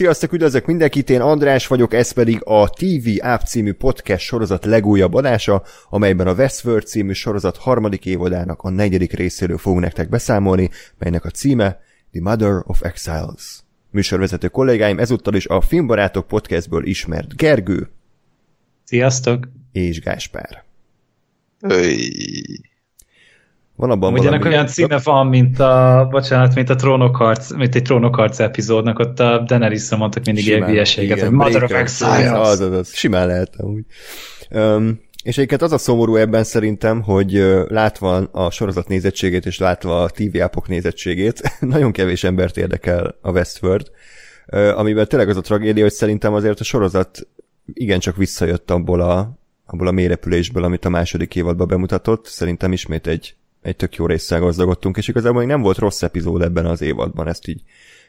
[0.00, 5.14] Sziasztok, üdvözlök mindenkit, én András vagyok, ez pedig a TV App című podcast sorozat legújabb
[5.14, 11.24] adása, amelyben a Westworld című sorozat harmadik évadának a negyedik részéről fogunk nektek beszámolni, melynek
[11.24, 11.80] a címe
[12.12, 13.60] The Mother of Exiles.
[13.90, 17.88] Műsorvezető kollégáim ezúttal is a Filmbarátok podcastből ismert Gergő.
[18.84, 19.48] Sziasztok!
[19.72, 20.64] És Gáspár.
[21.60, 22.69] Öy.
[23.80, 24.54] Van abban Ugyanak valami...
[24.54, 29.42] olyan címe van, mint a, bocsánat, mint a trónokharc, mint egy trónokharc epizódnak, ott a
[29.46, 32.30] Daenerys-ra mondtak mindig ilyen hülyeséget, hogy Mother of Exiles.
[32.30, 33.84] Az, az, az, simán lehet amúgy.
[34.50, 37.32] Um, és egyébként az a szomorú ebben szerintem, hogy
[37.68, 43.30] látva a sorozat nézettségét és látva a TV appok nézettségét, nagyon kevés embert érdekel a
[43.30, 43.90] Westworld,
[44.74, 47.28] amiben tényleg az a tragédia, hogy szerintem azért a sorozat
[47.72, 52.26] igencsak visszajött abból a, abból a mélyrepülésből, amit a második évadban bemutatott.
[52.26, 56.42] Szerintem ismét egy egy tök jó résszel gazdagodtunk, és igazából még nem volt rossz epizód
[56.42, 57.62] ebben az évadban, ezt így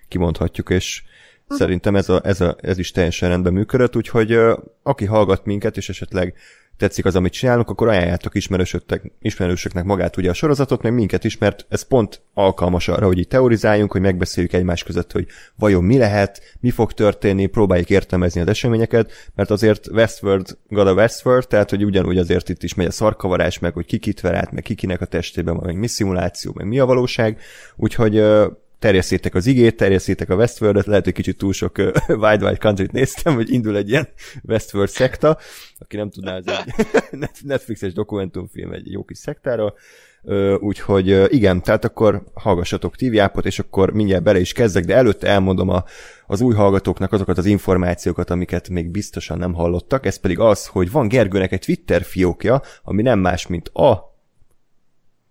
[0.08, 1.04] kimondhatjuk, és
[1.50, 4.38] szerintem ez, a, ez, a, ez is teljesen rendben működött, úgyhogy
[4.84, 6.36] aki hallgat minket, és esetleg
[6.82, 11.38] tetszik az, amit csinálunk, akkor ajánljátok ismerősöknek, ismerősöknek magát ugye a sorozatot, meg minket is,
[11.38, 15.98] mert ez pont alkalmas arra, hogy így teorizáljunk, hogy megbeszéljük egymás között, hogy vajon mi
[15.98, 21.70] lehet, mi fog történni, próbáljuk értelmezni az eseményeket, mert azért Westworld, God a Westworld, tehát
[21.70, 25.02] hogy ugyanúgy azért itt is megy a szarkavarás, meg hogy kikit ver át, meg kikinek
[25.02, 27.38] a testében, meg mi szimuláció, meg mi a valóság,
[27.76, 28.24] úgyhogy
[28.82, 31.78] terjesszétek az igét, terjesszétek a Westworld-et, lehet, hogy kicsit túl sok
[32.24, 34.08] Wild Wild Country-t néztem, hogy indul egy ilyen
[34.44, 35.38] Westworld szekta,
[35.80, 39.78] aki nem tudná, ez egy Netflixes dokumentumfilm egy jó kis szektáról,
[40.60, 45.70] úgyhogy igen, tehát akkor hallgassatok TV és akkor mindjárt bele is kezdek, de előtte elmondom
[45.70, 45.84] a,
[46.28, 50.92] az új hallgatóknak azokat az információkat, amiket még biztosan nem hallottak, ez pedig az, hogy
[50.92, 54.11] van Gergőnek egy Twitter fiókja, ami nem más, mint a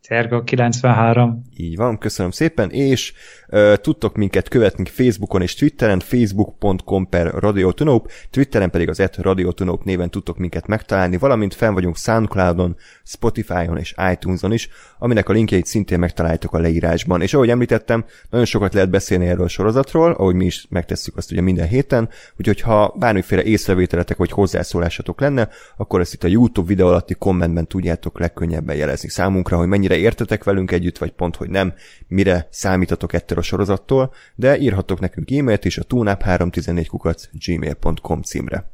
[0.03, 1.43] Szerga 93.
[1.57, 3.13] Így van, köszönöm szépen, és
[3.49, 9.85] uh, tudtok minket követni Facebookon és Twitteren, facebook.com per radiotunop, Twitteren pedig az et radiotunop
[9.85, 14.69] néven tudtok minket megtalálni, valamint fenn vagyunk Soundcloudon, Spotify-on és iTunes-on is,
[14.99, 17.23] aminek a linkjeit szintén megtaláltok a leírásban.
[17.23, 21.33] És ahogy említettem, nagyon sokat lehet beszélni erről a sorozatról, ahogy mi is megtesszük azt
[21.33, 26.69] ugye minden héten, úgyhogy ha bármiféle észrevételetek vagy hozzászólásatok lenne, akkor ezt itt a YouTube
[26.69, 31.51] videó alatti kommentben tudjátok legkönnyebben jelezni számunkra, hogy mennyire értetek velünk együtt, vagy pont, hogy
[31.51, 31.75] nem,
[32.09, 38.71] mire számítatok ettől a sorozattól, de írhattok nekünk e-mailt is a tunap314 kukac gmail.com címre.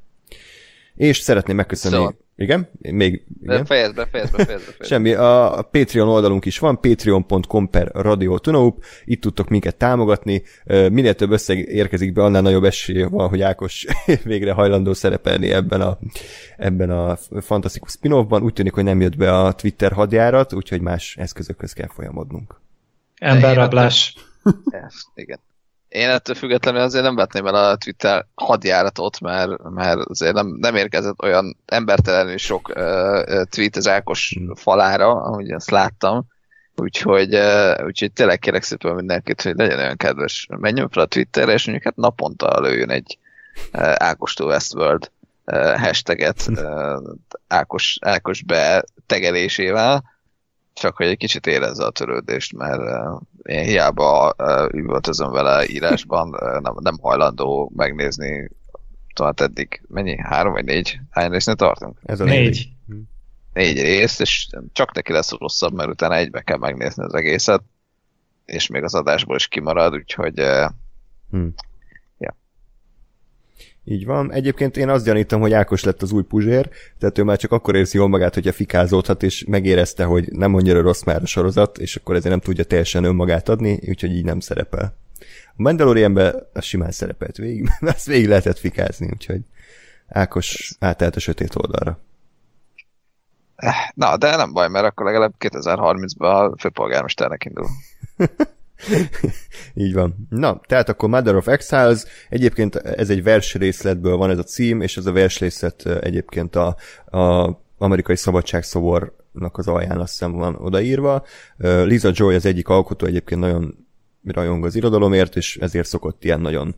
[0.95, 1.97] És szeretném megköszönni...
[1.97, 2.25] Szóval.
[2.37, 2.69] Igen?
[2.79, 3.25] Még...
[3.43, 3.65] Igen?
[3.65, 4.85] Fejezd be, fejezd be, fejezd be.
[4.85, 5.13] Semmi.
[5.13, 8.85] A Patreon oldalunk is van, patreon.com per Radio Tunaup.
[9.05, 10.43] Itt tudtok minket támogatni.
[10.65, 13.87] Minél több összeg érkezik be, annál nagyobb esély van, hogy Ákos
[14.25, 15.99] végre hajlandó szerepelni ebben a,
[16.57, 18.43] ebben a fantasztikus spin-offban.
[18.43, 22.61] Úgy tűnik, hogy nem jött be a Twitter hadjárat, úgyhogy más eszközökhöz kell folyamodnunk.
[23.19, 24.15] Emberrablás.
[25.15, 25.39] Igen.
[25.89, 30.75] Én ettől függetlenül azért nem vetném el a Twitter hadjáratot, mert, mert azért nem, nem
[30.75, 34.55] érkezett olyan embertelenül sok uh, tweet az Ákos hmm.
[34.55, 36.27] falára, ahogy azt láttam.
[36.77, 41.53] Úgyhogy, uh, úgyhogy tényleg kérek szépen mindenkit, hogy legyen olyan kedves, menjünk fel a Twitterre,
[41.53, 43.19] és mondjuk hát naponta lőjön egy
[43.73, 45.11] uh, Ákostól Westworld
[45.45, 47.03] uh, hashtaget uh,
[47.49, 50.05] Ákos, Ákos betegelésével,
[50.75, 54.35] csak hogy egy kicsit érezze a törődést, mert uh, én hiába
[54.73, 56.29] üvöltözöm vele írásban,
[56.63, 58.51] nem, nem hajlandó megnézni
[59.15, 60.17] tehát eddig mennyi?
[60.19, 61.01] Három vagy négy?
[61.11, 61.99] Hány résznél tartunk?
[62.03, 62.69] Ez a négy.
[62.87, 63.07] Négy,
[63.53, 67.63] négy rész, és csak neki lesz rosszabb, mert utána egybe kell megnézni az egészet,
[68.45, 70.43] és még az adásból is kimarad, úgyhogy
[71.31, 71.55] hmm.
[73.89, 74.33] Így van.
[74.33, 77.75] Egyébként én azt gyanítom, hogy Ákos lett az új Puzsér, tehát ő már csak akkor
[77.77, 81.97] érzi jól magát, hogyha fikázódhat, és megérezte, hogy nem annyira rossz már a sorozat, és
[81.97, 84.97] akkor ezért nem tudja teljesen önmagát adni, úgyhogy így nem szerepel.
[85.51, 89.41] A Mandalorianben az simán szerepelt végig, azt végig lehetett fikázni, úgyhogy
[90.09, 91.99] Ákos átállt a sötét oldalra.
[93.95, 97.67] Na, de nem baj, mert akkor legalább 2030-ban a főpolgármesternek indul.
[99.75, 100.27] Így van.
[100.31, 104.97] Na, tehát akkor Mother of Exiles, egyébként ez egy versrészletből van ez a cím, és
[104.97, 106.77] ez a versrészlet egyébként a,
[107.19, 111.25] a amerikai szabadságszobornak az alján azt hiszem van odaírva.
[111.59, 113.87] Lisa Joy az egyik alkotó, egyébként nagyon
[114.25, 116.75] rajong az irodalomért, és ezért szokott ilyen nagyon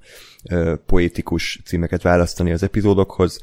[0.86, 3.40] poétikus címeket választani az epizódokhoz.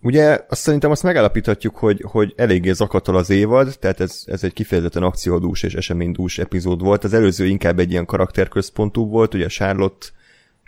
[0.00, 4.52] Ugye azt szerintem azt megállapíthatjuk, hogy, hogy eléggé zakatol az évad, tehát ez, ez egy
[4.52, 7.04] kifejezetten akciódús és eseménydús epizód volt.
[7.04, 10.06] Az előző inkább egy ilyen karakterközpontú volt, ugye Charlotte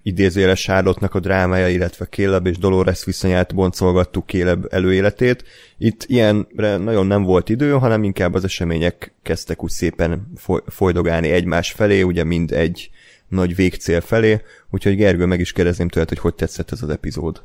[0.02, 5.44] idézőjeles Charlotte-nak a drámája, illetve Caleb és Dolores viszonyát boncolgattuk Caleb előéletét.
[5.78, 10.32] Itt ilyenre nagyon nem volt idő, hanem inkább az események kezdtek úgy szépen
[10.66, 12.90] folydogálni egymás felé, ugye mind egy
[13.28, 14.40] nagy végcél felé,
[14.70, 17.42] úgyhogy Gergő meg is kérdezném tőled, hogy hogy tetszett ez az epizód.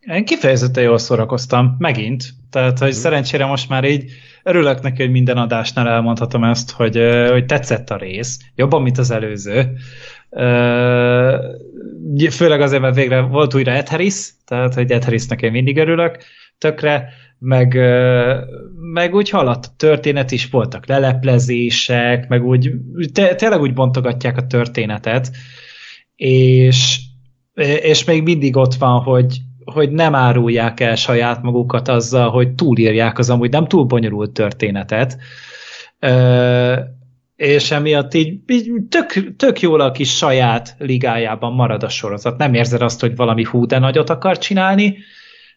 [0.00, 2.24] Én kifejezetten jól szórakoztam, megint.
[2.50, 2.90] Tehát, hogy mm.
[2.90, 4.10] szerencsére most már így
[4.42, 6.96] örülök neki, hogy minden adásnál elmondhatom ezt, hogy,
[7.30, 9.72] hogy tetszett a rész, jobban, mint az előző.
[12.30, 16.18] Főleg azért, mert végre volt újra Ed Harris, tehát, hogy Ed Harrisnek én mindig örülök
[16.58, 17.08] tökre,
[17.38, 17.74] meg,
[18.92, 22.70] meg úgy haladt a történet is, voltak leleplezések, meg úgy,
[23.12, 25.30] te, tényleg úgy bontogatják a történetet,
[26.16, 27.00] és,
[27.82, 29.38] és még mindig ott van, hogy,
[29.72, 35.18] hogy nem árulják el saját magukat azzal, hogy túlírják az amúgy nem túl bonyolult történetet,
[37.36, 42.38] és emiatt így, így tök, tök jól a kis saját ligájában marad a sorozat.
[42.38, 44.96] Nem érzed azt, hogy valami hú de nagyot akar csinálni,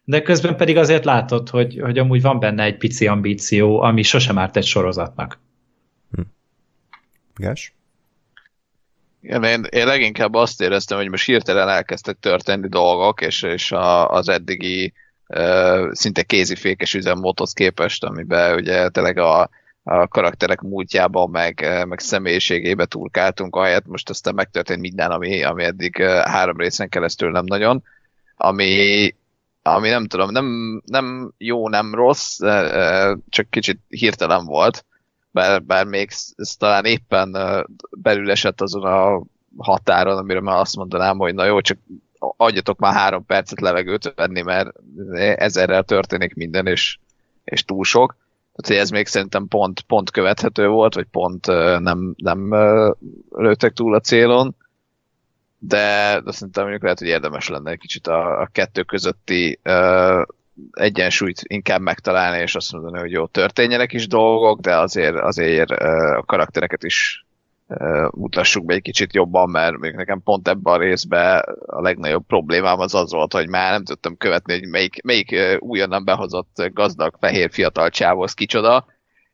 [0.04, 4.38] de közben pedig azért látod, hogy, hogy amúgy van benne egy pici ambíció, ami sosem
[4.38, 5.40] árt egy sorozatnak.
[6.12, 6.22] Hm.
[7.36, 7.74] Gás?
[9.22, 14.30] Én, én leginkább azt éreztem, hogy most hirtelen elkezdtek történni dolgok, és, és a, az
[14.30, 14.94] eddigi
[15.28, 19.50] uh, szinte kézifékes üzemmódhoz képest, amiben ugye tényleg a,
[19.84, 26.04] a karakterek múltjába, meg, meg személyiségébe turkáltunk, ahelyett most aztán megtörtént minden, ami, ami eddig
[26.06, 27.84] három részen keresztül nem nagyon,
[28.38, 29.16] ami,
[29.62, 32.40] ami nem tudom, nem, nem jó, nem rossz,
[33.30, 34.86] csak kicsit hirtelen volt,
[35.32, 37.38] bár, bár még ez talán éppen
[37.90, 39.22] belül esett azon a
[39.58, 41.78] határon, amire már azt mondanám, hogy na jó, csak
[42.20, 44.70] adjatok már három percet levegőt venni, mert
[45.36, 46.98] ezerrel történik minden, és,
[47.44, 48.16] és túl sok.
[48.56, 51.46] Tehát, ez még szerintem pont, pont követhető volt, vagy pont
[51.80, 52.54] nem, nem
[53.30, 54.56] lőttek túl a célon
[55.64, 59.60] de, de szerintem mondjuk lehet, hogy érdemes lenne egy kicsit a, a kettő közötti
[60.72, 66.24] egyensúlyt inkább megtalálni, és azt mondani, hogy jó, történjenek is dolgok, de azért, azért a
[66.26, 67.26] karaktereket is
[68.12, 72.80] mutassuk be egy kicsit jobban, mert még nekem pont ebben a részben a legnagyobb problémám
[72.80, 77.52] az az volt, hogy már nem tudtam követni, hogy melyik, melyik újonnan behozott gazdag fehér
[77.52, 78.86] fiatal csávoz kicsoda,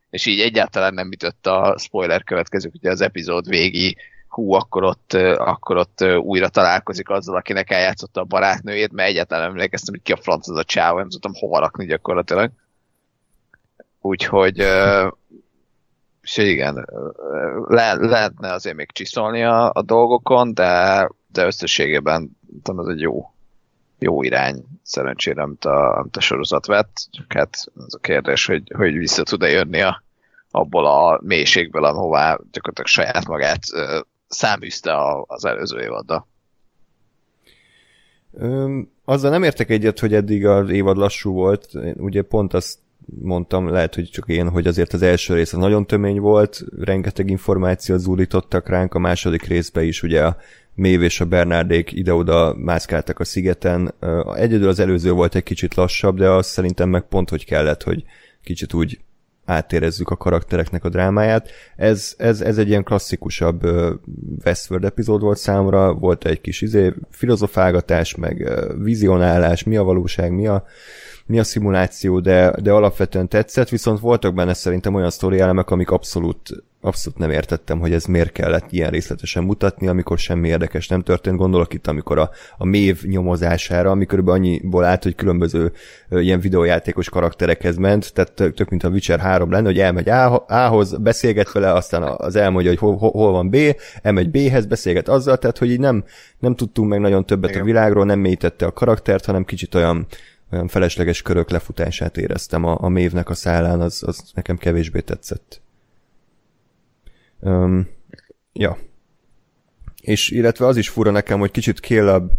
[0.09, 3.97] és így egyáltalán nem ütött a spoiler következők, ugye az epizód végi
[4.37, 9.93] hú, akkor ott, akkor ott újra találkozik azzal, akinek eljátszotta a barátnőjét, mert egyáltalán emlékeztem,
[9.93, 12.51] hogy ki a franc az a csáva, nem tudtam hova rakni gyakorlatilag.
[14.01, 14.63] Úgyhogy
[16.21, 16.87] és igen,
[17.67, 23.33] le, lehetne azért még csiszolni a, a dolgokon, de, de összességében tudom, ez egy jó,
[23.99, 27.07] jó irány szerencsére, amit a, amit a sorozat vett.
[27.11, 30.03] Csak hát az a kérdés, hogy, hogy vissza tud-e jönni a,
[30.51, 33.59] abból a mélységből, ahová gyakorlatilag saját magát
[34.27, 34.93] száműzte
[35.25, 36.27] az előző évaddal.
[38.33, 41.69] Öm, azzal nem értek egyet, hogy eddig az évad lassú volt.
[41.95, 42.79] Ugye pont azt
[43.21, 47.29] mondtam, lehet, hogy csak én, hogy azért az első rész az nagyon tömény volt, rengeteg
[47.29, 50.37] információt zúdítottak ránk, a második részbe is ugye a
[50.73, 53.93] Mév és a Bernardék ide-oda mászkáltak a szigeten.
[54.35, 58.03] Egyedül az előző volt egy kicsit lassabb, de azt szerintem meg pont, hogy kellett, hogy
[58.43, 58.99] kicsit úgy
[59.47, 61.49] átérezzük a karaktereknek a drámáját.
[61.75, 63.61] Ez, ez, ez egy ilyen klasszikusabb
[64.45, 68.49] Westworld epizód volt számomra, volt egy kis izé, filozofálgatás, meg
[68.83, 70.65] vizionálás, mi a valóság, mi a,
[71.27, 75.89] mi a szimuláció, de, de alapvetően tetszett, viszont voltak benne szerintem olyan sztori elemek, amik
[75.89, 81.01] abszolút abszolút nem értettem, hogy ez miért kellett ilyen részletesen mutatni, amikor semmi érdekes nem
[81.01, 81.37] történt.
[81.37, 85.71] Gondolok itt, amikor a, a mév nyomozására, amikor annyiból állt, hogy különböző
[86.09, 90.09] ilyen videójátékos karakterekhez ment, tehát tök mint a Witcher 3 lenne, hogy elmegy
[90.47, 93.57] A-hoz, beszélget vele, aztán az elmondja, hogy hol, hol van B,
[94.01, 96.03] elmegy B-hez, beszélget azzal, tehát hogy így nem,
[96.39, 97.61] nem tudtunk meg nagyon többet Igen.
[97.61, 100.07] a világról, nem mélyítette a karaktert, hanem kicsit olyan
[100.51, 105.61] olyan felesleges körök lefutását éreztem a, a mévnek a szállán, az, az nekem kevésbé tetszett.
[107.39, 107.87] Um,
[108.53, 108.77] ja.
[110.01, 112.31] És illetve az is fura nekem, hogy kicsit Caleb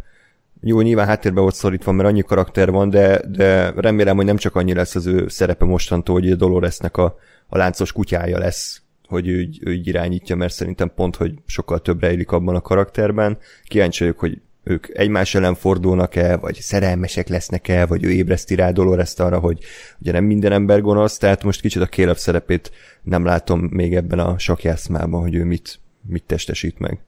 [0.61, 4.55] jó, nyilván háttérbe volt szorítva, mert annyi karakter van, de, de remélem, hogy nem csak
[4.55, 9.49] annyi lesz az ő szerepe mostantól, hogy Doloresnek a, a láncos kutyája lesz, hogy ő,
[9.61, 13.39] ő irányítja, mert szerintem pont, hogy sokkal több rejlik abban a karakterben.
[13.65, 19.15] Kíváncsi vagyok, hogy ők egymás ellen fordulnak-e, vagy szerelmesek lesznek-e, vagy ő ébreszti rá Dolores
[19.17, 19.59] arra, hogy
[20.01, 22.71] ugye nem minden ember gonosz, tehát most kicsit a Caleb szerepét
[23.03, 27.01] nem látom még ebben a sakjászmában, hogy ő mit, mit testesít meg.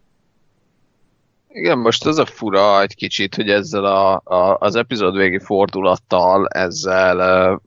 [1.49, 6.49] Igen, most az a fura egy kicsit, hogy ezzel a, a, az epizód végi fordulattal,
[6.49, 7.61] ezzel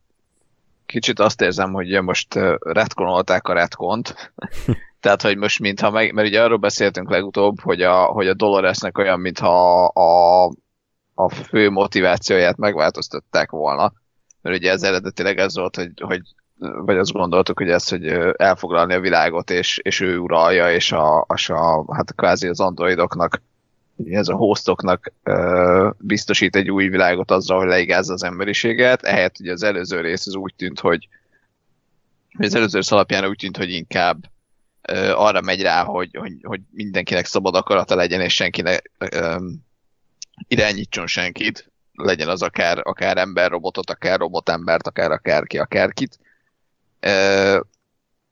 [0.85, 4.33] kicsit azt érzem, hogy most retkonolták a retkont,
[5.03, 8.97] Tehát, hogy most mintha meg, mert ugye arról beszéltünk legutóbb, hogy a, hogy a Doloresnek
[8.97, 10.45] olyan, mintha a,
[11.13, 13.93] a fő motivációját megváltoztatták volna.
[14.41, 16.21] Mert ugye ez eredetileg ez volt, hogy, hogy
[16.57, 21.25] vagy azt gondoltuk, hogy ez, hogy elfoglalni a világot, és, és ő uralja, és a,
[21.27, 23.41] a, a hát kvázi az androidoknak,
[24.09, 29.51] ez a hostoknak uh, biztosít egy új világot azzal, hogy leigázza az emberiséget, ehelyett ugye
[29.51, 31.07] az előző rész az úgy tűnt, hogy
[32.37, 34.31] az előző rész alapján úgy tűnt, hogy inkább
[35.15, 39.65] arra megy rá, hogy, hogy, hogy mindenkinek szabad akarata legyen, és senkinek um,
[40.47, 46.19] irányítson senkit, legyen az akár, akár ember robotot, akár robotembert, akár akárki, akárkit.
[47.01, 47.59] Uh,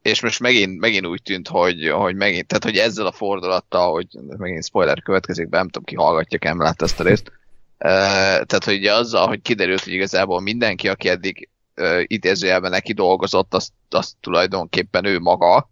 [0.01, 4.08] és most megint, megint úgy tűnt, hogy, hogy megint, tehát hogy ezzel a fordulattal, hogy
[4.38, 7.31] megint spoiler következik be, nem tudom ki hallgatja, nem látta ezt a részt.
[7.77, 13.53] Tehát, hogy ugye azzal, hogy kiderült, hogy igazából mindenki, aki eddig uh, idézőjelben neki dolgozott,
[13.53, 15.70] azt, azt tulajdonképpen ő maga,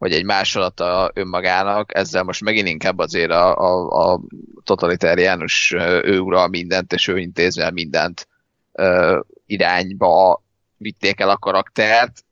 [0.00, 4.20] vagy egy másolata önmagának, ezzel most megint inkább azért a, a, a
[4.64, 8.28] totalitáriánus ő ura mindent, és ő intézve mindent
[8.72, 10.42] uh, irányba
[10.76, 12.24] vitték el a karaktert,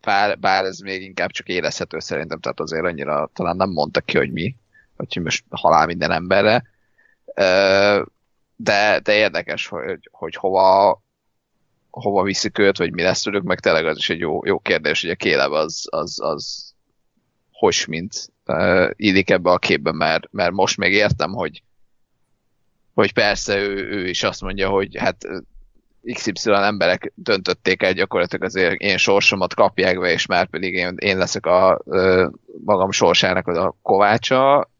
[0.00, 4.16] bár, bár ez még inkább csak érezhető szerintem, tehát azért annyira talán nem mondta ki,
[4.16, 4.56] hogy mi,
[4.96, 6.64] hogy most halál minden emberre,
[7.26, 8.06] uh,
[8.56, 11.01] de, de érdekes, hogy, hogy hova,
[12.00, 15.00] hova viszik őt, vagy mi lesz tőlük, meg tényleg az is egy jó, jó kérdés,
[15.00, 16.72] hogy a Kéleb az, az, az
[17.52, 21.62] hogy mint uh, illik ebbe a képbe, mert, mert most még értem, hogy
[22.94, 25.16] hogy persze ő, ő is azt mondja, hogy hát
[26.12, 31.18] XY emberek döntötték el gyakorlatilag azért én sorsomat kapják be, és már pedig én, én
[31.18, 32.28] leszek a ö,
[32.64, 34.70] magam sorsának az a kovácsa.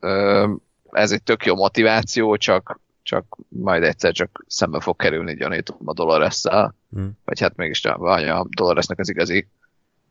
[0.00, 0.52] Ö,
[0.90, 5.92] ez egy tök jó motiváció, csak csak majd egyszer csak szembe fog kerülni gyanítom a
[5.92, 6.42] dolores
[6.90, 7.18] hmm.
[7.24, 9.48] vagy hát mégis vagy a Doloresnek az igazi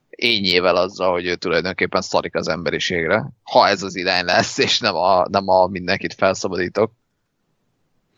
[0.09, 3.31] ényével azzal, hogy ő tulajdonképpen szarik az emberiségre.
[3.43, 6.91] Ha ez az irány lesz, és nem a, nem a mindenkit felszabadítok.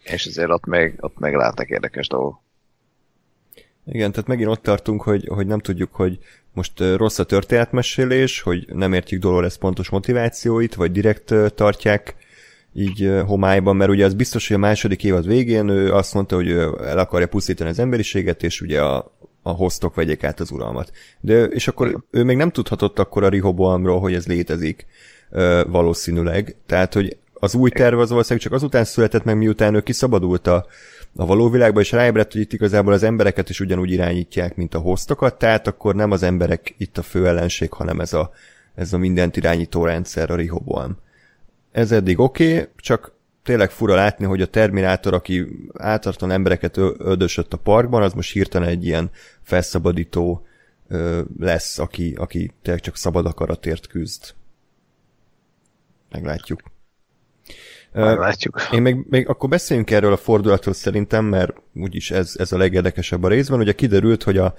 [0.04, 2.42] És azért ott még, ott még lehetnek érdekes dolgok.
[3.86, 6.20] Igen, tehát megint ott tartunk, hogy, hogy nem tudjuk, hogy
[6.54, 12.16] most rossz a történetmesélés, hogy nem értjük Dolores pontos motivációit, vagy direkt tartják
[12.74, 16.48] így homályban, mert ugye az biztos, hogy a második évad végén ő azt mondta, hogy
[16.48, 19.12] ő el akarja pusztítani az emberiséget, és ugye a,
[19.42, 20.92] a hostok vegyék át az uralmat.
[21.20, 24.86] De, és akkor ő még nem tudhatott akkor a Rihoboamról, hogy ez létezik
[25.68, 26.56] valószínűleg.
[26.66, 30.66] Tehát, hogy az új terv az valószínűleg csak azután született meg, miután ő kiszabadult a,
[31.16, 34.80] a való világba, és ráébredt, hogy itt igazából az embereket is ugyanúgy irányítják, mint a
[34.80, 38.32] hostokat, tehát akkor nem az emberek itt a fő ellenség, hanem ez a,
[38.76, 40.98] ez a mindent irányító rendszer, a Rihoboam
[41.72, 43.12] ez eddig oké, okay, csak
[43.44, 48.68] tényleg fura látni, hogy a Terminátor, aki általában embereket ödösött a parkban, az most hirtelen
[48.68, 49.10] egy ilyen
[49.42, 50.46] felszabadító
[50.88, 54.34] ö, lesz, aki, aki tényleg csak szabad akaratért küzd.
[56.12, 56.62] Meglátjuk.
[57.94, 58.62] Meglátjuk.
[58.72, 63.24] Én még, még akkor beszéljünk erről a fordulatról szerintem, mert úgyis ez, ez a legérdekesebb
[63.24, 63.60] a részben.
[63.60, 64.54] Ugye kiderült, hogy a,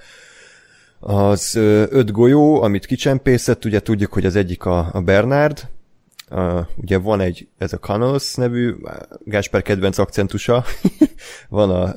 [0.99, 5.69] az öt golyó, amit kicsempészett, ugye tudjuk, hogy az egyik a, a Bernard,
[6.35, 8.75] Uh, ugye van egy, ez a Canos nevű,
[9.23, 10.65] Gásper kedvenc akcentusa,
[11.49, 11.93] van a,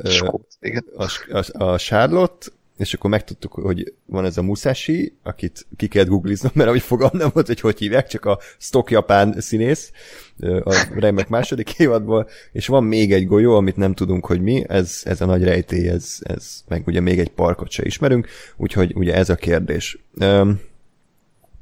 [0.96, 6.08] a, a, a Charlotte, és akkor megtudtuk, hogy van ez a Musashi, akit ki kellett
[6.08, 9.92] googliznom, mert ahogy fogalm nem volt, hogy hogy hívják, csak a stock japán színész
[10.40, 15.00] a remek második évadból, és van még egy golyó, amit nem tudunk, hogy mi, ez,
[15.04, 19.14] ez a nagy rejtély, ez, ez meg ugye még egy parkot se ismerünk, úgyhogy ugye
[19.14, 19.98] ez a kérdés.
[20.20, 20.60] Um,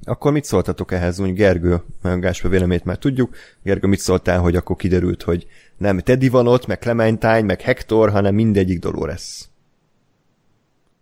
[0.05, 3.37] akkor mit szóltatok ehhez, úgy Gergő, a Gásper vélemét már tudjuk.
[3.63, 5.47] Gergő, mit szóltál, hogy akkor kiderült, hogy
[5.79, 9.49] nem Teddy van ott, meg Clementine, meg Hector, hanem mindegyik Dolores?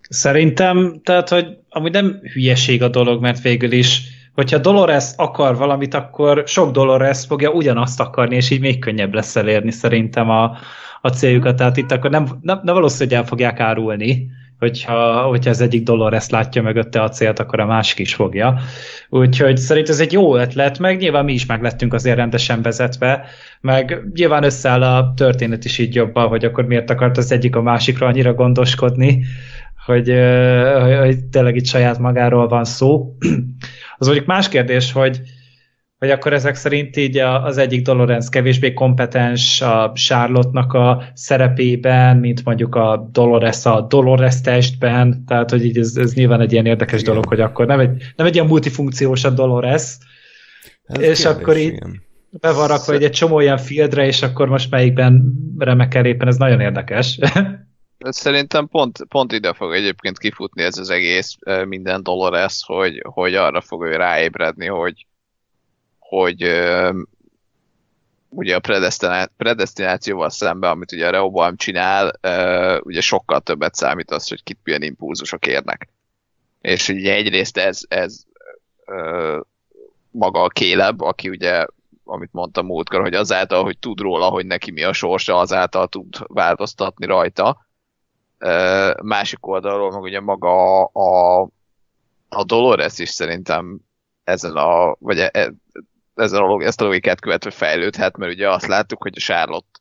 [0.09, 4.03] Szerintem, tehát, hogy amúgy nem hülyeség a dolog, mert végül is,
[4.35, 9.37] hogyha Dolores akar valamit, akkor sok Dolores fogja ugyanazt akarni, és így még könnyebb lesz
[9.37, 10.57] elérni szerintem a,
[11.01, 11.57] a céljukat.
[11.57, 14.31] Tehát itt akkor nem, nem, nem valószínűleg el fogják árulni,
[14.63, 18.59] hogyha, hogyha az egyik ezt látja mögötte a célt, akkor a másik is fogja.
[19.09, 23.25] Úgyhogy szerintem ez egy jó ötlet, meg nyilván mi is meg lettünk azért rendesen vezetve,
[23.61, 27.63] meg nyilván összeáll a történet is így jobban, hogy akkor miért akart az egyik a
[27.63, 29.25] másikra annyira gondoskodni,
[29.87, 30.15] hogy,
[31.01, 33.17] hogy tényleg itt saját magáról van szó.
[33.99, 35.21] Az mondjuk más kérdés, hogy,
[36.03, 42.45] hogy akkor ezek szerint így az egyik Dolores kevésbé kompetens a Charlotte-nak a szerepében, mint
[42.45, 47.01] mondjuk a Dolores a Dolores testben, tehát hogy így ez, ez nyilván egy ilyen érdekes
[47.01, 47.13] igen.
[47.13, 49.83] dolog, hogy akkor nem egy, nem egy ilyen multifunkciós a Dolores,
[50.85, 52.03] ez és kérdés, akkor így igen.
[52.31, 56.61] be van rakva egy csomó ilyen fieldre, és akkor most melyikben remekel éppen, ez nagyon
[56.61, 57.19] érdekes.
[57.99, 63.61] Szerintem pont, pont ide fog egyébként kifutni ez az egész minden Dolores, hogy, hogy arra
[63.61, 65.07] fog ő ráébredni, hogy,
[66.17, 66.43] hogy
[68.29, 68.87] ugye a
[69.37, 72.13] predestinációval szemben, amit ugye a Rehoboam csinál,
[72.81, 75.89] ugye sokkal többet számít az, hogy kit milyen impulzusok érnek.
[76.61, 78.23] És ugye egyrészt ez, ez
[80.11, 81.67] maga a Kéleb, aki ugye,
[82.05, 86.17] amit mondtam múltkor, hogy azáltal, hogy tud róla, hogy neki mi a sorsa, azáltal tud
[86.27, 87.67] változtatni rajta.
[89.03, 91.41] Másik oldalról meg ugye maga a,
[92.29, 93.81] a Dolores is szerintem
[94.25, 95.53] ezen a, vagy e,
[96.15, 99.81] e ezen a, ezt a logikát követve fejlődhet, mert ugye azt láttuk, hogy a Charlotte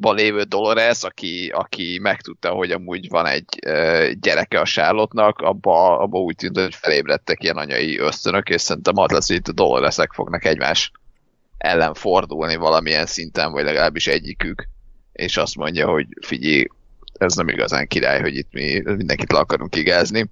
[0.00, 5.98] ban lévő Dolores, aki, aki megtudta, hogy amúgy van egy e, gyereke a Charlotte-nak, abba,
[5.98, 9.52] abba úgy tűnt, hogy felébredtek ilyen anyai ösztönök, és szerintem az lesz, hogy itt a
[9.52, 10.92] Doloresek fognak egymás
[11.58, 14.68] ellen fordulni valamilyen szinten, vagy legalábbis egyikük,
[15.12, 16.66] és azt mondja, hogy figyelj,
[17.12, 20.30] ez nem igazán király, hogy itt mi mindenkit le akarunk igázni,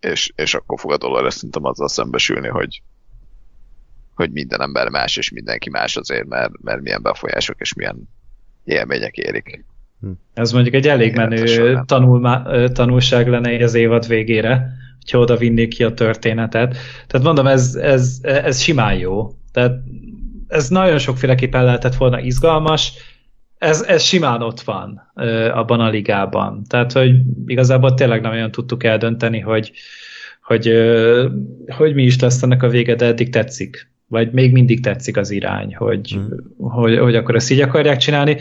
[0.00, 2.82] és, és akkor fog a Dolores szerintem azzal szembesülni, hogy,
[4.20, 8.08] hogy minden ember más, és mindenki más azért, mert, mert milyen befolyások és milyen
[8.64, 9.64] élmények érik.
[10.00, 10.10] Hm.
[10.34, 15.84] Ez mondjuk egy elég menő tanul, tanulság lenne az évad végére, hogyha oda vinnék ki
[15.84, 16.76] a történetet.
[17.06, 19.34] Tehát mondom, ez, ez, ez simán jó.
[19.52, 19.78] Tehát
[20.48, 22.92] ez nagyon sokféleképpen lehetett volna izgalmas,
[23.58, 25.12] ez, ez simán ott van
[25.52, 26.64] abban a ligában.
[26.68, 27.14] Tehát, hogy
[27.46, 29.72] igazából tényleg nem olyan tudtuk eldönteni, hogy,
[30.42, 30.72] hogy,
[31.66, 35.30] hogy mi is lesz ennek a vége, de eddig tetszik vagy még mindig tetszik az
[35.30, 36.28] irány, hogy, hmm.
[36.58, 38.36] hogy, hogy akkor ezt így akarják csinálni.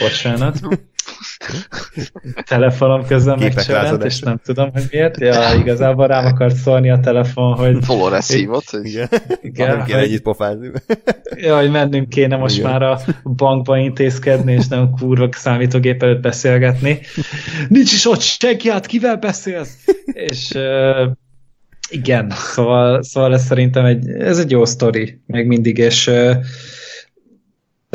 [0.00, 0.60] Bocsánat.
[2.44, 5.20] telefonom közben megcserent, és nem tudom, hogy miért.
[5.20, 7.84] Ja, igazából rám akart szólni a telefon, hogy...
[7.84, 8.86] Flores hívott, hogy...
[8.86, 9.08] Igen,
[9.42, 10.70] igen nem kéne együtt pofázni.
[11.36, 12.70] ja, hogy mennünk kéne most igen.
[12.70, 17.00] már a bankba intézkedni, és nem kurva számítógép előtt beszélgetni.
[17.68, 19.84] Nincs is ott senki, hát kivel beszélsz?
[20.12, 20.58] És
[21.94, 26.10] igen, szóval, szóval ez szerintem egy, ez egy jó sztori, még mindig, és,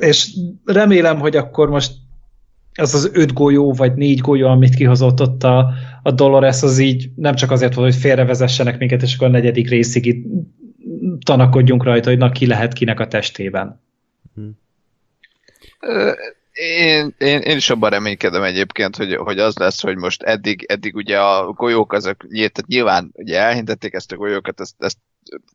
[0.02, 0.36] és
[0.66, 1.92] remélem, hogy akkor most
[2.74, 5.72] az az öt golyó, vagy négy golyó, amit kihozott ott a,
[6.04, 9.70] a Dolores, az így nem csak azért volt, hogy félrevezessenek minket, és akkor a negyedik
[9.70, 10.26] részig itt
[11.26, 13.82] tanakodjunk rajta, hogy na ki lehet kinek a testében.
[14.36, 14.58] Hmm.
[16.52, 20.96] Én, én, én is abban reménykedem egyébként, hogy, hogy az lesz, hogy most eddig, eddig
[20.96, 24.98] ugye a golyók azok, tehát nyilván ugye elhintették ezt a golyókat, ezt, ezt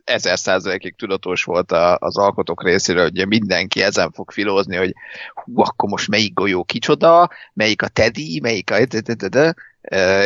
[0.05, 4.95] ezer százalékig tudatos volt a, az alkotók részéről, hogy mindenki ezen fog filózni, hogy
[5.35, 8.77] hú, akkor most melyik golyó kicsoda, melyik a Teddy, melyik a...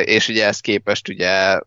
[0.01, 1.61] És ugye ezt képest ugye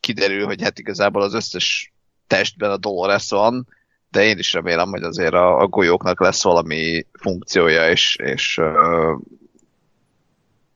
[0.00, 1.92] kiderül, hogy hát igazából az összes
[2.26, 3.66] testben a Dolores van,
[4.14, 8.60] de én is remélem, hogy azért a, a golyóknak lesz valami funkciója, és, és,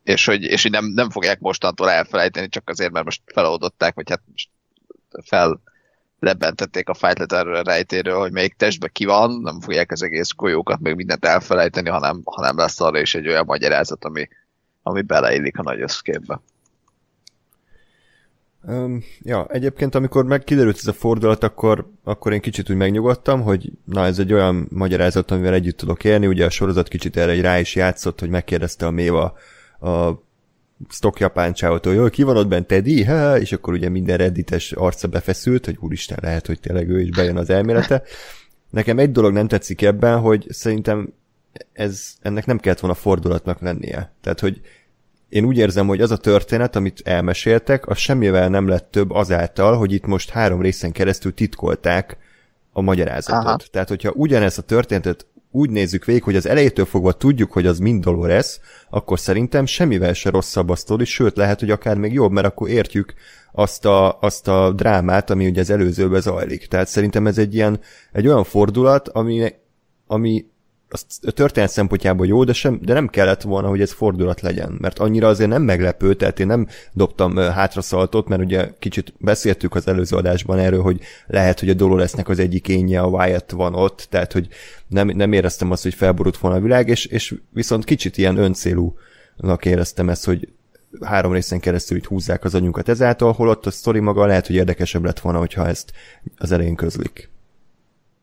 [0.03, 4.11] és hogy, és hogy nem, nem fogják mostantól elfelejteni, csak azért, mert most feloldották, vagy
[4.11, 4.49] hát most
[5.25, 5.61] fel
[6.21, 10.81] lebentették a Fight a rejtéről, hogy melyik testben ki van, nem fogják az egész golyókat
[10.81, 14.29] meg mindent elfelejteni, hanem, hanem lesz arra is egy olyan magyarázat, ami,
[14.83, 16.41] ami beleillik a nagy összképbe.
[18.63, 23.43] Um, ja, egyébként amikor meg kiderült ez a fordulat, akkor, akkor én kicsit úgy megnyugodtam,
[23.43, 27.33] hogy na ez egy olyan magyarázat, amivel együtt tudok élni, ugye a sorozat kicsit erre
[27.33, 29.35] egy rá is játszott, hogy megkérdezte a Méva
[29.81, 30.11] a
[30.89, 33.05] stock japán csávótól, hogy ki van ott bent Teddy?
[33.05, 37.11] Ha, és akkor ugye minden reddites arca befeszült, hogy úristen, lehet, hogy tényleg ő is
[37.11, 38.03] bejön az elmélete.
[38.71, 41.13] Nekem egy dolog nem tetszik ebben, hogy szerintem
[41.73, 44.13] ez, ennek nem kellett volna fordulatnak lennie.
[44.21, 44.61] Tehát, hogy
[45.29, 49.77] én úgy érzem, hogy az a történet, amit elmeséltek, az semmivel nem lett több azáltal,
[49.77, 52.17] hogy itt most három részen keresztül titkolták
[52.73, 53.45] a magyarázatot.
[53.45, 53.59] Aha.
[53.71, 57.79] Tehát, hogyha ugyanezt a történetet úgy nézzük végig, hogy az elejétől fogva tudjuk, hogy az
[57.79, 58.61] mind Dolores,
[58.91, 62.69] akkor szerintem semmivel se rosszabb a sztori, sőt lehet, hogy akár még jobb, mert akkor
[62.69, 63.15] értjük
[63.53, 66.67] azt a, azt a drámát, ami ugye az előzőben zajlik.
[66.67, 67.81] Tehát szerintem ez egy ilyen,
[68.13, 69.53] egy olyan fordulat, ami,
[70.07, 70.47] ami
[71.23, 74.99] a történet szempontjából jó, de, sem, de nem kellett volna, hogy ez fordulat legyen, mert
[74.99, 80.17] annyira azért nem meglepő, tehát én nem dobtam hátraszaltot, mert ugye kicsit beszéltük az előző
[80.17, 84.33] adásban erről, hogy lehet, hogy a Doloresnek az egyik énje, a Wyatt van ott, tehát
[84.33, 84.49] hogy
[84.87, 89.65] nem, nem éreztem azt, hogy felborult volna a világ, és, és viszont kicsit ilyen öncélúnak
[89.65, 90.49] éreztem ezt, hogy
[91.01, 95.05] három részen keresztül itt húzzák az anyunkat ezáltal, holott a sztori maga lehet, hogy érdekesebb
[95.05, 95.93] lett volna, hogyha ezt
[96.37, 97.31] az elején közlik.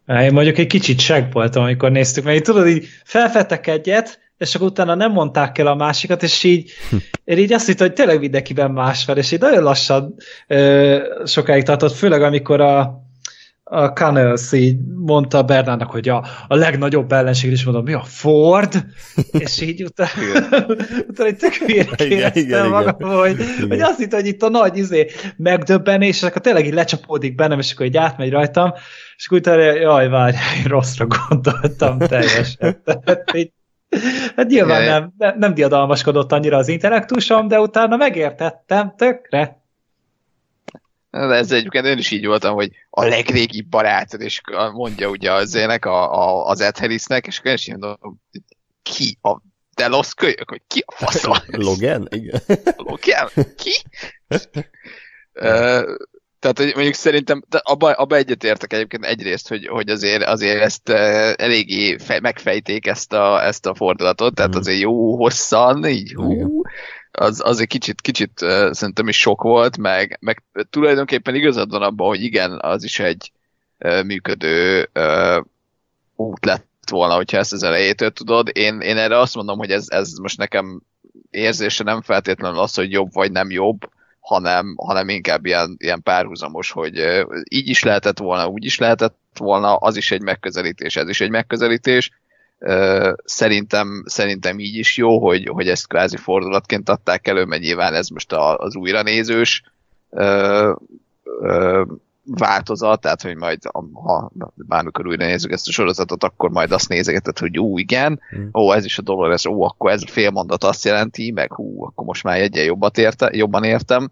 [0.08, 4.56] Én mondjuk egy kicsit seg voltam, amikor néztük, mert így tudod, így felfedtek egyet, és
[4.56, 6.96] akkor utána nem mondták el a másikat, és így hm.
[7.24, 10.16] én így azt hittem, hogy tényleg mindenkiben más van, és így nagyon lassan
[10.48, 13.05] ö, sokáig tartott, főleg amikor a,
[13.68, 18.86] a Canels így mondta Bernának, hogy a, a legnagyobb ellenség, és mondom, mi a Ford?
[19.32, 20.12] és így utána,
[21.10, 22.72] utána egy tök hülyre magam, igen.
[23.18, 23.68] Hogy, igen.
[23.68, 27.60] hogy azt hitt, hogy itt a nagy izé, megdöbbenés, és akkor tényleg így lecsapódik bennem,
[27.60, 28.74] és akkor így átmegy rajtam,
[29.18, 32.82] és akkor utána, jaj, várj, én rosszra gondoltam teljesen.
[32.86, 33.52] Tehát így,
[34.36, 39.65] Hát nyilván nem, nem, nem diadalmaskodott annyira az intellektusom, de utána megértettem tökre.
[41.16, 44.42] Ez egyébként én is így voltam, hogy a legrégibb barátod, és
[44.74, 48.22] mondja ugye az ének, a, a, az Ed Harrisnek, és akkor én is mondom,
[48.84, 49.42] ki a
[49.76, 51.42] Delos kölyök, hogy ki a fasz van?
[51.48, 52.08] Logan?
[52.10, 52.42] Igen.
[52.76, 53.30] Logan?
[53.56, 53.74] Ki?
[56.40, 60.90] Tehát hogy mondjuk szerintem abba, abba egyetértek egyébként egyrészt, hogy, hogy azért, azért ezt
[61.36, 64.60] eléggé fej, megfejték ezt a, ezt a fordulatot, tehát mm.
[64.60, 66.62] azért jó hosszan, így hú,
[67.16, 71.82] az, az egy kicsit, kicsit uh, szerintem is sok volt, meg, meg tulajdonképpen igazad van
[71.82, 73.32] abban, hogy igen, az is egy
[73.80, 75.44] uh, működő uh,
[76.16, 78.50] út lett volna, hogyha ezt az elejétől tudod.
[78.54, 80.82] Én, én erre azt mondom, hogy ez, ez most nekem
[81.30, 86.72] érzése nem feltétlenül az, hogy jobb vagy nem jobb, hanem, hanem inkább ilyen, ilyen párhuzamos,
[86.72, 91.22] hogy így is lehetett volna, úgy is lehetett volna, az is egy megközelítés, ez is
[91.22, 92.12] egy megközelítés,
[93.24, 98.08] Szerintem, szerintem így is jó, hogy, hogy ezt kvázi fordulatként adták elő, mert nyilván ez
[98.08, 99.64] most a, az újra nézős
[102.26, 103.60] változat, tehát hogy majd
[103.94, 108.48] ha bármikor újra nézzük ezt a sorozatot, akkor majd azt nézegetett, hogy ú, igen, mm.
[108.54, 111.86] ó, ez is a Dolores, ó, akkor ez a fél mondat azt jelenti, meg hú,
[111.86, 114.12] akkor most már egyen jobbat érte, jobban értem.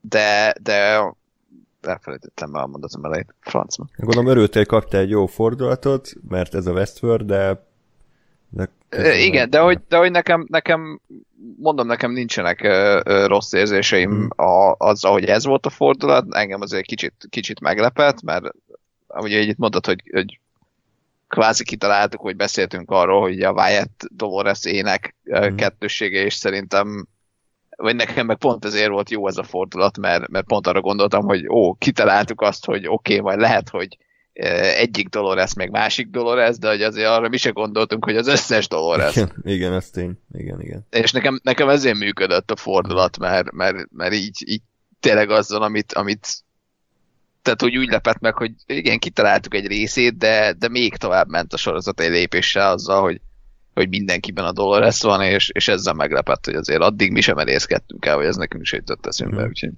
[0.00, 1.00] De, de
[1.88, 3.34] elfelejtettem már a mondatom elejét.
[3.40, 3.84] Francma.
[3.96, 7.66] Gondolom örültél, kaptál egy jó fordulatot, mert ez a Westworld, de...
[8.48, 11.00] de e, igen, de hogy, de hogy nekem, nekem,
[11.56, 14.46] mondom, nekem nincsenek uh, rossz érzéseim hmm.
[14.46, 16.34] a, azzal, hogy ez volt a fordulat.
[16.34, 18.44] Engem azért kicsit, kicsit meglepett, mert
[19.06, 20.40] ugye itt mondtad, hogy, hogy
[21.28, 25.56] kvázi kitaláltuk, hogy beszéltünk arról, hogy a Wyatt Dolores ének hmm.
[25.56, 27.06] kettősége, és szerintem
[27.78, 31.24] vagy nekem meg pont ezért volt jó ez a fordulat, mert, mert pont arra gondoltam,
[31.24, 33.98] hogy ó, kitaláltuk azt, hogy oké, okay, majd lehet, hogy
[34.32, 38.26] e, egyik lesz, meg másik lesz, de hogy azért arra mi se gondoltunk, hogy az
[38.26, 39.16] összes lesz.
[39.16, 40.18] Igen, igen ez tény.
[40.32, 40.86] Igen, igen.
[40.90, 44.62] És nekem, nekem ezért működött a fordulat, mert, mert, mert így, így
[45.00, 46.26] tényleg azzal, amit, amit
[47.42, 51.52] tehát hogy úgy lepett meg, hogy igen, kitaláltuk egy részét, de, de még tovább ment
[51.52, 53.20] a sorozat egy lépéssel azzal, hogy
[53.78, 58.06] hogy mindenkiben a Dolores van, és, és ezzel meglepett, hogy azért addig mi sem merészkedtünk
[58.06, 59.48] el, hogy ez nekünk is jutott eszünkbe, mm.
[59.48, 59.70] úgyhogy...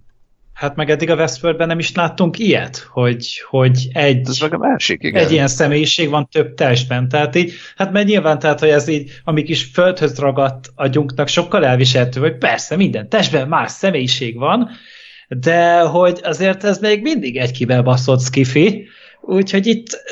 [0.53, 4.59] Hát meg eddig a Westworldben nem is láttunk ilyet, hogy, hogy egy, ez meg a
[4.59, 5.25] másik, igen.
[5.25, 7.09] egy ilyen személyiség van több testben.
[7.09, 11.65] Tehát így, hát mert nyilván, tehát, hogy ez így, amik is földhöz ragadt agyunknak sokkal
[11.65, 14.71] elviselhető, hogy persze minden testben más személyiség van,
[15.29, 18.89] de hogy azért ez még mindig egy kibebaszott skifi,
[19.21, 20.03] Úgyhogy itt,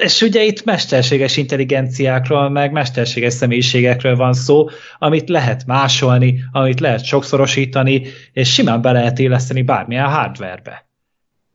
[0.00, 7.04] és ugye itt mesterséges intelligenciákról, meg mesterséges személyiségekről van szó, amit lehet másolni, amit lehet
[7.04, 8.02] sokszorosítani,
[8.32, 10.86] és simán be lehet éleszteni bármilyen hardwarebe.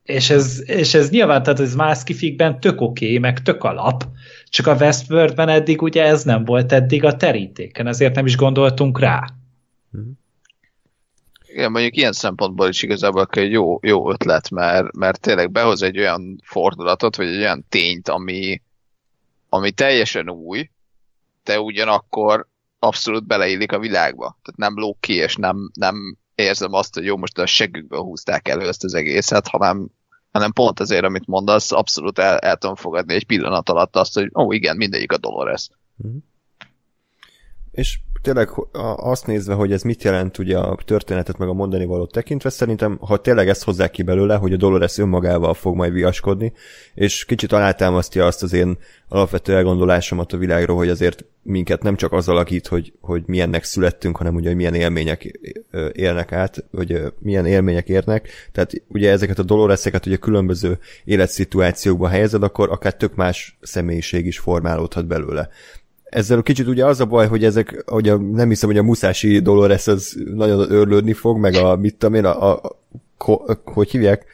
[0.02, 4.04] És ez, és ez nyilván, tehát ez más kifikben tök oké, okay, meg tök alap,
[4.48, 9.00] csak a Westworldben eddig ugye ez nem volt eddig a terítéken, ezért nem is gondoltunk
[9.00, 9.24] rá.
[9.96, 10.10] Mm-hmm.
[11.52, 15.98] Igen, mondjuk ilyen szempontból is igazából egy jó, jó ötlet, mert, mert tényleg behoz egy
[15.98, 18.62] olyan fordulatot, vagy egy olyan tényt, ami,
[19.48, 20.70] ami teljesen új,
[21.44, 24.38] de ugyanakkor abszolút beleillik a világba.
[24.42, 28.48] Tehát nem lók ki, és nem, nem érzem azt, hogy jó, most a segükből húzták
[28.48, 29.88] elő ezt az egészet, hanem,
[30.30, 34.30] hanem pont azért, amit mondasz, abszolút el, el tudom fogadni egy pillanat alatt azt, hogy
[34.34, 35.68] ó, igen, mindegyik a Dolores.
[36.06, 36.16] Mm.
[37.70, 38.48] És tényleg
[38.96, 42.98] azt nézve, hogy ez mit jelent ugye a történetet meg a mondani valót tekintve, szerintem,
[43.00, 46.52] ha tényleg ezt hozzák ki belőle, hogy a Dolores önmagával fog majd viaskodni,
[46.94, 52.12] és kicsit alátámasztja azt az én alapvető elgondolásomat a világról, hogy azért minket nem csak
[52.12, 55.40] az alakít, hogy, hogy milyennek születtünk, hanem ugye, hogy milyen élmények
[55.92, 58.28] élnek át, hogy milyen élmények érnek.
[58.52, 64.38] Tehát ugye ezeket a Doloreseket ugye különböző életszituációkba helyezed, akkor akár tök más személyiség is
[64.38, 65.48] formálódhat belőle
[66.12, 69.38] ezzel kicsit ugye az a baj, hogy ezek, hogy a, nem hiszem, hogy a Musashi
[69.38, 72.76] Dolores az nagyon örlődni fog, meg a, mit tudom én, a, a,
[73.16, 74.24] a hogy hívják?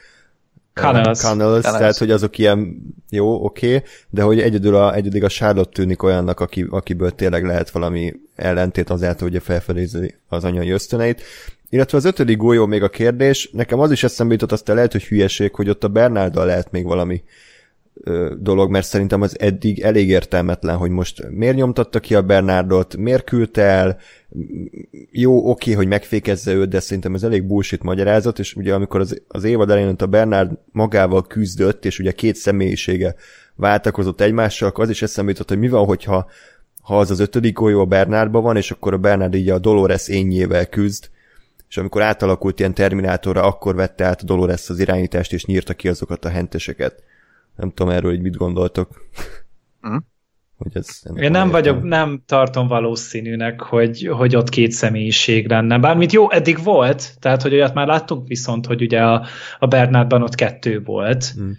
[0.73, 1.19] Canals.
[1.19, 2.77] Canals, tehát hogy azok ilyen
[3.09, 7.45] jó, oké, okay, de hogy egyedül a, egyedül a Charlotte tűnik olyannak, aki, akiből tényleg
[7.45, 11.21] lehet valami ellentét azáltal, hogy felfedezi az anyai ösztöneit.
[11.69, 15.03] Illetve az ötödik golyó még a kérdés, nekem az is eszembe jutott, aztán lehet, hogy
[15.03, 17.23] hülyeség, hogy ott a Bernárdal lehet még valami
[18.39, 23.23] dolog, mert szerintem az eddig elég értelmetlen, hogy most miért nyomtatta ki a Bernardot, miért
[23.23, 23.97] küldte el,
[25.11, 29.21] jó, oké, hogy megfékezze őt, de szerintem ez elég bullshit magyarázat, és ugye amikor az,
[29.27, 33.15] az évad elején a Bernard magával küzdött, és ugye két személyisége
[33.55, 36.29] váltakozott egymással, akkor az is eszembe jutott, hogy mi van, hogyha
[36.81, 40.07] ha az az ötödik golyó a Bernardban van, és akkor a Bernard így a Dolores
[40.07, 41.09] ényével küzd,
[41.69, 45.87] és amikor átalakult ilyen Terminátorra, akkor vette át a Dolores az irányítást, és nyírta ki
[45.87, 47.03] azokat a henteseket.
[47.59, 49.09] Nem tudom erről, hogy mit gondoltok.
[49.87, 49.95] Mm.
[50.57, 55.77] Hogy ez Én nem vagyok, nem tartom valószínűnek, hogy, hogy ott két személyiség lenne.
[55.77, 59.25] Bármit jó, eddig volt, tehát hogy olyat már láttunk viszont, hogy ugye a,
[59.59, 61.33] a Bernardban ott kettő volt.
[61.39, 61.51] Mm.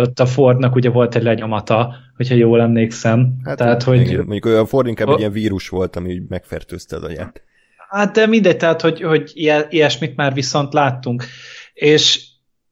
[0.00, 3.34] Ott a Fordnak ugye volt egy lenyomata, hogyha jól emlékszem.
[3.44, 4.00] Hát tehát, hogy...
[4.00, 5.12] Igen, mondjuk a Ford inkább a...
[5.12, 7.42] egy ilyen vírus volt, ami megfertőzte az agyát.
[7.88, 9.32] Hát de mindegy, tehát hogy, hogy
[9.68, 11.24] ilyesmit már viszont láttunk.
[11.72, 12.27] És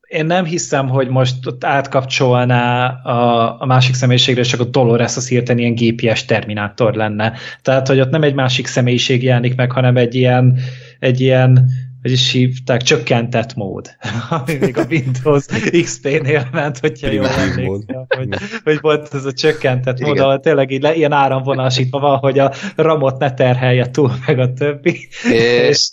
[0.06, 5.16] én nem hiszem, hogy most ott átkapcsolná a, a másik személyiségre, és csak a Dolores
[5.16, 7.32] az hirtelen ilyen GPS terminátor lenne.
[7.62, 10.58] Tehát, hogy ott nem egy másik személyiség jelenik meg, hanem egy ilyen,
[10.98, 11.70] egy ilyen
[12.02, 13.96] hogy is hívták, csökkentett mód,
[14.30, 15.46] ami még a Windows
[15.82, 18.28] XP-nél ment, hogyha jól emlékszem, hogy,
[18.64, 22.52] hogy volt ez a csökkentett mód, ahol tényleg így le, ilyen áramvonalsítva van, hogy a
[22.76, 25.90] ramot ne terhelje túl, meg a többi, és,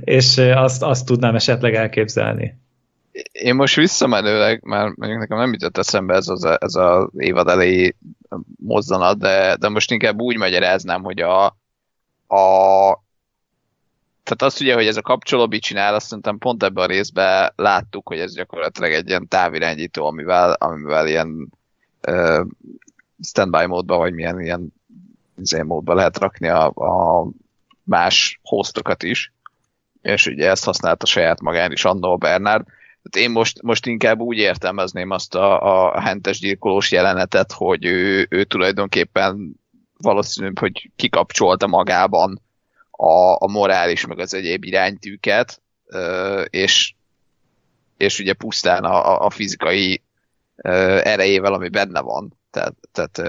[0.00, 2.62] és azt, azt tudnám esetleg elképzelni.
[3.32, 7.96] Én most visszamenőleg, mert mondjuk nekem nem jutott eszembe ez az, ez az évad elejé
[8.56, 11.44] mozzanat, de, de most inkább úgy magyaráznám, hogy a,
[12.26, 13.02] a
[14.22, 18.08] tehát azt ugye, hogy ez a kapcsolóbi csinál, azt szerintem pont ebben a részben láttuk,
[18.08, 21.48] hogy ez gyakorlatilag egy ilyen távirányító, amivel, amivel ilyen
[22.08, 22.46] uh,
[23.22, 24.74] standby módba, vagy milyen ilyen
[25.36, 27.26] izé módba lehet rakni a, a
[27.82, 29.32] más hostokat is,
[30.02, 32.66] és ugye ezt használta saját magán is annó Bernard.
[33.10, 35.60] Tehát én most, most inkább úgy értelmezném azt a,
[35.94, 39.60] a hentes gyilkolós jelenetet, hogy ő, ő tulajdonképpen
[39.96, 42.42] valószínűbb, hogy kikapcsolta magában
[42.90, 45.62] a, a morális, meg az egyéb iránytűket,
[46.44, 46.94] és,
[47.96, 50.02] és ugye pusztán a, a fizikai
[51.02, 52.38] erejével, ami benne van.
[52.50, 53.22] Tehát, tehát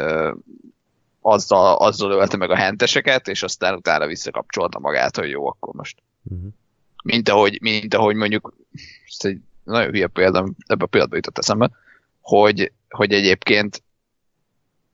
[1.21, 5.97] azzal, azzal ölte meg a henteseket, és aztán utána visszakapcsolta magát, hogy jó, akkor most.
[6.23, 6.47] Uh-huh.
[7.03, 8.53] Mint, ahogy, mint ahogy mondjuk,
[9.17, 11.69] egy nagyon hülye példa, ebbe a példában jutott eszembe,
[12.21, 13.83] hogy, hogy egyébként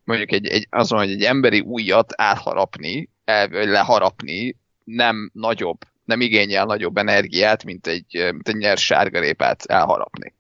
[0.04, 6.66] mondjuk egy, egy, azon, hogy egy emberi újat átharapni, el, leharapni, nem nagyobb, nem igényel
[6.66, 10.34] nagyobb energiát, mint egy, mint egy nyers sárgarépát elharapni.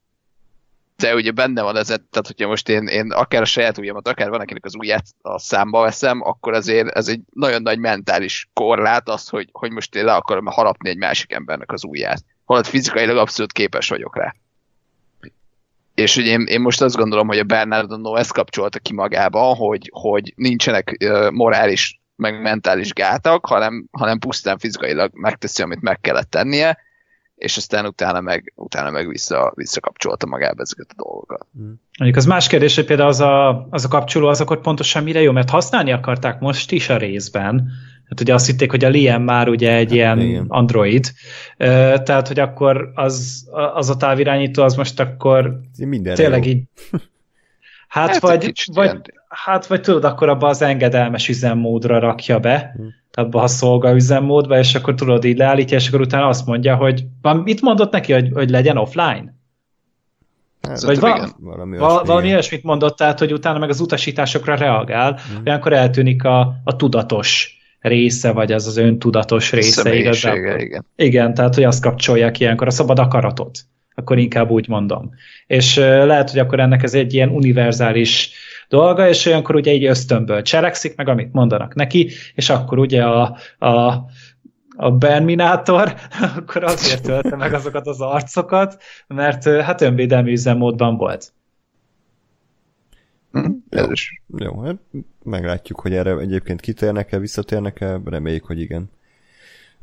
[0.96, 4.30] De ugye benne van ez, tehát hogyha most én, én akár a saját ujjamat, akár
[4.30, 9.10] van akinek az ujját a számba veszem, akkor azért ez egy nagyon nagy mentális korlát
[9.10, 12.24] az, hogy, hogy most én le akarom harapni egy másik embernek az ujját.
[12.46, 14.36] Holott fizikailag abszolút képes vagyok rá.
[15.96, 19.90] És ugye én, én most azt gondolom, hogy a Bernardo ezt kapcsolta ki magába, hogy,
[19.94, 26.30] hogy nincsenek uh, morális meg mentális gátak, hanem, hanem pusztán fizikailag megteszi, amit meg kellett
[26.30, 26.78] tennie,
[27.42, 31.48] és aztán utána meg, utána meg vissza, visszakapcsolta magába ezeket a dolgokat.
[31.60, 31.72] Mm.
[31.98, 35.22] Mondjuk az más kérdés, hogy például az a, az a kapcsoló az akkor pontosan mire
[35.22, 37.72] jó, mert használni akarták most is a részben,
[38.12, 40.46] Hát ugye azt hitték, hogy a Liam már ugye egy hát, ilyen igen.
[40.48, 41.12] android,
[42.04, 46.52] tehát hogy akkor az, az a távirányító az most akkor Minden tényleg jó.
[46.52, 46.64] így
[47.88, 52.94] Hát, hát vagy, vagy, hát vagy tudod, akkor abba az engedelmes üzemmódra rakja be, hmm.
[53.12, 57.06] abba a szolga üzemmódba, és akkor tudod, így leállítja, és akkor utána azt mondja, hogy
[57.44, 59.40] mit mondott neki, hogy, hogy legyen offline?
[60.62, 65.20] Hát, vagy val- valami, val- valami olyasmit mondott, tehát, hogy utána meg az utasításokra reagál,
[65.30, 65.42] hmm.
[65.46, 70.60] olyankor eltűnik a, a tudatos része, vagy az az öntudatos része igazából.
[70.60, 70.86] Igen.
[70.96, 73.60] igen, tehát hogy azt kapcsolják ilyenkor, a szabad akaratot
[74.02, 75.12] akkor inkább úgy mondom.
[75.48, 78.32] És lehet, hogy akkor ennek ez egy ilyen univerzális
[78.70, 83.38] dolga, és olyankor ugye egy ösztönből cselekszik, meg amit mondanak neki, és akkor ugye a,
[83.60, 84.06] a
[84.76, 85.94] a Berminátor,
[86.38, 91.34] akkor azért tölte meg azokat az arcokat, mert hát önvédelmi üzemmódban volt.
[93.32, 94.22] Hm, ez jó, is.
[94.38, 94.76] Jó, hát
[95.24, 98.90] meglátjuk, hogy erre egyébként kitérnek-e, visszatérnek-e, reméljük, hogy igen.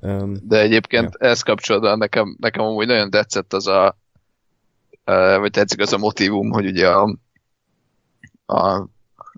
[0.01, 1.29] Um, De egyébként ja.
[1.29, 3.97] ezt kapcsolatban nekem, nekem amúgy nagyon tetszett az a
[5.15, 7.17] vagy tetszik az a motivum, hogy ugye a,
[8.47, 8.87] a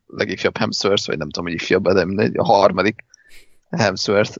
[0.07, 3.05] legifjabb Hemsworth, vagy nem tudom, hogy ifjabb, de a harmadik
[3.71, 4.37] Hemsworth,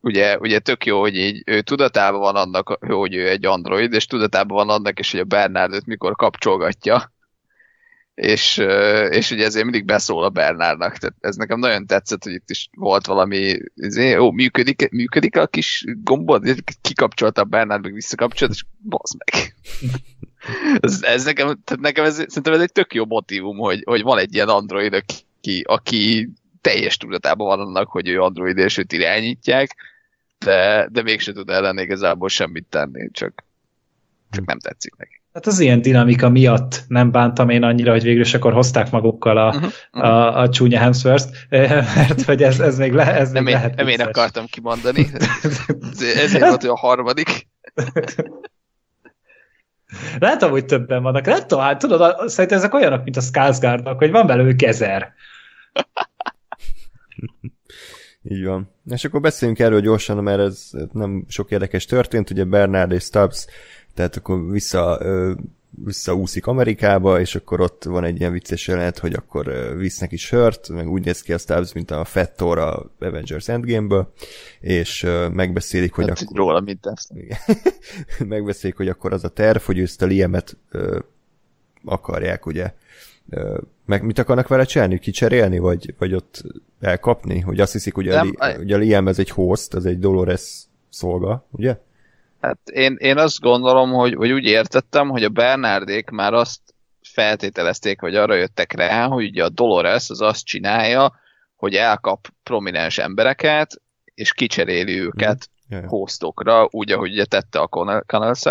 [0.00, 4.06] ugye, ugye tök jó, hogy így ő tudatában van annak, hogy ő egy android, és
[4.06, 7.12] tudatában van annak is, hogy a Bernard mikor kapcsolgatja,
[8.20, 8.56] és,
[9.10, 10.96] és ugye ezért mindig beszól a Bernárnak.
[10.96, 15.46] Tehát ez nekem nagyon tetszett, hogy itt is volt valami, ezért, ó, működik, működik a
[15.46, 19.54] kis gombod, kikapcsolta a Bernár, meg visszakapcsolt, és bazd meg.
[20.80, 24.18] ez, ez nekem, tehát nekem ez, szerintem ez egy tök jó motivum, hogy, hogy van
[24.18, 26.28] egy ilyen android, aki, aki
[26.60, 29.76] teljes tudatában van annak, hogy ő android és őt irányítják,
[30.38, 33.44] de, de mégsem tud ellen igazából semmit tenni, csak,
[34.30, 35.19] csak nem tetszik neki.
[35.32, 39.36] Hát az ilyen dinamika miatt nem bántam én annyira, hogy végül is akkor hozták magukkal
[39.36, 40.10] a, uh-huh, uh-huh.
[40.10, 41.28] a, a csúnya Hemsworth,
[41.96, 45.06] mert hogy ez, ez még, le, ez nem még én, lehet Nem én akartam kimondani,
[46.24, 47.48] ezért volt, hogy a harmadik.
[50.18, 51.26] Lehet, hogy többen vannak.
[51.26, 55.12] Lehet, tudom, hát tudod, szerintem ezek olyanok, mint a Skarsgårdnak, hogy van belőlük ezer.
[58.22, 58.70] Így van.
[58.86, 62.30] És akkor beszéljünk erről gyorsan, mert ez nem sok érdekes történt.
[62.30, 63.46] Ugye Bernard és Stubbs
[63.94, 65.00] tehát akkor vissza,
[65.84, 70.68] visszaúszik Amerikába, és akkor ott van egy ilyen vicces jelenet, hogy akkor visznek is sört,
[70.68, 74.12] meg úgy néz ki a Stubbs, mint a Fett Thor a Avengers Endgame-ből,
[74.60, 76.36] és megbeszélik, hogy hát, akkor...
[76.36, 77.10] Róla tesz.
[78.18, 80.56] megbeszélik, hogy akkor az a terv, hogy ezt a Liemet
[81.84, 82.72] akarják, ugye,
[83.86, 84.98] meg mit akarnak vele csinálni?
[84.98, 86.42] Kicserélni, vagy, vagy ott
[86.80, 87.40] elkapni?
[87.40, 90.62] Hogy azt hiszik, hogy a, Nem, hogy a Liam ez egy host, ez egy Dolores
[90.88, 91.78] szolga, ugye?
[92.40, 96.60] Hát én, én azt gondolom, hogy, hogy úgy értettem, hogy a Bernardék már azt
[97.02, 101.14] feltételezték, vagy arra jöttek rá, hogy ugye a Dolores az azt csinálja,
[101.56, 103.82] hogy elkap prominens embereket,
[104.14, 105.84] és kicseréli őket mm.
[105.84, 107.66] hostokra, úgy, ahogy ugye tette a
[108.06, 108.42] connells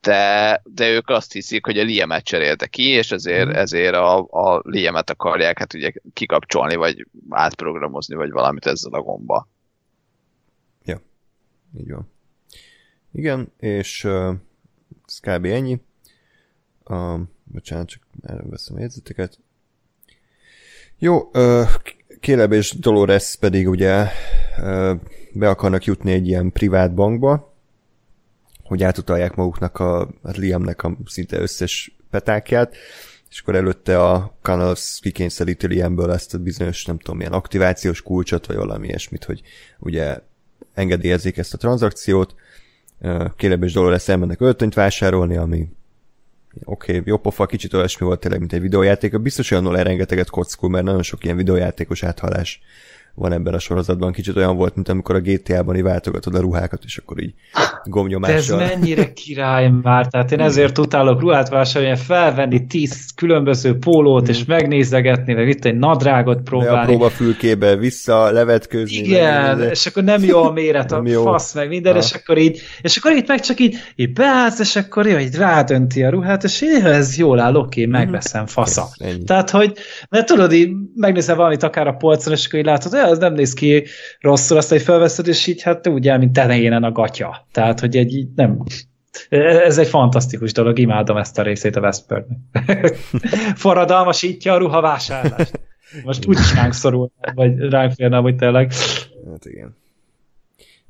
[0.00, 3.54] de, de ők azt hiszik, hogy a Liemet cserélte ki, és ezért, mm.
[3.54, 9.48] ezért a, a Liemet akarják hát ugye kikapcsolni, vagy átprogramozni, vagy valamit ezzel a gomba.
[10.84, 11.00] Ja,
[11.78, 12.12] így van.
[13.14, 14.34] Igen, és uh,
[15.06, 15.44] ez kb.
[15.44, 15.80] ennyi.
[16.84, 19.38] Uh, bocsánat, csak veszem a jegyzeteket.
[20.98, 21.68] Jó, uh,
[22.20, 24.06] Kéleb és Dolores pedig ugye
[24.58, 25.00] uh,
[25.32, 27.54] be akarnak jutni egy ilyen privát bankba,
[28.62, 32.76] hogy átutalják maguknak a, a Liamnek a szinte összes petákját,
[33.30, 38.46] és akkor előtte a Canals kikényszeríti Liamből ezt a bizonyos, nem tudom, milyen aktivációs kulcsot,
[38.46, 39.42] vagy valami ilyesmit, hogy
[39.78, 40.18] ugye
[40.74, 42.34] engedélyezik ezt a tranzakciót,
[43.36, 45.68] Caleb és Dolores elmennek öltönyt vásárolni, ami
[46.64, 49.20] oké, okay, jó pofa, kicsit olyasmi volt tényleg, mint egy videójáték.
[49.20, 52.60] Biztos olyan elrengeteget kockul, mert nagyon sok ilyen videójátékos áthalás
[53.14, 54.12] van ebben a sorozatban.
[54.12, 57.34] Kicsit olyan volt, mint amikor a GTA-ban váltogatod a ruhákat, és akkor így
[57.84, 58.58] gomnyomással.
[58.58, 64.28] De ez mennyire király már, tehát én ezért utálok ruhát vásárolni, felvenni tíz különböző pólót,
[64.28, 64.54] és hmm.
[64.54, 66.74] megnézegetni, vagy itt egy nadrágot próbálni.
[66.74, 68.96] De a próbafülkébe vissza levetkőzni.
[68.96, 71.22] Igen, meg, és akkor nem jó a méret, a jó.
[71.22, 71.98] fasz, meg minden, ha.
[71.98, 75.34] és akkor így, és akkor itt meg csak így, így beállsz, és akkor jó, így
[75.34, 78.88] rádönti a ruhát, és így, ez jól áll, oké, megveszem, fasza.
[78.98, 79.72] Ez, tehát, hogy,
[80.08, 83.52] mert tudod, így megnézel valamit akár a polcon, és akkor így látod, az nem néz
[83.52, 83.84] ki
[84.20, 87.46] rosszul, azt, hogy felveszed, és így hát úgy el, mint telejénen a gatya.
[87.52, 88.62] Tehát, hogy egy így nem...
[89.28, 92.96] Ez egy fantasztikus dolog, imádom ezt a részét a Vespernek.
[93.64, 95.60] Forradalmasítja a ruhavásárlást.
[96.04, 98.72] Most úgy is ránk szorul, vagy ránk férne, hogy tényleg.
[99.30, 99.76] Hát igen.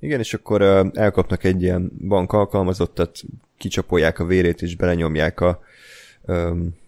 [0.01, 3.21] Igen, és akkor elkapnak egy ilyen bank alkalmazottat,
[3.59, 5.61] kicsapolják a vérét, és belenyomják a
[6.23, 6.83] um,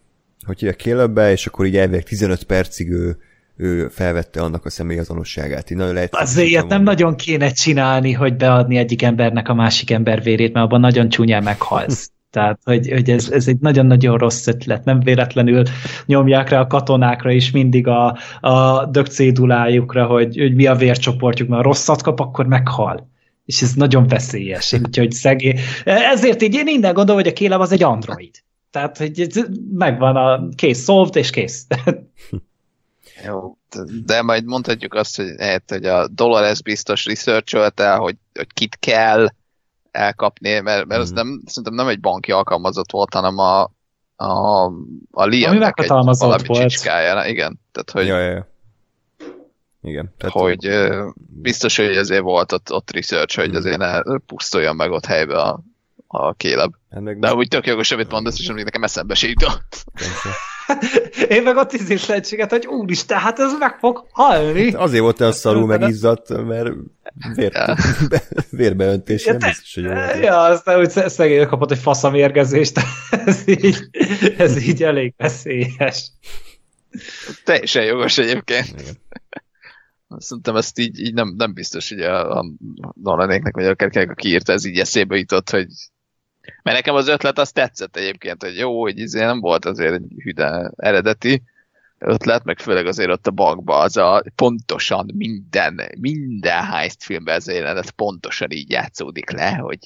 [0.46, 3.18] hogy hívják kélebbe, és akkor így elvileg 15 percig ő
[3.56, 5.70] ő felvette annak a személyazonosságát.
[5.70, 9.90] Így nagyon lehet, Azért ilyet nem nagyon kéne csinálni, hogy beadni egyik embernek a másik
[9.90, 12.10] ember vérét, mert abban nagyon csúnyán meghalsz.
[12.30, 14.84] Tehát, hogy, hogy ez, ez egy nagyon-nagyon rossz ötlet.
[14.84, 15.62] Nem véletlenül
[16.06, 21.62] nyomják rá a katonákra is mindig a, a dögcédulájukra, hogy, hogy mi a vércsoportjuk, mert
[21.62, 23.10] ha rosszat kap, akkor meghal.
[23.44, 24.72] És ez nagyon veszélyes.
[24.84, 25.54] Úgyhogy szegély.
[25.84, 28.34] Ezért így én innen gondolom, hogy a kélem az egy android.
[28.70, 29.28] Tehát, hogy
[29.72, 31.66] megvan a kész, solved és kész.
[33.24, 33.56] Jó,
[34.04, 39.28] de majd mondhatjuk azt, hogy, hát, hogy a Dolores biztos researcholte, hogy, hogy kit kell
[39.90, 41.02] elkapni, mert, mert mm.
[41.02, 43.62] az nem, szerintem nem egy banki alkalmazott volt, hanem a,
[44.16, 44.64] a,
[45.10, 46.60] a Liamnek egy valami volt.
[46.60, 47.26] csicskája.
[47.26, 48.06] Igen, tehát hogy...
[48.06, 48.54] Ja, ja, ja.
[49.82, 50.14] Igen.
[50.18, 53.54] Tehát hogy uh, biztos, hogy ezért volt ott, ott research, hogy mm.
[53.54, 55.60] azért ne pusztuljon meg ott helybe a,
[56.06, 56.74] a kéleb.
[56.90, 59.84] Hát De úgy tök jogos, amit mondasz, és nekem eszembe se jutott.
[61.28, 64.72] Én meg a tízéslehetséget, hogy úristen, hát ez meg fog halni.
[64.72, 66.68] Hát azért volt ez szarul megizzadt, mert
[67.34, 67.76] vér, ja.
[68.50, 70.18] vérbeöntés nem biztos, hogy volt.
[70.22, 72.80] Ja, aztán úgy szegény kapott egy faszamérgezést,
[73.26, 73.76] ez így,
[74.38, 76.10] ez így elég veszélyes.
[77.44, 78.80] Teljesen jogos egyébként.
[78.80, 78.94] Igen.
[80.18, 82.44] Szerintem ezt így, így nem, nem biztos, hogy a, a
[83.02, 85.66] Nolanéknek, vagy a Kerkek, aki írta, ez így eszébe jutott, hogy
[86.62, 90.12] Mert nekem az ötlet az tetszett egyébként, hogy jó, hogy izé nem volt azért egy
[90.22, 91.42] hüde eredeti
[91.98, 97.48] ötlet, meg főleg azért ott a bankba az a pontosan minden, minden heist filmben ez
[97.48, 99.78] a jelenet pontosan így játszódik le, hogy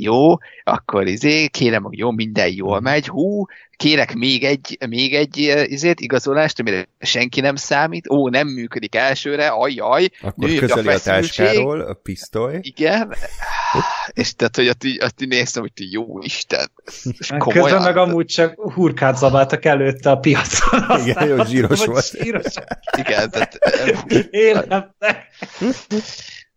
[0.00, 3.44] jó, akkor izé, kérem, hogy jó, minden jól megy, hú,
[3.76, 9.48] kérek még egy, még egy izét, igazolást, amire senki nem számít, ó, nem működik elsőre,
[9.48, 12.58] ajjaj, Akkor közeli a, a táskáról a pisztoly.
[12.60, 13.14] Igen,
[14.12, 16.70] és tehát, hogy ott így, ott így néztem, hogy jó Isten.
[17.48, 21.00] Közben meg amúgy csak hurkát zabáltak előtte a piacon.
[21.06, 22.04] Igen, jó zsíros volt.
[22.04, 22.54] Zsíros.
[22.98, 23.58] Igen, tehát...
[24.30, 24.86] Életnek.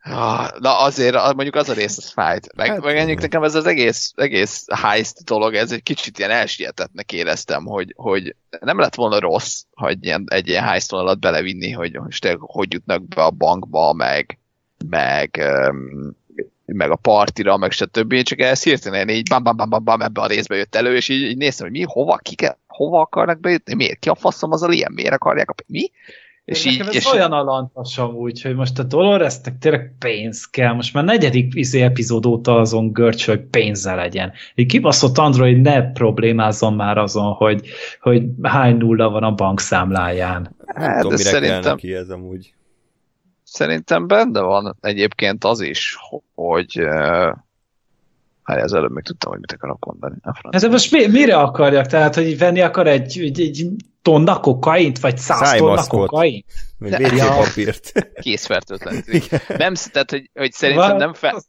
[0.03, 2.55] Ah, na azért, mondjuk az a rész, az fájt.
[2.55, 6.31] Meg, hát, meg ennyi, nekem ez az egész, egész heist dolog, ez egy kicsit ilyen
[6.31, 11.71] elsietetnek éreztem, hogy, hogy nem lett volna rossz, hogy ilyen, egy ilyen heist vonalat belevinni,
[11.71, 14.39] hogy most hogy jutnak be a bankba, meg,
[14.89, 15.41] meg,
[16.65, 18.21] meg a partira, meg stb.
[18.21, 21.09] Csak ez hirtelen így bam, bam, bam, bam, bam ebbe a részbe jött elő, és
[21.09, 24.63] így, így néztem, hogy mi, hova, kike, hova akarnak bejutni, miért, ki a faszom az
[24.63, 25.91] a ilyen, miért akarják a, mi?
[26.45, 27.11] És így, ez és...
[27.11, 30.73] olyan alantas amúgy, hogy most a Doloresnek tényleg pénz kell.
[30.73, 34.31] Most már negyedik izé epizód óta azon görcs, hogy pénze legyen.
[34.55, 37.67] Egy kibaszott Android ne problémázzon már azon, hogy,
[37.99, 40.55] hogy hány nulla van a bankszámláján.
[40.65, 41.61] Hát, tudom, mire szerintem...
[41.61, 42.53] kell neki ez amúgy.
[43.43, 45.97] Szerintem benne van egyébként az is,
[46.33, 46.79] hogy
[48.43, 50.15] Hát ez előbb még tudtam, hogy mit akarok mondani.
[50.49, 51.85] Ez most mi, mire akarjak?
[51.85, 53.67] Tehát, hogy venni akar egy, egy, egy
[54.01, 56.45] tonna kokaint, vagy száz tonna kokaint?
[56.77, 57.91] Még WC-papírt.
[58.21, 59.03] Készfertőtlen.
[59.47, 61.43] Nem, tehát, hogy, hogy szerintem nem, fe,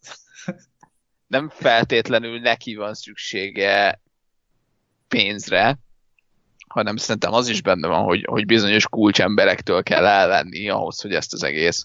[1.27, 4.01] nem feltétlenül neki van szüksége
[5.09, 5.79] pénzre,
[6.69, 11.33] hanem szerintem az is benne van, hogy, hogy bizonyos kulcsemberektől kell elvenni ahhoz, hogy ezt
[11.33, 11.85] az egész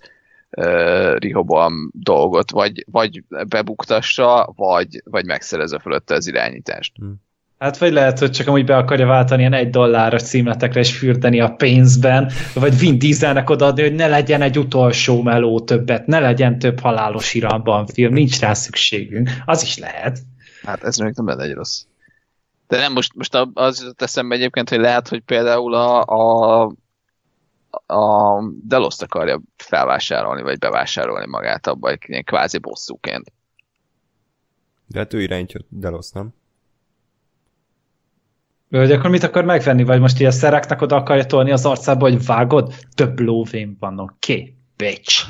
[0.49, 6.95] uh, Rehoboam dolgot vagy, vagy bebuktassa, vagy, vagy megszerezze fölötte az irányítást.
[6.95, 7.25] Hmm.
[7.57, 11.39] Hát vagy lehet, hogy csak amúgy be akarja váltani ilyen egy dolláros címletekre és fürdeni
[11.39, 16.59] a pénzben, vagy Vin Dieselnek odaadni, hogy ne legyen egy utolsó meló többet, ne legyen
[16.59, 19.29] több halálos iramban film, nincs rá szükségünk.
[19.45, 20.19] Az is lehet.
[20.63, 21.83] Hát ez még nem egy rossz.
[22.67, 26.61] De nem, most, most az teszem egyébként, hogy lehet, hogy például a, a,
[27.93, 33.31] a Deloszt akarja felvásárolni, vagy bevásárolni magát abba egy ilyen kvázi bosszúként.
[34.87, 36.33] De hát ő irányítja Delos, nem?
[38.69, 39.83] Hogy akkor mit akar megvenni?
[39.83, 42.73] Vagy most ilyen szereknek oda akarja tolni az arcába, hogy vágod?
[42.95, 45.25] Több lóvén van, oké, okay, bitch.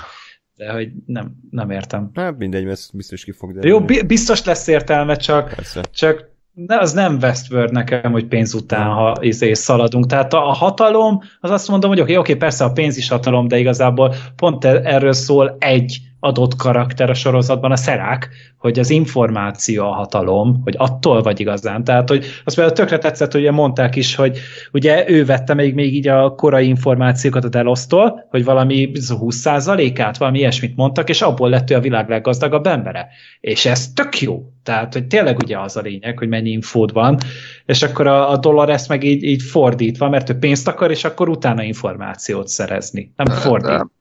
[0.55, 2.09] De hogy nem, nem értem.
[2.13, 3.95] Hát mindegy, mert biztos ki fog derülni.
[3.95, 5.55] Jó, biztos lesz értelme, csak,
[5.91, 6.35] csak
[6.65, 10.05] ne, az nem Westworld nekem, hogy pénz után, ha izé szaladunk.
[10.05, 13.09] Tehát a, a hatalom, az azt mondom, hogy oké, okay, okay, persze a pénz is
[13.09, 18.89] hatalom, de igazából pont erről szól egy adott karakter a sorozatban, a szerák, hogy az
[18.89, 21.83] információ a hatalom, hogy attól vagy igazán.
[21.83, 24.39] Tehát, hogy azt például tökre tetszett, hogy mondták is, hogy
[24.71, 30.37] ugye ő vette még, még így a korai információkat a Delosztól, hogy valami 20%-át, valami
[30.37, 33.07] ilyesmit mondtak, és abból lett ő a világ leggazdagabb embere.
[33.39, 34.43] És ez tök jó.
[34.63, 37.17] Tehát, hogy tényleg ugye az a lényeg, hogy mennyi infód van,
[37.65, 41.03] és akkor a, a dollár ezt meg így, így fordítva, mert ő pénzt akar, és
[41.03, 43.13] akkor utána információt szerezni.
[43.15, 43.95] Nem fordít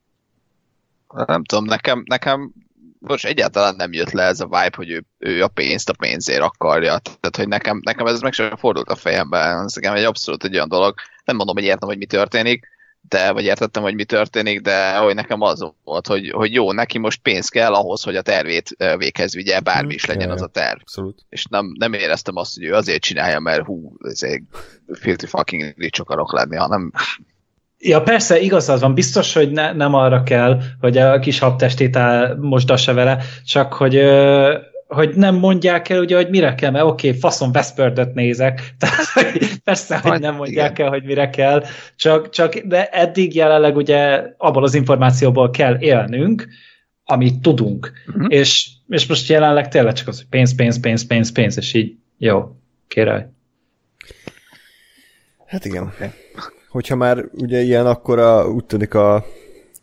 [1.26, 2.52] nem tudom, nekem, nekem
[2.98, 6.42] most egyáltalán nem jött le ez a vibe, hogy ő, ő a pénzt a pénzért
[6.42, 6.98] akarja.
[6.98, 9.38] Tehát, hogy nekem, nekem ez meg sem fordult a fejembe.
[9.38, 10.94] Ez nekem egy abszolút egy olyan dolog.
[11.24, 12.68] Nem mondom, hogy értem, hogy mi történik,
[13.08, 16.98] de, vagy értettem, hogy mi történik, de hogy nekem az volt, hogy, hogy jó, neki
[16.98, 20.80] most pénz kell ahhoz, hogy a tervét véghez vigye, bármi is legyen az a terv.
[20.80, 21.24] Abszolút.
[21.28, 24.42] És nem, nem éreztem azt, hogy ő azért csinálja, mert hú, ez egy
[24.92, 26.92] filthy fucking rich akarok lenni, hanem
[27.78, 31.98] Ja, persze, igazad van, biztos, hogy ne, nem arra kell, hogy a kis habtestét
[32.40, 34.02] mosdassa vele, csak hogy,
[34.86, 39.38] hogy nem mondják el, ugye, hogy mire kell, mert oké, okay, faszom Westworld-öt nézek, tehát
[39.64, 41.64] persze, hogy nem mondják el, hogy mire kell,
[41.96, 46.48] csak, csak de eddig jelenleg ugye abból az információból kell élnünk,
[47.04, 48.26] amit tudunk, uh-huh.
[48.28, 51.96] és, és most jelenleg tényleg csak az, hogy pénz, pénz, pénz, pénz, pénz, és így
[52.18, 52.56] jó,
[52.88, 53.26] király.
[55.46, 55.82] Hát igen.
[55.82, 56.08] Okay
[56.76, 59.24] hogyha már ugye ilyen, akkor a, úgy tűnik a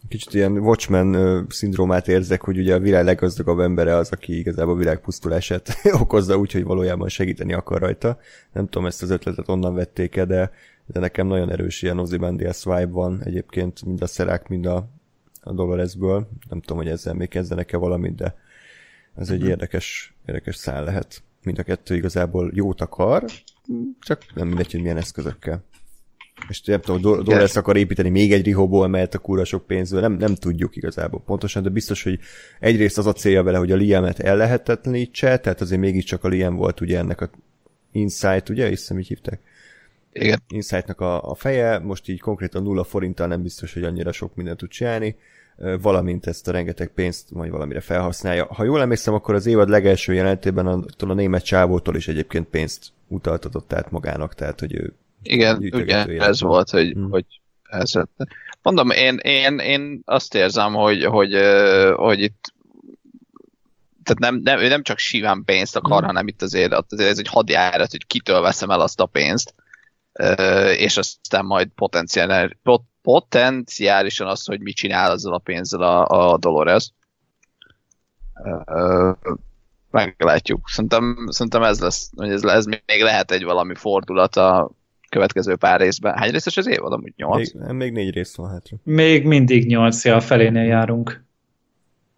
[0.07, 4.77] kicsit ilyen Watchmen szindrómát érzek, hogy ugye a világ leggazdagabb embere az, aki igazából a
[4.77, 5.69] világ pusztulását
[6.01, 8.17] okozza úgy, hogy valójában segíteni akar rajta.
[8.51, 10.51] Nem tudom, ezt az ötletet onnan vették -e, de,
[10.85, 14.87] de nekem nagyon erős ilyen Ozymandias vibe van egyébként, mind a szerák, mind a,
[15.41, 16.27] a Doloresből.
[16.49, 18.35] Nem tudom, hogy ezzel még kezdenek-e valamit, de
[19.15, 19.49] ez egy mm-hmm.
[19.49, 21.23] érdekes, érdekes szál lehet.
[21.43, 23.23] Mind a kettő igazából jót akar,
[23.99, 25.63] csak nem mindegy, hogy milyen eszközökkel.
[26.49, 30.01] És nem tudom, Do- Dolores akar építeni még egy Rihoból, mert a kúra sok pénzből,
[30.01, 32.19] nem, nem tudjuk igazából pontosan, de biztos, hogy
[32.59, 36.81] egyrészt az a célja vele, hogy a Liamet ellehetetlenítse, tehát azért mégiscsak a Liam volt
[36.81, 37.29] ugye ennek a
[37.91, 39.39] Insight, ugye, hiszem így hívták?
[40.11, 40.41] Igen.
[40.47, 44.57] Insight-nak a, a feje, most így konkrétan nulla forinttal nem biztos, hogy annyira sok mindent
[44.57, 45.15] tud csinálni,
[45.81, 48.45] valamint ezt a rengeteg pénzt majd valamire felhasználja.
[48.45, 52.85] Ha jól emlékszem, akkor az évad legelső jelentében a, a német csávótól is egyébként pénzt
[53.07, 54.93] utaltatott át magának, tehát hogy ő
[55.23, 57.09] igen, ugye ez volt, hogy, hmm.
[57.09, 57.25] hogy
[57.63, 57.91] ez
[58.61, 61.37] Mondom, én, én, én azt érzem, hogy, hogy,
[61.95, 62.53] hogy itt
[64.03, 66.07] tehát nem, nem, ő nem csak síván pénzt akar, hmm.
[66.07, 69.53] hanem itt azért, azért ez egy hadjárat, hogy kitől veszem el azt a pénzt,
[70.77, 72.57] és aztán majd potenciál,
[73.01, 76.91] potenciálisan azt, hogy mit csinál azzal a pénzzel a, a Dolores.
[79.91, 80.69] Meglátjuk.
[80.69, 84.71] Szerintem, szerintem ez lesz, hogy ez, ez még lehet egy valami fordulat a
[85.13, 86.17] következő pár részben.
[86.17, 86.93] Hány részes az évad?
[86.93, 87.53] Amúgy nyolc?
[87.53, 88.77] Még, még négy rész van hátra.
[88.83, 91.23] Még mindig nyolc, ja, a felénél járunk.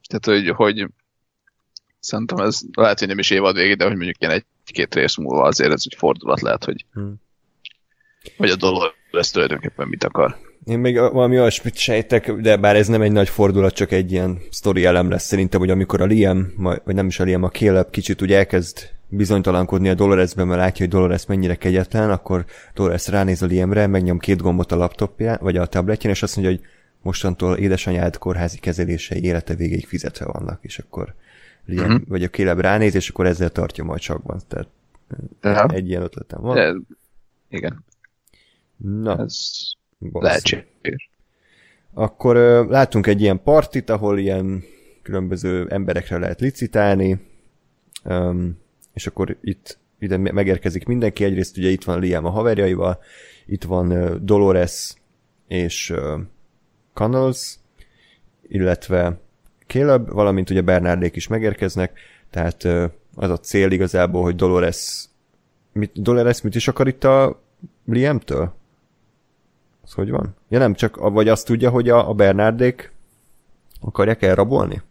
[0.07, 0.87] Tehát, hogy, hogy
[1.99, 5.43] szerintem ez lehet, hogy nem is évad végig, de hogy mondjuk ilyen egy-két rész múlva
[5.43, 7.15] azért ez egy fordulat lehet, hogy, hmm.
[8.37, 10.37] hogy a dolog lesz tulajdonképpen mit akar.
[10.65, 14.41] Én még valami olyasmit sejtek, de bár ez nem egy nagy fordulat, csak egy ilyen
[14.49, 17.89] sztori elem lesz szerintem, hogy amikor a Liam, vagy nem is a Liam, a Caleb
[17.89, 23.41] kicsit úgy elkezd bizonytalankodni a Doloresben, mert látja, hogy Dolores mennyire kegyetlen, akkor Dolores ránéz
[23.41, 26.65] a Liamre, megnyom két gombot a laptopja, vagy a tabletjén, és azt mondja, hogy
[27.01, 31.13] mostantól édesanyád kórházi kezelései élete végéig fizetve vannak, és akkor
[31.65, 32.07] Liam, uh-huh.
[32.07, 34.41] vagy a Caleb ránéz, és akkor ezzel tartja majd csakban.
[34.47, 34.67] Tehát
[35.43, 35.75] uh-huh.
[35.75, 36.55] egy ilyen ötletem van.
[36.55, 36.75] De,
[37.49, 37.85] igen.
[38.77, 39.17] Na.
[39.17, 39.37] Ez
[40.11, 41.09] lehetséges.
[41.93, 44.63] Akkor uh, látunk egy ilyen partit, ahol ilyen
[45.01, 47.19] különböző emberekre lehet licitálni,
[48.03, 48.63] um,
[48.95, 52.99] és akkor itt ide megérkezik mindenki, egyrészt ugye itt van Liam a haverjaival,
[53.45, 54.93] itt van Dolores
[55.47, 55.93] és
[56.93, 57.55] Connells,
[58.47, 59.19] illetve
[59.67, 62.63] Caleb, valamint ugye Bernardék is megérkeznek, tehát
[63.15, 65.05] az a cél igazából, hogy Dolores
[65.71, 67.41] mit, Dolores mit is akar itt a
[67.85, 68.53] Liam-től?
[69.83, 70.35] Az hogy van?
[70.49, 72.91] Ja nem, csak vagy azt tudja, hogy a, a Bernardék
[73.81, 74.81] akarják elrabolni?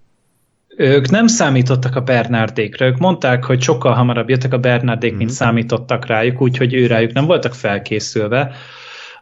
[0.76, 5.18] Ők nem számítottak a Bernardékra, ők mondták, hogy sokkal hamarabb jöttek a Bernardék, mm-hmm.
[5.18, 5.38] mint mhm.
[5.38, 8.54] számítottak rájuk, úgyhogy ő rájuk nem voltak felkészülve.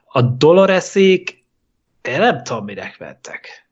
[0.05, 1.44] A Doloresék,
[2.03, 3.68] én nem tudom, mire vettek.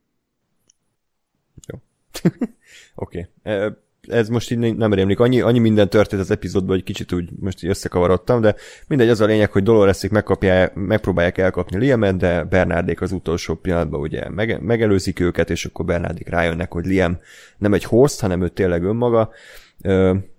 [1.66, 1.78] Jó.
[2.94, 3.28] Oké.
[3.42, 3.70] okay
[4.10, 5.18] ez most így nem rémlik.
[5.18, 8.54] Annyi, annyi minden történt az epizódban, hogy kicsit úgy most így összekavarodtam, de
[8.86, 14.00] mindegy, az a lényeg, hogy Doloreszik megkapják, megpróbálják elkapni Liamet, de Bernardék az utolsó pillanatban
[14.00, 17.18] ugye mege, megelőzik őket, és akkor Bernardék rájönnek, hogy Liam
[17.58, 19.30] nem egy host, hanem ő tényleg önmaga,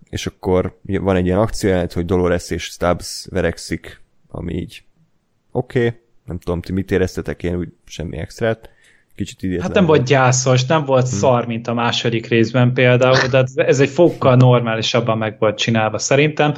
[0.09, 4.83] és akkor van egy ilyen akció, hogy Dolores és Stubbs verekszik, ami így
[5.51, 8.69] oké, okay, nem tudom, ti mit éreztetek, én úgy semmi extrát
[9.15, 9.65] kicsit idétlen.
[9.65, 11.17] Hát nem volt gyászos, nem volt hmm.
[11.17, 16.53] szar, mint a második részben például, de ez egy fokkal normálisabban meg volt csinálva szerintem.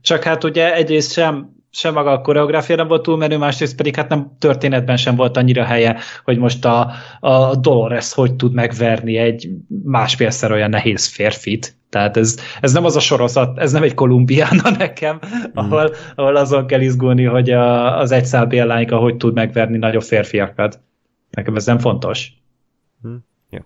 [0.00, 3.96] Csak hát ugye egyrészt sem sem maga a koreográfia nem volt túl menő, másrészt pedig
[3.96, 6.90] hát nem történetben sem volt annyira helye, hogy most a,
[7.20, 9.48] a Dolores hogy tud megverni egy
[9.84, 11.76] másfélszer olyan nehéz férfit.
[11.90, 15.50] Tehát ez, ez nem az a sorozat, ez nem egy kolumbiána nekem, mm.
[15.54, 20.80] ahol, ahol azon kell izgulni, hogy a, az egyszál lányka hogy tud megverni nagyobb férfiakat.
[21.36, 22.32] Nekem ez nem fontos.
[23.02, 23.14] Hm.
[23.50, 23.64] Ja.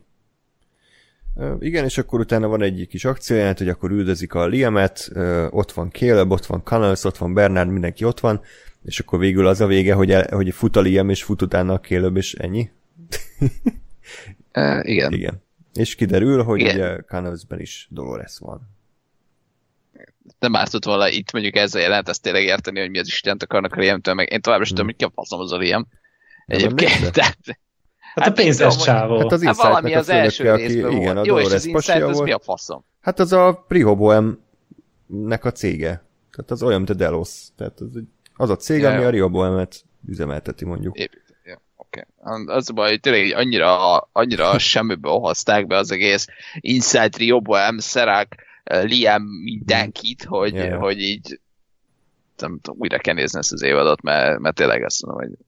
[1.61, 5.11] igen, és akkor utána van egy kis akcióját, hogy akkor üldözik a Liamet,
[5.51, 8.41] ott van Caleb, ott van Connells, ott van Bernard, mindenki ott van,
[8.85, 11.73] és akkor végül az a vége, hogy, el, hogy fut a Liam, és fut utána
[11.73, 12.71] a Caleb, és ennyi?
[14.55, 15.13] uh, igen.
[15.13, 15.43] Igen.
[15.75, 16.75] És kiderül, hogy igen.
[16.75, 18.61] ugye Connellsben is Dolores van.
[20.39, 23.75] Nem ártott volna itt mondjuk ezzel jelent ezt tényleg érteni, hogy mi az Istent akarnak
[23.75, 25.89] a Liam-től, meg én továbbra sem tudom, hogy ki a faszom az a Liam.
[26.47, 27.39] Egyébként, tehát...
[28.15, 29.19] Hát, hát a pénzes csávó.
[29.19, 31.27] Hát, az hát valami az első aki, részben igen, volt.
[31.27, 32.85] Jó, és az Insight, az mi a faszom?
[33.01, 36.05] Hát az a Prihoboem-nek a cége.
[36.31, 37.47] Tehát az olyan, mint a Delos.
[37.57, 38.03] Tehát az,
[38.35, 40.99] az a cég, ja, ami a Rihoboemet üzemelteti mondjuk.
[40.99, 41.31] Épít.
[41.91, 42.05] Okay.
[42.47, 48.45] Az a baj, hogy tényleg annyira, annyira semmiből hozták be az egész Inside Rioboem, Szerák,
[48.65, 50.79] Liam mindenkit, hogy, ja.
[50.79, 51.41] hogy így
[52.37, 55.39] nem tudom, újra kell nézni ezt az évadot, mert, mert tényleg azt mondom, hogy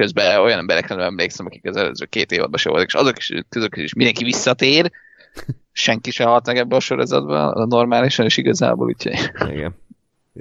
[0.00, 3.32] közben olyan emberekre nem emlékszem, akik az előző két évadban se voltak, és azok is,
[3.48, 4.90] közök is mindenki visszatér,
[5.72, 9.30] senki se halt meg ebbe a sorozatban, a normálisan, és igazából úgyhogy...
[9.50, 9.74] Igen.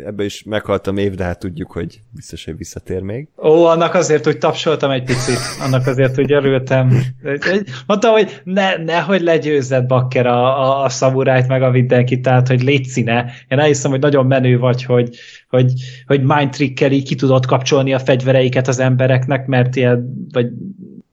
[0.05, 3.27] Ebbe is meghaltam év, de hát tudjuk, hogy biztos, hogy visszatér még.
[3.43, 6.91] Ó, annak azért, hogy tapsoltam egy picit, annak azért, hogy örültem.
[7.87, 12.63] Mondtam, hogy ne, nehogy legyőzzed Bakker a, a, a szamurájt meg a mindenkit, tehát, hogy
[12.63, 13.31] légy színe.
[13.47, 15.09] Én elhiszem, hogy nagyon menő vagy, hogy,
[15.49, 15.73] hogy,
[16.05, 20.47] hogy mind trickeli ki tudod kapcsolni a fegyvereiket az embereknek, mert ilyen, vagy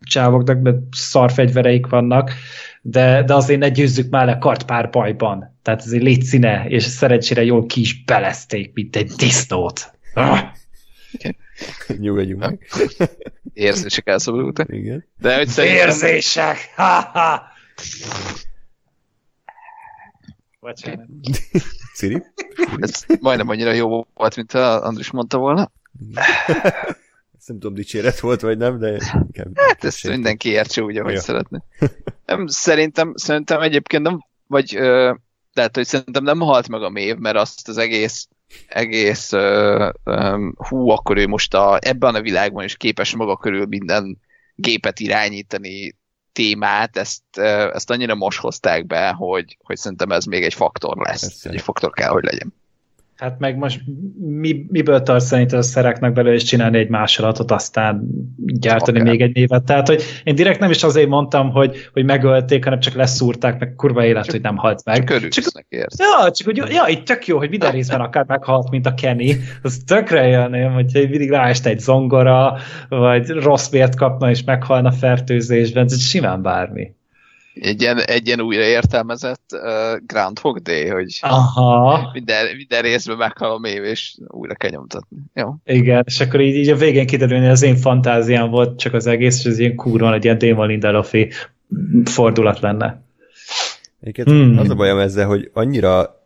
[0.06, 2.32] csávoknak, mert szar fegyvereik vannak,
[2.82, 5.58] de, de azért ne győzzük már le kartpár bajban.
[5.62, 9.92] Tehát azért légy színe, és szerencsére jól ki is belezték, mint egy disznót.
[10.14, 10.40] Ah!
[11.98, 12.66] Nyugodjunk meg.
[13.54, 14.72] Érzések elszabadultak.
[14.72, 15.04] Igen.
[15.18, 15.88] De hogy szerintem...
[15.88, 16.56] Érzések!
[16.76, 17.42] Ha-ha!
[20.60, 21.06] Bocsánat.
[21.94, 22.22] Ciri?
[22.78, 25.70] Ez majdnem annyira jó volt, mint a Andris mondta volna.
[27.46, 29.58] Nem tudom, dicséret volt, vagy nem, de inkább...
[29.58, 31.20] Hát ezt mindenki értse úgy, ahogy Ja.
[31.20, 31.62] szeretne.
[32.26, 35.14] Nem, szerintem, szerintem egyébként nem, vagy ö,
[35.52, 38.28] lehet, hogy szerintem nem halt meg a mév, mert azt az egész
[38.66, 43.66] egész ö, ö, hú, akkor ő most a, ebben a világban is képes maga körül
[43.66, 44.18] minden
[44.54, 45.96] gépet irányítani
[46.32, 50.96] témát, ezt, ö, ezt annyira most hozták be, hogy, hogy szerintem ez még egy faktor
[50.96, 51.20] lesz.
[51.20, 51.50] Persze.
[51.50, 52.54] Egy faktor kell, hogy legyen.
[53.16, 53.80] Hát meg most
[54.18, 59.10] mi, miből tart szerinted a szereknek belőle és csinálni egy másolatot, aztán gyártani Akár.
[59.10, 59.64] még egy évet.
[59.64, 63.74] Tehát, hogy én direkt nem is azért mondtam, hogy, hogy megölték, hanem csak leszúrták, meg
[63.76, 64.96] kurva élet, Csak- hogy nem halt meg.
[64.96, 65.98] Csak örülsznek érsz.
[65.98, 69.30] Ja, csak hogy ja, itt tök jó, hogy minden részben akár meghalt, mint a Kenny.
[69.62, 72.56] Az tökre jön, hogyha mindig ráest egy zongora,
[72.88, 76.94] vagy rossz vért kapna és meghalna fertőzésben, ez simán bármi.
[77.60, 83.50] Egy ilyen, egy ilyen újra értelmezett uh, Groundhog Day, hogy Aha, minden, minden részben meghal
[83.50, 85.16] a mév, és újra kell nyomtatni.
[85.34, 85.54] Jó.
[85.64, 89.06] igen, és akkor így, így a végén kiderülni, hogy az én fantáziám volt csak az
[89.06, 91.30] egész, és ez ilyen kurva, egy ilyen Damon Lindelofi
[92.04, 93.02] fordulat lenne.
[94.00, 94.58] Egyébként Hmm.
[94.58, 96.20] az a bajom ezzel, hogy annyira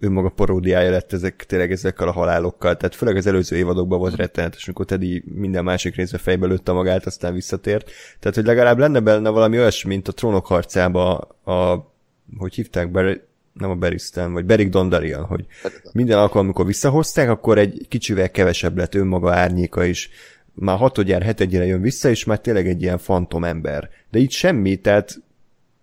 [0.00, 4.64] önmaga paródiája lett ezek, tényleg ezekkel a halálokkal, tehát főleg az előző évadokban volt rettenetes,
[4.64, 7.90] amikor Teddy minden másik részbe fejbe lőtte magát, aztán visszatért.
[8.18, 11.90] Tehát, hogy legalább lenne benne valami olyasmi, mint a trónok harcába a,
[12.38, 15.46] hogy hívták, Ber- nem a Beristan, vagy Beric Dondarrion, hogy
[15.92, 20.10] minden alkalom, amikor visszahozták, akkor egy kicsivel kevesebb lett önmaga árnyéka is.
[20.54, 23.90] Már hatodjára, hetedjére jön vissza, és már tényleg egy ilyen fantom ember.
[24.10, 25.22] De itt semmi, tehát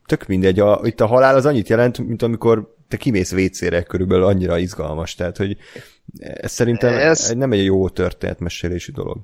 [0.06, 4.26] tök mindegy, a, itt a halál az annyit jelent, mint amikor te kimész vécére körülbelül
[4.26, 5.58] annyira izgalmas, tehát hogy
[6.20, 7.30] ez szerintem ez...
[7.30, 9.18] Nem egy jó történetmesélési dolog.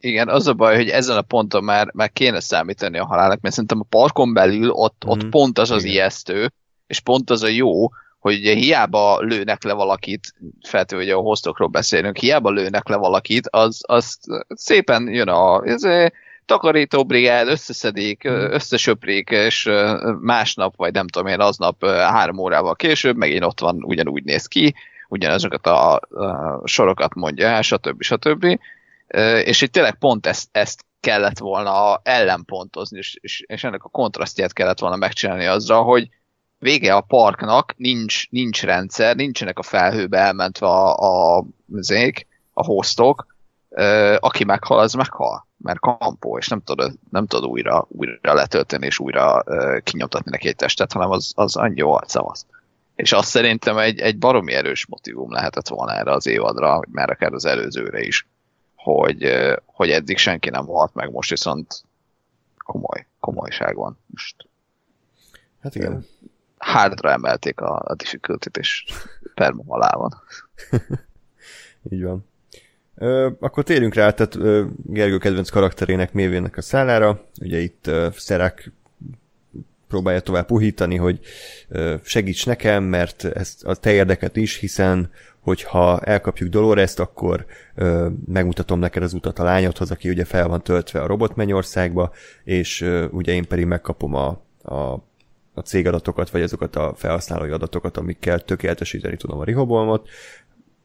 [0.00, 3.54] Igen, az a baj, hogy ezen a ponton már, már kéne számítani a halálnak, mert
[3.54, 5.28] szerintem a parkon belül ott, ott Mhm.
[5.30, 5.94] pont az az Igen.
[5.94, 6.52] ijesztő,
[6.86, 7.88] és pont az a jó,
[8.18, 13.46] hogy ugye hiába lőnek le valakit, feltétlenül, hogy a hostokról beszélünk, hiába lőnek le valakit,
[13.50, 15.82] az, az szépen jön a ez,
[16.46, 19.70] takarítóbrigád, összeszedik, összesöprik, és
[20.20, 24.74] másnap, vagy nem tudom én, aznap három órával később megint ott van, ugyanúgy néz ki,
[25.08, 28.02] ugyanazokat a, a sorokat mondja el, stb.
[28.02, 28.58] stb.
[29.44, 34.52] És itt tényleg pont ezt, ezt kellett volna ellenpontozni, és, és, és ennek a kontrasztját
[34.52, 36.08] kellett volna megcsinálni azzal, hogy
[36.58, 43.33] vége a parknak, nincs, nincs rendszer, nincsenek a felhőbe elmentve a, a, zék, a hostok,
[44.18, 48.98] aki meghal, az meghal, mert kampó, és nem tudod, nem tudod újra, újra letölteni, és
[48.98, 49.44] újra
[49.82, 52.46] kinyomtatni neki egy testet, hanem az, az annyi jó szavasz.
[52.94, 57.32] És azt szerintem egy, egy baromi erős motivum lehetett volna erre az évadra, már akár
[57.32, 58.26] az előzőre is,
[58.74, 59.32] hogy,
[59.64, 61.82] hogy eddig senki nem halt meg, most viszont
[62.64, 63.98] komoly, komolyság van.
[64.06, 64.48] Most
[65.64, 66.04] Hát igen.
[66.56, 68.84] hardra emelték a, a difficulty-t, és
[69.34, 70.22] perma alá van.
[71.90, 72.26] Így van.
[72.96, 77.24] Ö, akkor térjünk rá, tehát ö, Gergő kedvenc karakterének Mévének a szállára.
[77.40, 78.72] Ugye itt ö, Szerák
[79.88, 81.20] próbálja tovább puhítani, hogy
[81.68, 88.08] ö, segíts nekem, mert ez a te érdeket is, hiszen hogyha elkapjuk Dolores-t, akkor ö,
[88.26, 92.12] megmutatom neked az utat a lányodhoz, aki ugye fel van töltve a robotmennyországba,
[92.44, 94.74] és ö, ugye én pedig megkapom a, a,
[95.54, 100.08] a cégadatokat, vagy azokat a felhasználói adatokat, amikkel tökéletesíteni tudom a Rihobolmot.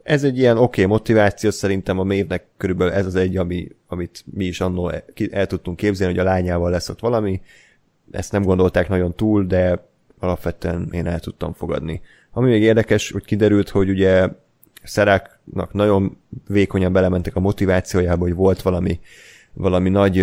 [0.10, 4.24] Ez egy ilyen oké okay motiváció, szerintem a mévnek körülbelül ez az egy, ami, amit
[4.34, 7.42] mi is annól el, tudtunk képzelni, hogy a lányával lesz ott valami.
[8.12, 9.86] Ezt nem gondolták nagyon túl, de
[10.20, 12.02] alapvetően én el tudtam fogadni.
[12.32, 14.28] Ami még érdekes, hogy kiderült, hogy ugye
[14.84, 19.00] Szeráknak nagyon vékonyan belementek a motivációjába, hogy volt valami,
[19.54, 20.16] valami nagy,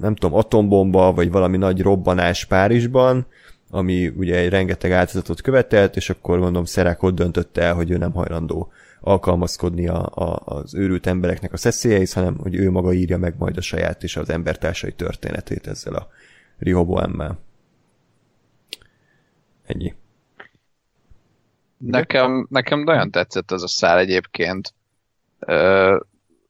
[0.00, 3.26] nem tudom, atombomba, vagy valami nagy robbanás Párizsban,
[3.70, 7.96] ami ugye egy rengeteg áldozatot követelt, és akkor gondolom Szerák ott döntötte el, hogy ő
[7.96, 8.72] nem hajlandó
[9.02, 13.56] alkalmazkodni a, a, az őrült embereknek a szeszélyeihez, hanem hogy ő maga írja meg majd
[13.56, 16.08] a saját és az embertársai történetét ezzel a
[16.58, 17.38] Rihoboemmel.
[19.66, 19.94] Ennyi.
[21.76, 24.74] Nekem, nekem nagyon tetszett ez a szál egyébként.
[25.38, 25.96] Ö,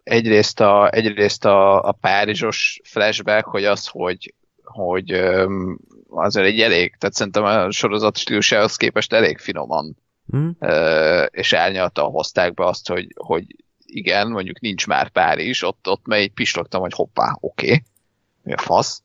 [0.03, 5.79] egyrészt a, egyrészt a, a Párizsos flashback, hogy az, hogy, hogy öm,
[6.09, 9.97] azért egy elég, tehát szerintem a sorozat stílusához képest elég finoman
[10.59, 13.45] ö, és elnyaltan hozták be azt, hogy, hogy
[13.87, 17.83] igen, mondjuk nincs már Párizs, ott, ott meg így pislogtam, hogy hoppá, oké, okay,
[18.43, 19.03] mi a fasz.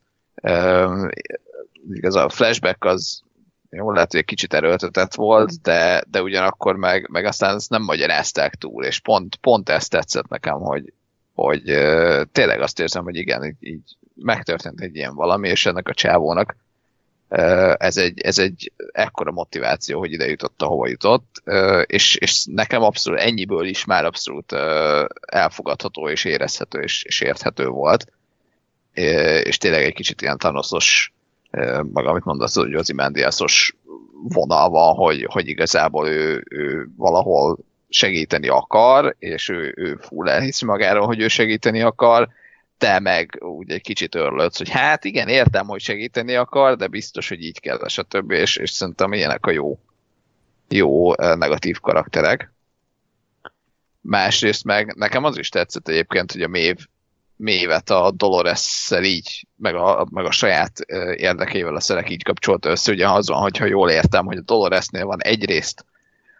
[1.89, 3.21] Igaz, a flashback az
[3.69, 7.81] jó, lehet, hogy egy kicsit erőltetett volt, de, de ugyanakkor meg, meg aztán ezt nem
[7.81, 10.93] magyarázták túl, és pont, pont ezt tetszett nekem, hogy,
[11.33, 11.63] hogy
[12.31, 16.55] tényleg azt érzem, hogy igen, így, így megtörtént egy ilyen valami, és ennek a csávónak
[17.77, 21.41] ez, egy, ez egy ekkora motiváció, hogy ide jutott, ahova jutott,
[21.85, 24.51] és, és nekem abszolút ennyiből is már abszolút
[25.21, 28.11] elfogadható, és érezhető, és, és érthető volt,
[29.43, 31.13] és tényleg egy kicsit ilyen tanoszos
[31.91, 33.75] maga, amit mondasz, hogy az imendiászos
[34.23, 37.57] vonal van, hogy, hogy igazából ő, ő valahol
[37.89, 42.29] segíteni akar, és ő, ő full elhiszi magáról, hogy ő segíteni akar,
[42.77, 47.29] te meg úgy egy kicsit örlődsz, hogy hát igen, értem, hogy segíteni akar, de biztos,
[47.29, 48.31] hogy így kell, stb.
[48.31, 49.79] És, és szerintem ilyenek a jó,
[50.69, 52.53] jó negatív karakterek.
[54.01, 56.77] Másrészt meg nekem az is tetszett egyébként, hogy a Mév
[57.37, 60.79] mévet a dolores így, meg a, meg a saját
[61.15, 62.91] érdekével a szerek így kapcsolt össze.
[62.91, 65.85] Ugye az van, hogyha jól értem, hogy a Doloresnél van egyrészt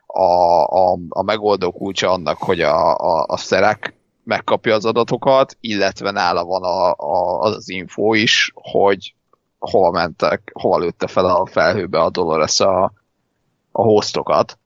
[0.06, 3.94] a, a, a megoldó kulcsa annak, hogy a, a, a szerek
[4.28, 9.14] megkapja az adatokat, illetve nála van a, a, az, az info is, hogy
[9.60, 12.84] hova mentek, hova lőtte fel a felhőbe a Dolores a,
[13.72, 14.60] a hostokat.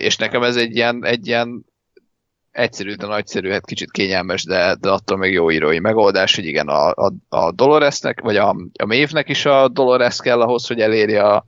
[0.00, 1.64] És nekem ez egy ilyen, egy ilyen
[2.50, 6.68] egyszerű, de nagyszerű, hát kicsit kényelmes, de, de attól még jó írói megoldás, hogy igen,
[6.68, 11.22] a, a, a Doloresnek, vagy a, a Mévnek is a Dolores kell ahhoz, hogy elérje
[11.22, 11.46] a,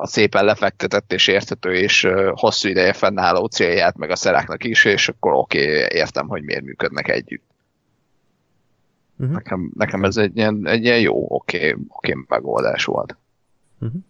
[0.00, 5.08] a szépen lefektetett és érthető és hosszú ideje fennálló célját, meg a szeráknak is, és
[5.08, 7.44] akkor oké, okay, értem, hogy miért működnek együtt.
[9.18, 9.34] Uh-huh.
[9.34, 13.16] Nekem, nekem ez egy ilyen, egy ilyen jó, oké, okay, oké okay, megoldás volt.
[13.80, 14.00] Uh-huh.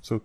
[0.00, 0.24] Szóval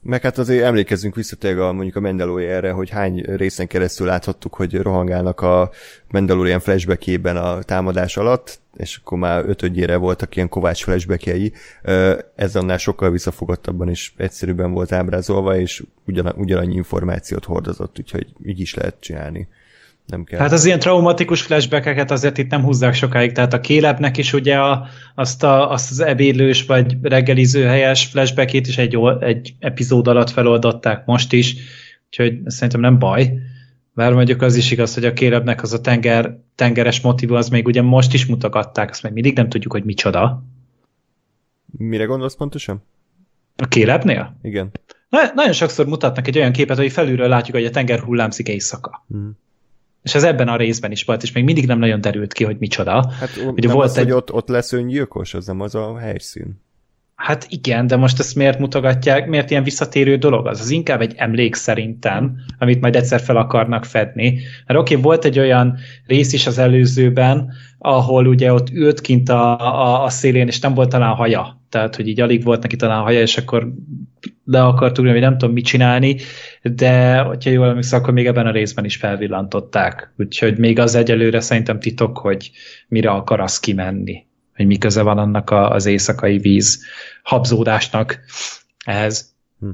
[0.00, 4.54] meg hát azért emlékezzünk vissza tényleg a, mondjuk a Mandalorian-re, hogy hány részen keresztül láthattuk,
[4.54, 5.70] hogy rohangálnak a
[6.10, 11.52] Mandalorian flashbackében a támadás alatt, és akkor már ötödjére voltak ilyen kovács flashbackjei.
[12.34, 18.60] Ez annál sokkal visszafogattabban és egyszerűbben volt ábrázolva, és ugyan, ugyanannyi információt hordozott, úgyhogy így
[18.60, 19.48] is lehet csinálni
[20.08, 20.38] nem kell.
[20.38, 24.56] Hát az ilyen traumatikus flashbackeket azért itt nem húzzák sokáig, tehát a kélepnek is ugye
[24.56, 30.30] a, azt, a, azt az ebédlős vagy reggeliző helyes flashbackét is egy, egy epizód alatt
[30.30, 31.56] feloldották most is,
[32.06, 33.32] úgyhogy szerintem nem baj.
[33.92, 37.66] Bár mondjuk az is igaz, hogy a kérebnek az a tenger, tengeres motivú, az még
[37.66, 40.44] ugye most is mutogatták, azt még mindig nem tudjuk, hogy micsoda.
[41.66, 42.82] Mire gondolsz pontosan?
[43.56, 44.38] A kélepnél?
[44.42, 44.70] Igen.
[45.08, 49.04] Na, nagyon sokszor mutatnak egy olyan képet, hogy felülről látjuk, hogy a tenger hullámzik éjszaka.
[49.08, 49.38] Hmm.
[50.02, 52.56] És ez ebben a részben is volt, és még mindig nem nagyon derült ki, hogy
[52.58, 53.12] micsoda.
[53.20, 54.04] Hát hogy nem volt az, egy...
[54.04, 56.60] hogy ott, ott lesz öngyilkos, az nem az a helyszín.
[57.18, 60.46] Hát igen, de most ezt miért mutogatják, miért ilyen visszatérő dolog?
[60.46, 64.40] Az az inkább egy emlék szerintem, amit majd egyszer fel akarnak fedni.
[64.66, 69.28] Mert oké, okay, volt egy olyan rész is az előzőben, ahol ugye ott ült kint
[69.28, 71.60] a, a, a szélén, és nem volt talán haja.
[71.68, 73.72] Tehát, hogy így alig volt neki talán haja, és akkor
[74.44, 76.16] le akart ugrani, hogy nem tudom mit csinálni,
[76.62, 80.12] de hogyha jól emlékszem, akkor még ebben a részben is felvillantották.
[80.18, 82.50] Úgyhogy még az egyelőre szerintem titok, hogy
[82.88, 84.26] mire akar az kimenni
[84.58, 86.84] hogy mi köze van annak a, az éjszakai víz
[87.22, 88.18] habzódásnak
[88.84, 89.34] ehhez.
[89.60, 89.70] Hm.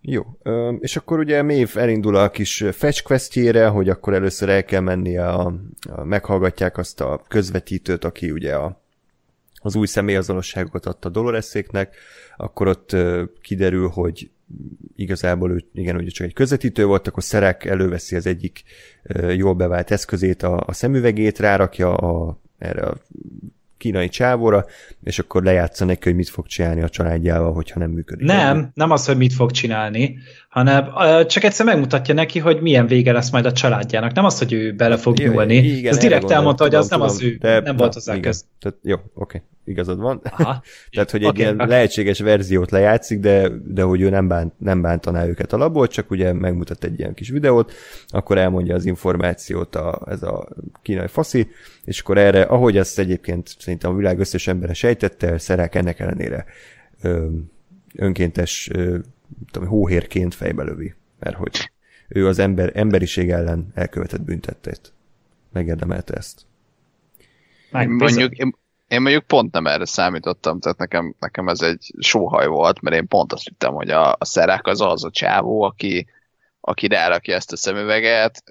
[0.00, 0.38] Jó,
[0.80, 5.18] és akkor ugye Mév elindul a kis fetch questjére, hogy akkor először el kell menni
[5.18, 5.54] a,
[5.88, 8.80] a meghallgatják azt a közvetítőt, aki ugye a,
[9.54, 11.96] az új személyazonosságokat adta Doloresszéknek,
[12.36, 12.96] akkor ott
[13.40, 14.30] kiderül, hogy
[14.96, 18.62] igazából ő, igen, ugye csak egy közvetítő volt, akkor Szerek előveszi az egyik
[19.36, 22.96] jól bevált eszközét, a, a szemüvegét, rárakja a, erre a
[23.76, 24.66] kínai csávóra,
[25.04, 28.26] és akkor lejátsza neki, hogy mit fog csinálni a családjával, hogyha nem működik.
[28.26, 30.18] Nem, nem az, hogy mit fog csinálni,
[30.52, 30.92] hanem
[31.26, 34.12] csak egyszer megmutatja neki, hogy milyen vége lesz majd a családjának.
[34.12, 35.54] Nem az, hogy ő bele fog nyúlni.
[35.54, 38.44] Igen, Ez direkt elmondta, hogy az tudom, nem az ő, de, nem volt hozzá köz.
[38.58, 39.10] Tehát, jó, oké.
[39.14, 40.20] Okay igazad van.
[40.24, 40.62] Aha.
[40.90, 41.66] Tehát, hogy okay, egy ilyen okay.
[41.66, 46.32] lehetséges verziót lejátszik, de, de hogy ő nem, bánt, nem bántaná őket alapból, csak ugye
[46.32, 47.72] megmutat egy ilyen kis videót,
[48.08, 50.48] akkor elmondja az információt a, ez a
[50.82, 51.48] kínai faszi,
[51.84, 56.44] és akkor erre, ahogy ezt egyébként szerintem a világ összes embere sejtette, Szerák ennek ellenére
[57.94, 58.70] önkéntes
[59.50, 61.70] tudom, hóhérként fejbe lövi, mert hogy
[62.08, 64.92] ő az ember, emberiség ellen elkövetett büntettét.
[65.52, 66.40] Megérdemelte ezt.
[67.70, 68.54] Mondjuk, én,
[68.92, 73.08] Én mondjuk pont nem erre számítottam, tehát nekem, nekem ez egy sóhaj volt, mert én
[73.08, 76.06] pont azt hittem, hogy a, a szerák az az a csávó, aki,
[76.60, 78.42] aki rárakja ezt a szemüveget,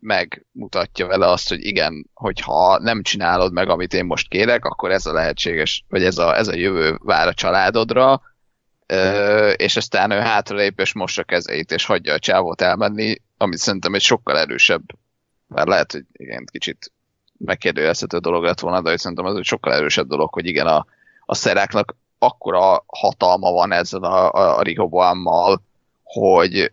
[0.00, 5.06] megmutatja vele azt, hogy igen, hogyha nem csinálod meg, amit én most kérek, akkor ez
[5.06, 8.22] a lehetséges, vagy ez a, ez a jövő vár a családodra,
[9.56, 14.00] és aztán ő hátralép, és mossa kezeit, és hagyja a csávót elmenni, amit szerintem egy
[14.00, 14.82] sokkal erősebb,
[15.48, 16.92] mert lehet, hogy igen, kicsit
[17.38, 20.86] megkérdőjelezhető dolog lett volna, de szerintem ez egy sokkal erősebb dolog, hogy igen, a,
[21.24, 25.62] a szeráknak akkora hatalma van ezzel a, a, a Rihoboammal,
[26.02, 26.72] hogy,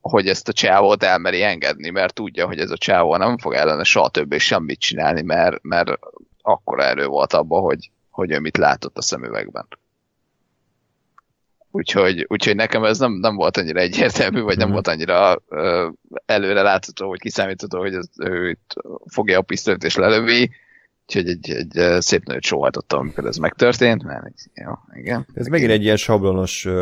[0.00, 3.84] hogy ezt a csávót elmeri engedni, mert tudja, hogy ez a csávó nem fog ellene
[3.84, 5.90] soha többé semmit csinálni, mert, mert
[6.42, 9.66] akkora erő volt abban, hogy, hogy ő mit látott a szemüvegben.
[11.76, 14.72] Úgyhogy, úgyhogy nekem ez nem, nem volt annyira egyértelmű, vagy nem mm.
[14.72, 15.42] volt annyira
[16.26, 18.74] előre látható, hogy kiszámítható, hogy ez, ő itt
[19.06, 20.50] fogja a pisztolyt és lelövi.
[21.06, 25.26] Úgyhogy egy, egy szép nagyot sóhajtottam, amikor ez megtörtént, mert jó, igen.
[25.34, 26.72] Ez megint egy ilyen sablonos uh,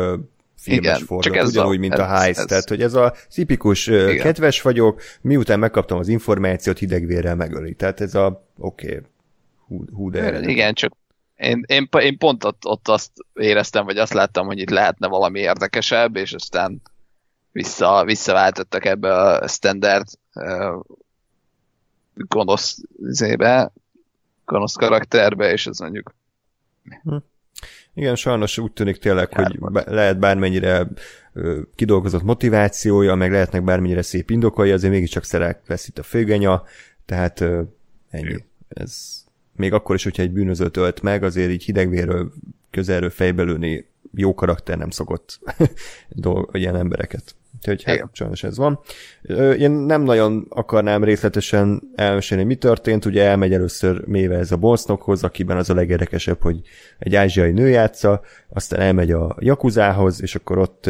[0.57, 2.93] filmes Igen, fordulat, csak ez ugyanúgy, a, mint ez, a Heist, ez, tehát hogy ez
[2.93, 7.73] a tipikus uh, kedves vagyok, miután megkaptam az információt, hidegvérrel megöli.
[7.73, 8.99] Tehát ez a oké, okay,
[9.67, 10.93] hú, hú de Igen, csak
[11.43, 15.39] én, én, én pont ott, ott azt éreztem, vagy azt láttam, hogy itt lehetne valami
[15.39, 16.81] érdekesebb, és aztán
[17.51, 20.83] vissza, visszaváltottak ebbe a standard uh,
[22.13, 23.71] gonosz zébe,
[24.45, 26.13] gonosz karakterbe, és ez mondjuk
[27.03, 27.15] hm.
[27.93, 29.73] Igen, sajnos úgy tűnik tényleg, Kárban.
[29.73, 30.87] hogy lehet bármennyire
[31.75, 36.63] kidolgozott motivációja, meg lehetnek bármennyire szép indokai, azért mégiscsak szerek vesz itt a főgenya,
[37.05, 37.43] tehát
[38.09, 38.45] ennyi.
[38.67, 39.22] Ez
[39.55, 42.31] még akkor is, hogyha egy bűnözőt ölt meg, azért így hidegvéről,
[42.71, 43.85] közelről fejbelőni
[44.15, 45.39] jó karakter nem szokott
[46.09, 47.35] dolg, ilyen embereket.
[47.57, 48.79] Úgyhogy hát sajnos ez van.
[49.57, 53.05] Én nem nagyon akarnám részletesen elmesélni, mi történt.
[53.05, 56.61] Ugye elmegy először méve ez a Bolsznokhoz, akiben az a legérdekesebb, hogy
[56.99, 60.89] egy ázsiai nő játsza, aztán elmegy a Jakuzához, és akkor ott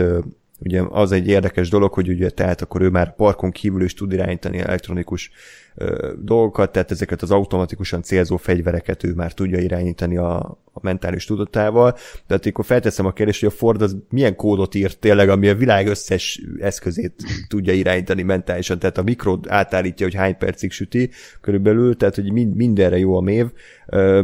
[0.64, 4.12] ugye az egy érdekes dolog, hogy ugye tehát akkor ő már parkon kívül is tud
[4.12, 5.32] irányítani elektronikus
[5.76, 10.38] ö, dolgokat, tehát ezeket az automatikusan célzó fegyvereket ő már tudja irányítani a,
[10.74, 11.98] a mentális tudatával.
[12.28, 15.56] Tehát akkor felteszem a kérdést, hogy a Ford az milyen kódot írt tényleg, ami a
[15.56, 17.14] világ összes eszközét
[17.48, 21.10] tudja irányítani mentálisan, tehát a mikro átállítja, hogy hány percig süti
[21.42, 23.48] körülbelül, tehát hogy mind, mindenre jó a mév.
[23.88, 24.24] Ö,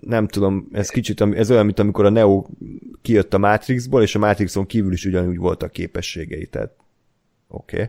[0.00, 2.46] nem tudom, ez kicsit, ez olyan, mint amikor a Neo
[3.02, 6.72] kijött a Matrixból, és a Matrixon kívül is ugyanúgy voltak képességei, tehát
[7.48, 7.76] oké.
[7.76, 7.88] Okay.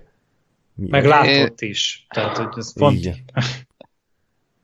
[0.90, 3.00] Meg látott is, tehát hogy ez pont...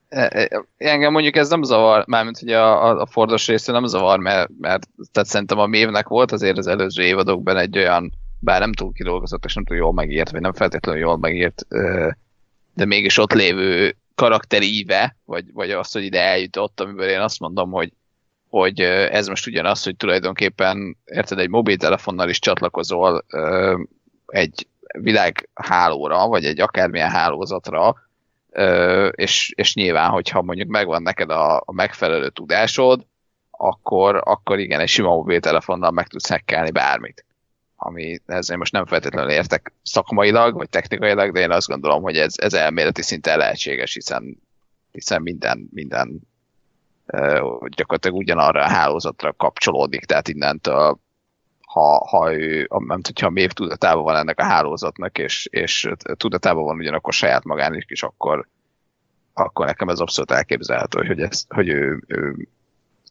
[0.07, 4.19] E, e, engem mondjuk ez nem zavar, mármint hogy a, a Fordos részű nem zavar,
[4.19, 8.73] mert, mert tehát szerintem a mévnek volt azért az előző évadokban egy olyan, bár nem
[8.73, 11.67] túl kidolgozott és nem túl jól megírt, vagy nem feltétlenül jól megírt,
[12.73, 17.71] de mégis ott lévő karakteríve, vagy, vagy az, hogy ide eljutott, amiből én azt mondom,
[17.71, 17.91] hogy,
[18.49, 23.25] hogy ez most ugyanaz, hogy tulajdonképpen érted, egy mobiltelefonnal is csatlakozol
[24.25, 24.67] egy
[24.99, 27.95] világhálóra, vagy egy akármilyen hálózatra,
[29.11, 33.05] és, és nyilván, hogyha mondjuk megvan neked a, a megfelelő tudásod,
[33.51, 37.24] akkor, akkor igen, egy sima mobiltelefonnal meg tudsz hekkelni bármit.
[37.87, 42.33] Ami ezzel most nem feltétlenül értek szakmailag, vagy technikailag, de én azt gondolom, hogy ez,
[42.37, 44.37] ez elméleti szinten lehetséges, hiszen,
[44.91, 46.21] hiszen minden, minden
[47.75, 50.99] gyakorlatilag ugyanarra a hálózatra kapcsolódik, tehát innentől
[51.61, 56.77] ha, ha ő, nem tudja, mév tudatában van ennek a hálózatnak, és, és tudatában van
[56.77, 58.47] ugyanakkor saját magán is, akkor,
[59.33, 62.47] akkor nekem ez abszolút elképzelhető, hogy, ez, hogy ő, ő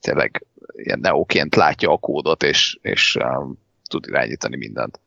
[0.00, 5.00] tényleg ilyen neoként látja a kódot, és, és um, tud irányítani mindent.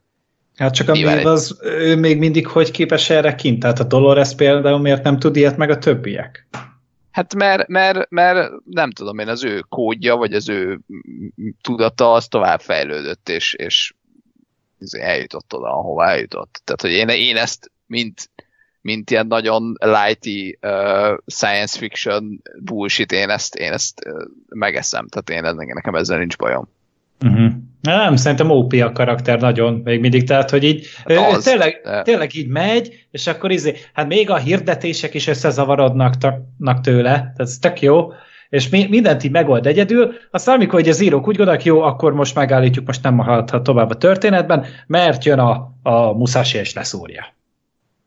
[0.56, 3.60] Hát csak a Mév az, ő még mindig hogy képes erre kint?
[3.60, 6.48] Tehát a Dolores például miért nem tud ilyet meg a többiek?
[7.12, 10.80] Hát mert, mert, mert nem tudom én, az ő kódja, vagy az ő
[11.62, 13.94] tudata az tovább fejlődött, és, és
[14.90, 16.62] eljutott oda, ahova eljutott.
[16.64, 18.30] Tehát, hogy én, én ezt, mint,
[18.82, 25.30] mint ilyen nagyon lighty uh, science fiction bullshit, én ezt, én ezt uh, megeszem, tehát
[25.30, 26.70] én nekem ezzel nincs bajom.
[27.26, 27.52] Uh-huh.
[27.82, 32.02] Nem, szerintem OP a karakter nagyon, még mindig, tehát, hogy így hát az, tényleg, de...
[32.02, 36.14] tényleg így megy, és akkor izé, hát még a hirdetések is összezavarodnak
[36.82, 38.12] tőle, tehát ez tök jó,
[38.50, 42.14] és mi, mindent így megold egyedül, aztán amikor hogy az írók úgy gondolják, jó, akkor
[42.14, 47.26] most megállítjuk, most nem haladhat tovább a történetben, mert jön a, a Musashi és leszúrja.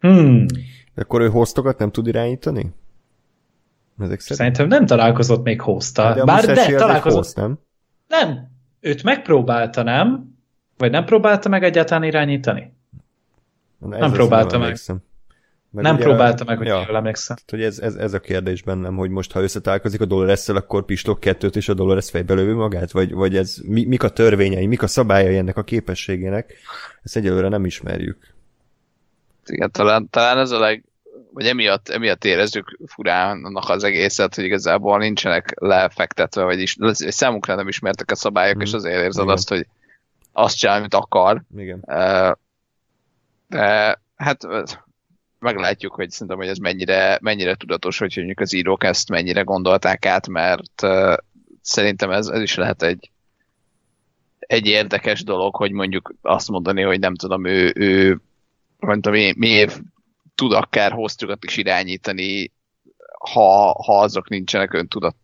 [0.01, 0.47] Hmm.
[0.95, 2.75] De akkor ő hoztokat nem tud irányítani?
[4.01, 6.15] Ezek Szerintem nem találkozott még hozta.
[6.15, 7.23] De Bár de találkozott.
[7.23, 7.59] Host, nem?
[8.09, 8.51] Nem,
[8.81, 10.39] őt megpróbálta, nem?
[10.77, 12.73] Vagy nem próbálta meg egyáltalán irányítani?
[13.79, 14.63] Na, nem próbálta meg.
[14.63, 15.03] Emlékszem.
[15.73, 17.37] Meg nem ugye, próbálta meg, hogy ja, jól emlékszem.
[17.47, 21.19] Hogy ez, ez, ez, a kérdés bennem, hogy most ha összetálkozik a dolores akkor pislog
[21.19, 22.91] kettőt, és a Dolores fejbe lövő magát?
[22.91, 26.55] Vagy, vagy ez mi, mik a törvényei, mik a szabályai ennek a képességének?
[27.03, 28.35] Ezt egyelőre nem ismerjük.
[29.47, 30.85] Igen, talán, talán ez a leg,
[31.33, 37.69] vagy emiatt, emiatt érezzük furának az egészet, hogy igazából nincsenek lefektetve, vagy, is, számunkra nem
[37.69, 38.61] ismertek a szabályok, mm.
[38.61, 39.35] és azért érzed Igen.
[39.35, 39.67] azt, hogy
[40.33, 41.43] azt csinál, amit akar.
[41.57, 41.81] Igen.
[43.49, 44.47] De hát
[45.39, 50.07] meglátjuk, hogy szerintem, hogy ez mennyire, mennyire tudatos, hogy mondjuk az írók ezt mennyire gondolták
[50.07, 50.87] át, mert
[51.63, 53.11] szerintem ez, ez is lehet egy,
[54.39, 58.21] egy érdekes dolog, hogy mondjuk azt mondani, hogy nem tudom, ő, ő
[58.79, 59.67] nem tudom, mi, mi
[60.35, 62.53] tud akár hoztukat is irányítani,
[63.33, 65.17] ha, ha azok nincsenek öntudat,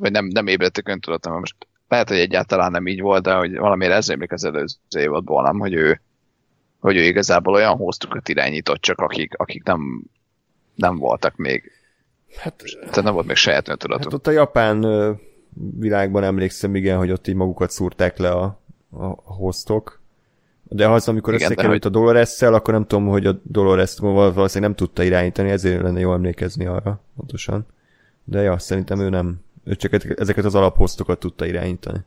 [0.00, 1.56] vagy nem, nem ébredtek öntudatom, most
[1.88, 5.58] lehet, hogy egyáltalán nem így volt, de hogy valamiért ez emlék az előző évadból, nem,
[5.58, 6.00] hogy ő,
[6.80, 10.04] hogy ő igazából olyan hoztukat irányított csak, akik, akik nem,
[10.74, 11.72] nem voltak még
[12.36, 14.04] Hát, Tehát nem volt még saját öntudatuk.
[14.04, 14.86] Hát ott a japán
[15.78, 20.00] világban emlékszem, igen, hogy ott így magukat szúrták le a, a hostok.
[20.68, 21.92] De az, amikor Igen, összekerült hogy...
[21.92, 26.12] a dolores akkor nem tudom, hogy a dolores valószínűleg nem tudta irányítani, ezért lenne jó
[26.12, 27.66] emlékezni arra, pontosan.
[28.24, 31.98] De ja, szerintem ő nem, ő csak ezeket az alaphosztokat tudta irányítani.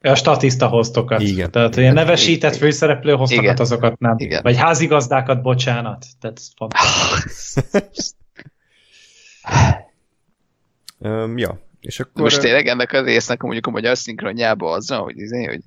[0.00, 1.20] A statiszta hoztokat.
[1.20, 1.50] Igen.
[1.50, 3.56] Tehát ilyen nevesített főszereplő hoztokat, Igen.
[3.56, 4.14] azokat nem.
[4.18, 4.42] Igen.
[4.42, 6.06] Vagy házigazdákat, bocsánat.
[6.20, 8.10] Tehát ez fontos.
[10.98, 12.22] um, ja, és akkor...
[12.22, 15.60] Most tényleg ennek a résznek mondjuk a magyar szinkronjában az, hogy, izé, hogy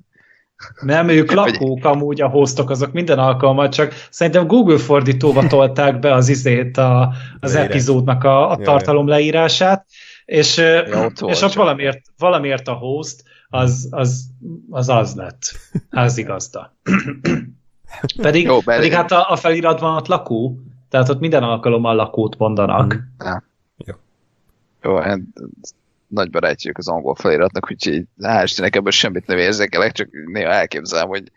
[0.80, 6.12] nem, ők lakók amúgy a hostok, azok minden alkalmat, csak szerintem Google fordítóba tolták be
[6.12, 7.70] az izét, a, az Leírás.
[7.70, 9.86] epizódnak a, a tartalom leírását,
[10.24, 14.28] és, ja, ott és ott valamiért, valamiért a host az az,
[14.70, 15.40] az, az lett,
[15.90, 16.76] házigazda.
[18.22, 22.94] pedig, Jó, pedig hát a, a feliratban ott lakó, tehát ott minden alkalommal lakót mondanak.
[22.94, 23.26] Mm.
[23.26, 23.42] Ja.
[23.84, 23.94] Jó.
[24.82, 25.20] Jó, hát
[26.08, 31.08] nagy barátjuk az angol feliratnak, úgyhogy hál' Istennek ebből semmit nem érzékelek, csak néha elképzelem,
[31.08, 31.32] hogy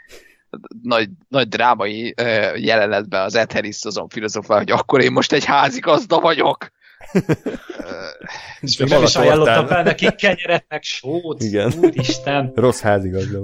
[0.81, 5.45] nagy, nagy drámai uh, jelenetben az Ed Harris azon filozofál, hogy akkor én most egy
[5.45, 6.71] házigazda vagyok.
[8.61, 11.43] és még nem is ajánlottam fel neki kenyeret, meg sót.
[11.43, 11.73] Igen.
[11.81, 12.51] Úristen.
[12.55, 13.43] Rossz házigazda.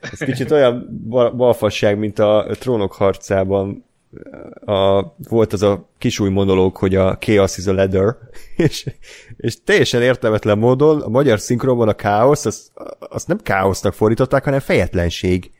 [0.00, 1.06] Ez kicsit olyan
[1.36, 3.84] balfasság, mint a trónok harcában
[4.64, 8.16] a, volt az a kisúj monológ, hogy a chaos is a ladder,
[8.56, 8.86] és,
[9.36, 14.60] és teljesen értelmetlen módon a magyar szinkronban a káosz, azt, azt nem káosznak fordították, hanem
[14.60, 15.50] fejetlenség.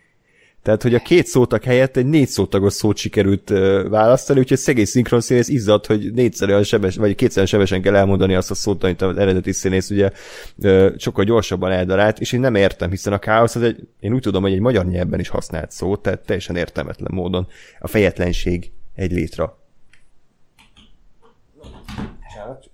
[0.62, 3.48] Tehát, hogy a két szótag helyett egy négy szótagos szót sikerült
[3.88, 8.50] választani, úgyhogy szegény szinkronszínész izzadt, hogy négyszer olyan sebes, vagy kétszer sebesen kell elmondani azt
[8.50, 10.10] a szót, amit az eredeti színész ugye
[10.96, 14.42] sokkal gyorsabban eldarált, és én nem értem, hiszen a káosz az egy, én úgy tudom,
[14.42, 17.46] hogy egy magyar nyelvben is használt szó, tehát teljesen értelmetlen módon
[17.80, 19.58] a fejetlenség egy létra.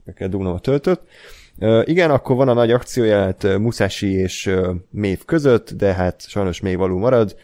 [0.05, 1.01] Meg kell dugnom a töltőt.
[1.59, 6.29] Uh, igen, akkor van a nagy akcióját uh, Musashi és uh, Mév között, de hát
[6.29, 7.37] sajnos még való marad.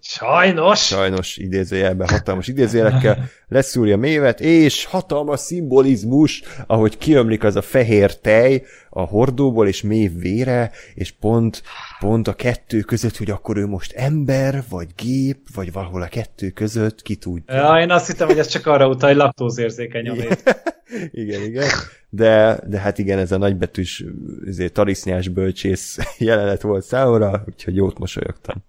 [0.00, 0.86] Sajnos!
[0.86, 8.62] Sajnos idézőjelben hatalmas idézőjelekkel leszúrja mévet, és hatalmas szimbolizmus, ahogy kiömlik az a fehér tej
[8.90, 11.62] a hordóból, és mév vére, és pont,
[11.98, 16.50] pont a kettő között, hogy akkor ő most ember, vagy gép, vagy valahol a kettő
[16.50, 17.54] között, ki tudja.
[17.54, 20.42] Ja, én azt hittem, hogy ez csak arra utal, hogy laktózérzékeny a mév.
[21.10, 21.68] igen, igen.
[22.08, 24.04] De, de hát igen, ez a nagybetűs
[24.46, 28.64] ezért, tarisznyás bölcsész jelenet volt számomra, úgyhogy jót mosolyogtam.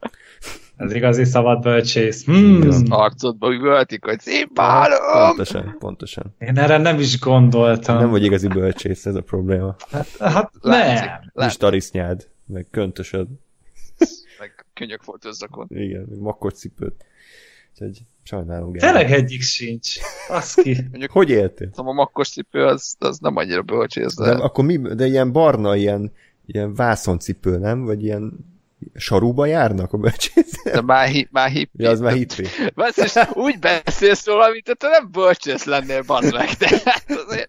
[0.84, 2.26] Ez igazi szabad bölcsész.
[2.26, 2.70] Hmm.
[2.90, 5.28] Arcodba üvöltik, hogy színpálom!
[5.28, 6.36] Pontosan, pontosan.
[6.40, 7.98] Én erre nem is gondoltam.
[7.98, 9.76] Nem vagy igazi bölcsész, ez a probléma.
[9.92, 11.32] Hát, hát látszik, nem.
[11.34, 13.28] Nincs tarisznyád, meg köntösöd.
[14.40, 15.68] Meg könyökfoltozzakon.
[15.70, 17.06] Igen, meg makkocipőt.
[17.72, 18.74] Úgyhogy sajnálom.
[18.74, 19.96] Tényleg egyik sincs.
[20.30, 20.78] Az ki.
[20.90, 21.70] Mondjuk, hogy éltél?
[21.76, 24.26] A makkos cipő az, az nem annyira bölcsész, de...
[24.26, 24.32] de...
[24.32, 26.12] akkor mi, de ilyen barna, ilyen,
[26.46, 27.84] ilyen vászoncipő, nem?
[27.84, 28.53] Vagy ilyen
[28.96, 30.64] Saruba járnak a bölcsész?
[30.64, 31.52] De már, hi, már.
[31.74, 32.48] Ja, az már hippi.
[32.76, 37.48] Basszus, úgy beszélsz róla, mint te nem bölcsész lennél, bazd meg, de hát azért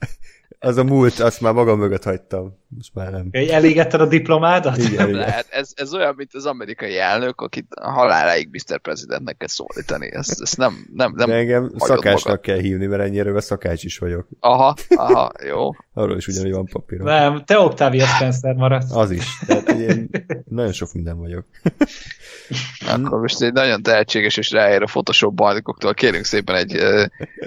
[0.65, 2.63] az a múlt, azt már magam mögött hagytam.
[2.77, 3.29] Most már nem.
[3.31, 4.77] Elégetted a diplomádat?
[4.77, 5.21] Igen, nem igen.
[5.21, 5.47] lehet.
[5.51, 8.81] Ez, ez olyan, mint az amerikai elnök, akit a haláláig Mr.
[8.81, 10.13] Presidentnek kell szólítani.
[10.13, 12.41] Ezt, ezt nem, nem, nem De engem szakácsnak magad.
[12.41, 14.29] kell hívni, mert ennyire a szakács is vagyok.
[14.41, 15.71] Aha, aha, jó.
[15.93, 17.07] Arról is ugyanúgy van papírom.
[17.07, 18.97] Nem, te Octavia Spencer maradsz.
[18.97, 19.39] Az is.
[19.47, 20.11] Tehát én
[20.49, 21.45] nagyon sok minden vagyok.
[22.95, 26.79] Akkor most egy nagyon tehetséges és ráér a Photoshop bajnokoktól kérünk szépen egy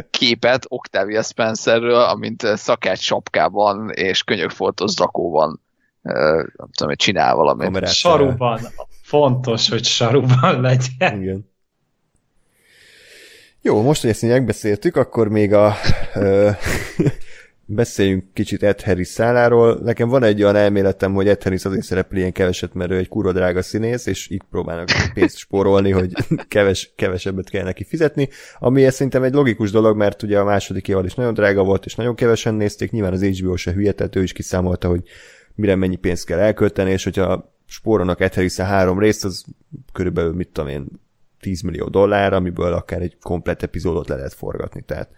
[0.10, 5.62] képet Octavia Spencerről, amint szakács sapkában és könyökfoltos zakóban
[6.02, 7.88] nem tudom, hogy csinál valamit.
[7.88, 8.60] Saruban.
[9.02, 11.22] Fontos, hogy saruban legyen.
[11.22, 11.52] Igen.
[13.62, 15.76] Jó, most, hogy ezt megbeszéltük, akkor még a
[17.70, 19.80] beszéljünk kicsit Ed Harris szálláról.
[19.84, 23.08] Nekem van egy olyan elméletem, hogy Ed Harris azért szerepel ilyen keveset, mert ő egy
[23.08, 26.14] kurva drága színész, és így próbálnak pénzt spórolni, hogy
[26.48, 31.06] keves, kevesebbet kell neki fizetni, ami szerintem egy logikus dolog, mert ugye a második évad
[31.06, 34.24] is nagyon drága volt, és nagyon kevesen nézték, nyilván az HBO se hülye, tehát ő
[34.24, 35.02] is kiszámolta, hogy
[35.56, 39.46] mire mennyi pénzt kell elkölteni, és hogyha spórolnak Ed harris három részt, az
[39.94, 40.86] körülbelül, mit tudom én,
[41.40, 44.82] 10 millió dollár, amiből akár egy komplet epizódot le lehet forgatni.
[44.82, 45.10] Tehát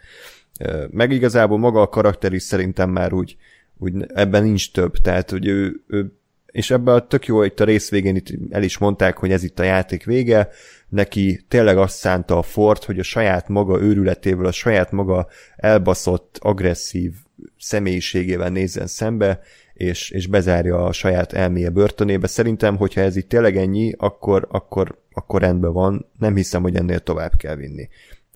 [0.89, 3.37] meg igazából maga a karakter is szerintem már úgy,
[3.77, 6.11] úgy ebben nincs több, tehát hogy ő, ő
[6.51, 9.43] és ebben a tök jó, itt a rész végén itt el is mondták, hogy ez
[9.43, 10.49] itt a játék vége,
[10.89, 16.37] neki tényleg azt szánta a Ford, hogy a saját maga őrületével, a saját maga elbaszott,
[16.41, 17.13] agresszív
[17.59, 19.41] személyiségével nézzen szembe,
[19.73, 22.27] és, és bezárja a saját elméje börtönébe.
[22.27, 26.05] Szerintem, hogyha ez itt tényleg ennyi, akkor, akkor, akkor rendben van.
[26.19, 27.89] Nem hiszem, hogy ennél tovább kell vinni.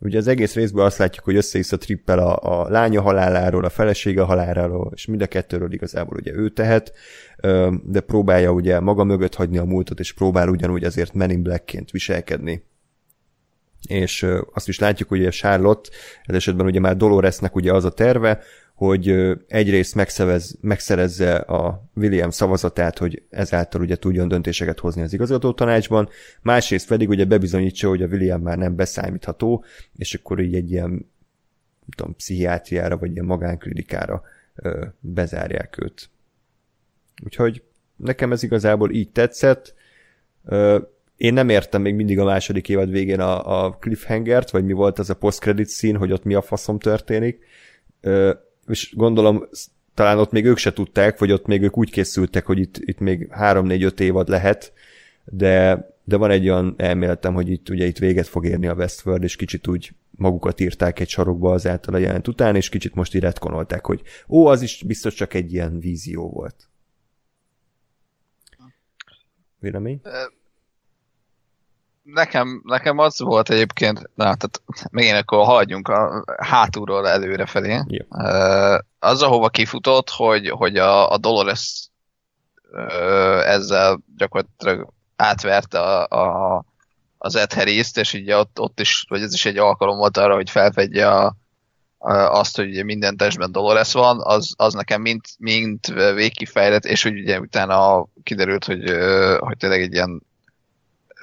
[0.04, 3.70] Ugye az egész részből azt látjuk, hogy össze a trippel a, a lánya haláláról, a
[3.70, 6.94] felesége haláláról, és mind a kettőről igazából ugye ő tehet,
[7.84, 11.92] de próbálja ugye maga mögött hagyni a múltat, és próbál ugyanúgy azért Men in Black-ként
[11.92, 12.64] viselkedni.
[13.88, 15.90] És azt is látjuk, hogy a Charlotte,
[16.24, 18.42] ez esetben ugye már Doloresnek ugye az a terve,
[18.74, 25.54] hogy egyrészt megszerez, megszerezze a William szavazatát, hogy ezáltal ugye tudjon döntéseket hozni az igazgató
[25.54, 26.10] tanácsban,
[26.42, 29.64] másrészt pedig ugye bebizonyítsa, hogy a William már nem beszámítható,
[29.96, 31.12] és akkor így egy ilyen
[31.96, 34.24] tudom, pszichiátriára, vagy ilyen magánklinikára
[34.56, 36.10] ö, bezárják őt.
[37.24, 37.64] Úgyhogy
[37.96, 39.74] nekem ez igazából így tetszett.
[40.46, 40.80] Ö,
[41.18, 45.00] én nem értem még mindig a második évad végén a, a cliffhangert, vagy mi volt
[45.00, 47.46] az a post-credit szín, hogy ott mi a faszom történik.
[48.02, 48.34] Ö,
[48.68, 49.48] és gondolom
[49.94, 53.00] talán ott még ők se tudták, vagy ott még ők úgy készültek, hogy itt, itt
[53.00, 54.74] még 3-4-5 évad lehet,
[55.26, 59.24] de, de van egy olyan elméletem, hogy itt ugye itt véget fog érni a Westworld,
[59.24, 63.22] és kicsit úgy magukat írták egy sarokba azáltal a jelent után, és kicsit most így
[63.22, 66.70] retkonolták, hogy ó, az is biztos csak egy ilyen vízió volt.
[69.60, 70.02] Vélemény?
[72.04, 77.82] Nekem, nekem az volt egyébként, na, tehát megint akkor haladjunk a hátulról előre felé.
[78.10, 81.88] Uh, az, ahova kifutott, hogy, hogy a, a Dolores
[83.46, 86.66] ezzel gyakorlatilag átverte a, a,
[87.18, 90.36] az Ed harris és így ott, ott is, vagy ez is egy alkalom volt arra,
[90.36, 91.36] hogy felfedje a,
[91.98, 97.04] a, azt, hogy ugye minden testben Dolores van, az, az nekem mind, mind végkifejlett, és
[97.04, 98.84] hogy ugye utána kiderült, hogy,
[99.40, 100.22] hogy tényleg egy ilyen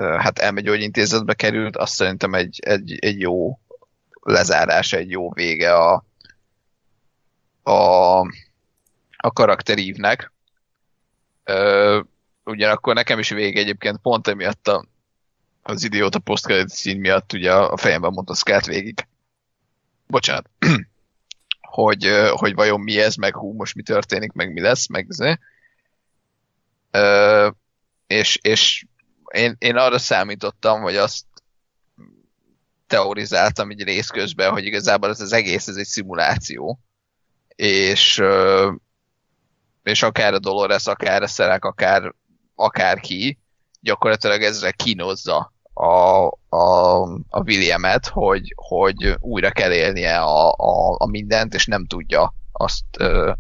[0.00, 3.58] hát elmegyógyintézetbe került, azt szerintem egy, egy, egy jó
[4.22, 6.04] lezárás, egy jó vége a,
[7.62, 8.18] a,
[9.16, 10.32] a karakterívnek.
[11.44, 12.00] Ö,
[12.44, 14.84] ugyanakkor nekem is vége egyébként pont emiatt a,
[15.62, 19.06] az idióta posztkredit szín miatt ugye a fejemben mondta Scott végig.
[20.06, 20.50] Bocsánat.
[21.60, 25.36] hogy, hogy vajon mi ez, meg hú, most mi történik, meg mi lesz, meg ez.
[26.90, 27.48] Ö,
[28.06, 28.84] és, és
[29.34, 31.24] én, én arra számítottam, hogy azt
[32.86, 36.78] teorizáltam egy rész közben, hogy igazából ez az egész ez egy szimuláció,
[37.56, 38.22] és,
[39.82, 42.14] és akár a Dolores, akár a Szerek, akár,
[42.54, 43.38] akár ki,
[43.80, 51.06] gyakorlatilag ezre kínozza a, a, a Williamet, hogy, hogy újra kell élnie a, a, a
[51.06, 53.32] mindent, és nem tudja azt ö,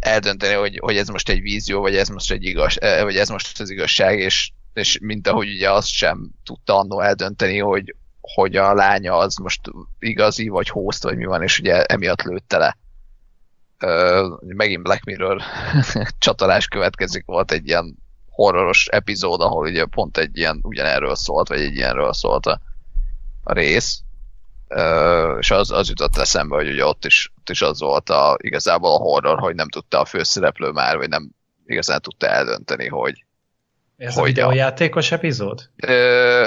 [0.00, 3.60] eldönteni, hogy, hogy ez most egy vízió, vagy ez most egy igaz, vagy ez most
[3.60, 8.74] az igazság, és és mint ahogy ugye azt sem tudta annó eldönteni, hogy, hogy a
[8.74, 9.60] lánya az most
[9.98, 12.76] igazi, vagy host, vagy mi van, és ugye emiatt lőtte le.
[13.78, 15.42] Ö, megint Black Mirror
[16.18, 17.96] csatolás következik, volt egy ilyen
[18.30, 22.60] horroros epizód, ahol ugye pont egy ilyen ugyanerről szólt, vagy egy ilyenről szólt a,
[23.42, 24.00] a rész.
[24.68, 28.36] Ö, és az, az jutott eszembe, hogy ugye ott is, ott is az volt a,
[28.40, 31.30] igazából a horror, hogy nem tudta a főszereplő már, vagy nem
[31.66, 33.24] igazán tudta eldönteni, hogy,
[33.98, 35.68] ez hogy a videójátékos epizód?
[35.76, 36.46] Ö,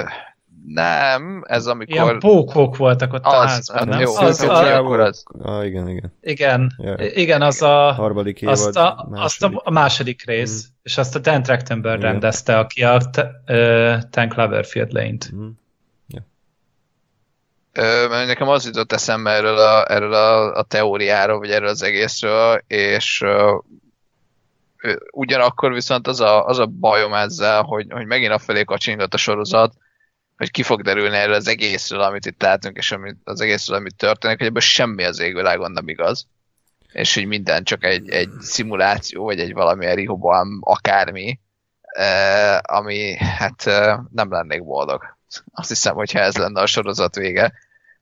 [0.66, 1.96] nem, ez amikor...
[1.96, 4.00] Ilyen pókok voltak ott az, a házban, nem?
[4.00, 4.78] Jó, az, az, a...
[4.78, 5.24] akkor az.
[5.42, 6.14] Ah, igen, igen.
[6.22, 7.18] Igen, yeah.
[7.18, 7.92] igen, az a...
[7.92, 9.26] Harmadik évad, azt a, második.
[9.26, 10.74] Azt a, második rész, mm.
[10.84, 12.12] és azt a Dan Trachtenberg yeah.
[12.12, 15.32] rendezte, aki a uh, Ten Cloverfield Lane-t.
[15.36, 15.48] Mm.
[17.74, 22.64] Ö, nekem az jutott eszembe erről a, erről a, a teóriáról, vagy erről az egészről,
[22.68, 23.24] és
[25.12, 29.74] ugyanakkor viszont az a, az a bajom ezzel, hogy, hogy megint afelé kacsingat a sorozat,
[30.38, 33.96] hogy ki fog derülni erről az egészről, amit itt látunk, és amit, az egészről, amit
[33.96, 36.28] történik, hogy ebből semmi az égvilágon nem igaz.
[36.92, 41.40] És hogy minden csak egy, egy szimuláció, vagy egy valami Rehoboam akármi,
[41.82, 45.18] eh, ami hát eh, nem lennék boldog.
[45.52, 47.54] Azt hiszem, hogy ha ez lenne a sorozat vége,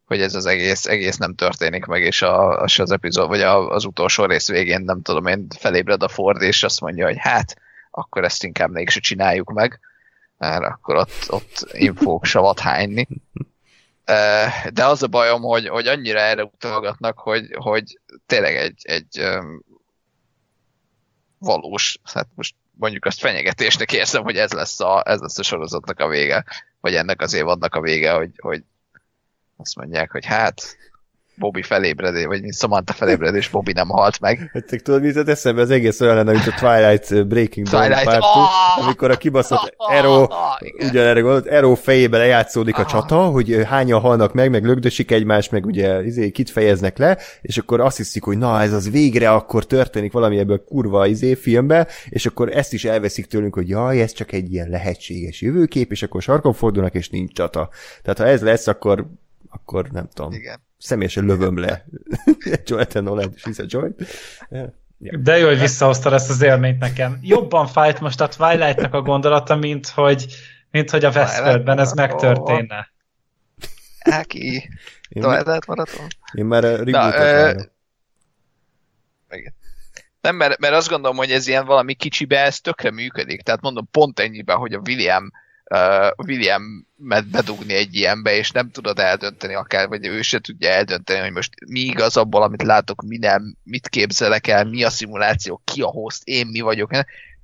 [0.09, 3.69] hogy ez az egész, egész nem történik meg, és a, az, az epizód, vagy a,
[3.69, 7.55] az utolsó rész végén, nem tudom én, felébred a Ford, és azt mondja, hogy hát,
[7.91, 9.79] akkor ezt inkább mégse csináljuk meg,
[10.37, 13.07] mert akkor ott, ott én fogok savat hányni.
[14.73, 19.29] De az a bajom, hogy, hogy annyira erre utalgatnak, hogy, hogy tényleg egy, egy
[21.37, 25.99] valós, hát most mondjuk azt fenyegetésnek érzem, hogy ez lesz a, ez lesz a sorozatnak
[25.99, 26.45] a vége,
[26.81, 28.63] vagy ennek az évadnak a vége, hogy, hogy
[29.59, 30.77] azt mondják, hogy hát
[31.39, 34.49] Bobby felébredé, vagy mint Samantha felébredé, és Bobby nem halt meg.
[34.53, 37.93] Hát tudod, mit eszembe, az egész olyan lenne, mint a Twilight uh, Breaking Twilight.
[37.93, 38.85] Dawn Part oh!
[38.85, 40.29] amikor a kibaszott Arrow, oh,
[40.89, 45.65] ugyanerre gondolt, Arrow fejébe lejátszódik a csata, hogy hányan halnak meg, meg lögdösik egymást, meg
[45.65, 49.65] ugye izé, kit fejeznek le, és akkor azt hiszik, hogy na, ez az végre akkor
[49.65, 54.01] történik valami ebből a kurva izé filmbe, és akkor ezt is elveszik tőlünk, hogy jaj,
[54.01, 57.69] ez csak egy ilyen lehetséges jövőkép, és akkor sarkon fordulnak, és nincs csata.
[58.01, 59.05] Tehát ha ez lesz, akkor
[59.49, 60.31] akkor nem tudom.
[60.31, 61.85] Igen személyesen lövöm le
[62.65, 63.89] Jonathan Nolan és Lisa Joy.
[64.49, 65.21] Yeah.
[65.21, 67.19] De jó, hogy visszahoztad ezt az élményt nekem.
[67.21, 70.35] Jobban fájt most a Twilight-nak a gondolata, mint hogy,
[70.71, 72.91] mint hogy a Westworldben ez megtörténne.
[73.99, 74.69] Áki,
[75.09, 76.07] Twilight maraton?
[76.33, 77.71] Én már a reboot
[80.21, 83.41] Nem, mert, mert azt gondolom, hogy ez ilyen valami kicsibe, ez tökre működik.
[83.41, 85.31] Tehát mondom, pont ennyiben, hogy a William
[85.69, 86.87] uh, William
[87.31, 91.53] bedugni egy ilyenbe, és nem tudod eldönteni akár, vagy ő se tudja eldönteni, hogy most
[91.67, 95.87] mi igaz abból, amit látok, mi nem, mit képzelek el, mi a szimuláció, ki a
[95.87, 96.91] host, én mi vagyok.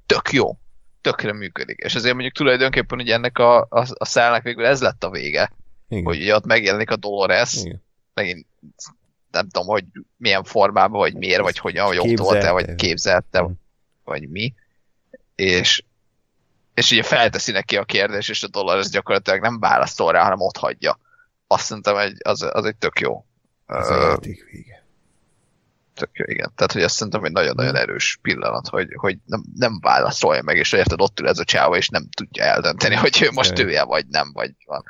[0.05, 0.57] Tök jó.
[1.01, 1.77] Tökre működik.
[1.77, 5.51] És azért mondjuk tulajdonképpen hogy ennek a, a, a szálnak végül ez lett a vége.
[5.89, 6.03] Igen.
[6.03, 7.81] Hogy ugye ott megjelenik a Dolores, Igen.
[8.13, 8.45] megint
[9.31, 9.83] nem tudom, hogy
[10.17, 13.49] milyen formában, vagy miért, vagy hogyan, hogy ott volt-e, vagy képzelte,
[14.03, 14.53] vagy mi.
[15.35, 15.83] És
[16.75, 20.39] és ugye felteszi neki a kérdés, és a dollár ez gyakorlatilag nem válaszol rá, hanem
[20.39, 20.99] ott hagyja.
[21.47, 23.25] Azt szerintem egy, az, az egy tök jó.
[23.65, 24.83] Az uh, a vége.
[25.93, 26.51] Tök jó, igen.
[26.55, 30.71] Tehát, hogy azt szerintem egy nagyon-nagyon erős pillanat, hogy, hogy nem, nem válaszolja meg, és
[30.71, 34.05] érted, ott ül ez a csáva, és nem tudja eldönteni, hogy ő most ője, vagy
[34.07, 34.83] nem, vagy van.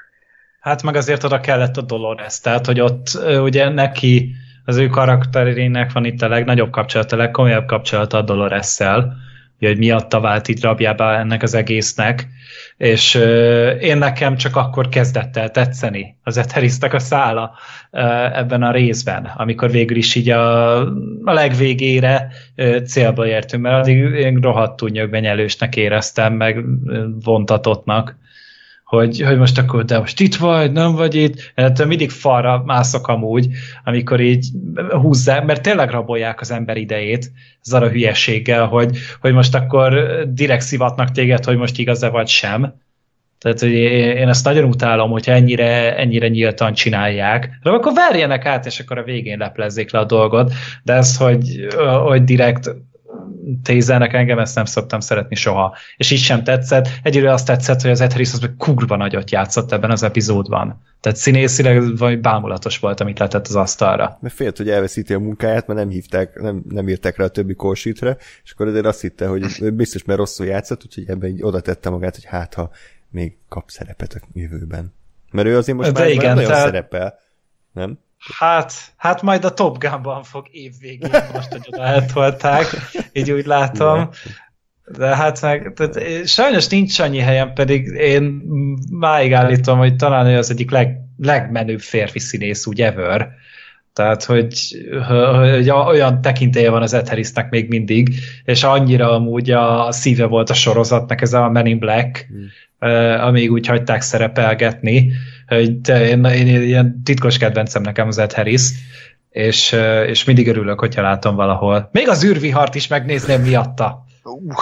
[0.60, 4.36] Hát meg azért oda kellett a Dolores, tehát, hogy ott ugye neki,
[4.66, 9.18] az ő karakterének van itt a legnagyobb kapcsolata, a legkomolyabb kapcsolata a Dolores-szel,
[9.60, 12.28] hogy miatta vált itt rabjába ennek az egésznek,
[12.78, 13.16] és
[13.80, 17.52] én nekem csak akkor kezdett el tetszeni az Etherisnek a szála
[18.34, 20.78] ebben a részben, amikor végül is így a,
[21.24, 22.28] a legvégére
[22.86, 26.64] célba értünk, mert addig én rohadtul nyögbenyelősnek éreztem, meg
[27.24, 28.18] vontatottnak
[28.96, 33.08] hogy, hogy most akkor, de most itt vagy, nem vagy itt, hát mindig falra mászok
[33.08, 33.48] amúgy,
[33.84, 34.48] amikor így
[34.90, 37.32] húzzák, mert tényleg rabolják az ember idejét
[37.66, 39.94] ezzel a hülyeséggel, hogy, hogy most akkor
[40.28, 42.74] direkt szivatnak téged, hogy most igaz-e vagy sem.
[43.40, 47.60] Tehát hogy én ezt nagyon utálom, hogyha ennyire, ennyire nyíltan csinálják.
[47.64, 50.54] De akkor verjenek át, és akkor a végén leplezzék le a dolgot.
[50.84, 51.68] De ez, hogy,
[52.06, 52.76] hogy direkt
[53.64, 55.76] tézelnek engem, ezt nem szoktam szeretni soha.
[55.98, 56.90] És így sem tetszett.
[57.04, 60.82] Egyre azt tetszett, hogy az Ed Harris az meg kurva nagyot játszott ebben az epizódban.
[61.02, 64.18] Tehát színészileg vagy bámulatos volt, amit letett az asztalra.
[64.22, 67.54] Mert félt, hogy elveszíti a munkáját, mert nem hívták, nem, nem írták rá a többi
[67.54, 71.60] korsítre, és akkor azért azt hitte, hogy biztos, mert rosszul játszott, úgyhogy ebben így oda
[71.60, 72.70] tette magát, hogy hát, ha
[73.10, 74.94] még kap szerepet a jövőben.
[75.32, 76.66] Mert ő azért most De már, igen, már nagyon tehát...
[76.66, 77.20] szerepel,
[77.72, 78.00] nem?
[78.34, 82.66] Hát, hát majd a Top Gun-ban fog évvégén most, hogy oda eltolták,
[83.14, 84.10] így úgy látom.
[84.98, 88.42] De hát meg, tehát sajnos nincs annyi helyem, pedig én
[88.92, 93.30] máig állítom, hogy talán ő az egyik leg, legmenőbb férfi színész úgy ever.
[93.94, 100.26] Tehát, hogy, hogy olyan tekintélye van az Etherisnek még mindig, és annyira amúgy a szíve
[100.26, 103.22] volt a sorozatnak, ez a Men in Black, hmm.
[103.22, 105.12] amíg úgy hagyták szerepelgetni,
[105.48, 108.70] hogy te, én, én, én, ilyen titkos kedvencem nekem az Ed Harris,
[109.30, 109.76] és,
[110.08, 111.90] és mindig örülök, hogyha látom valahol.
[111.92, 114.05] Még az űrvihart is megnézném miatta.
[114.26, 114.54] Uh.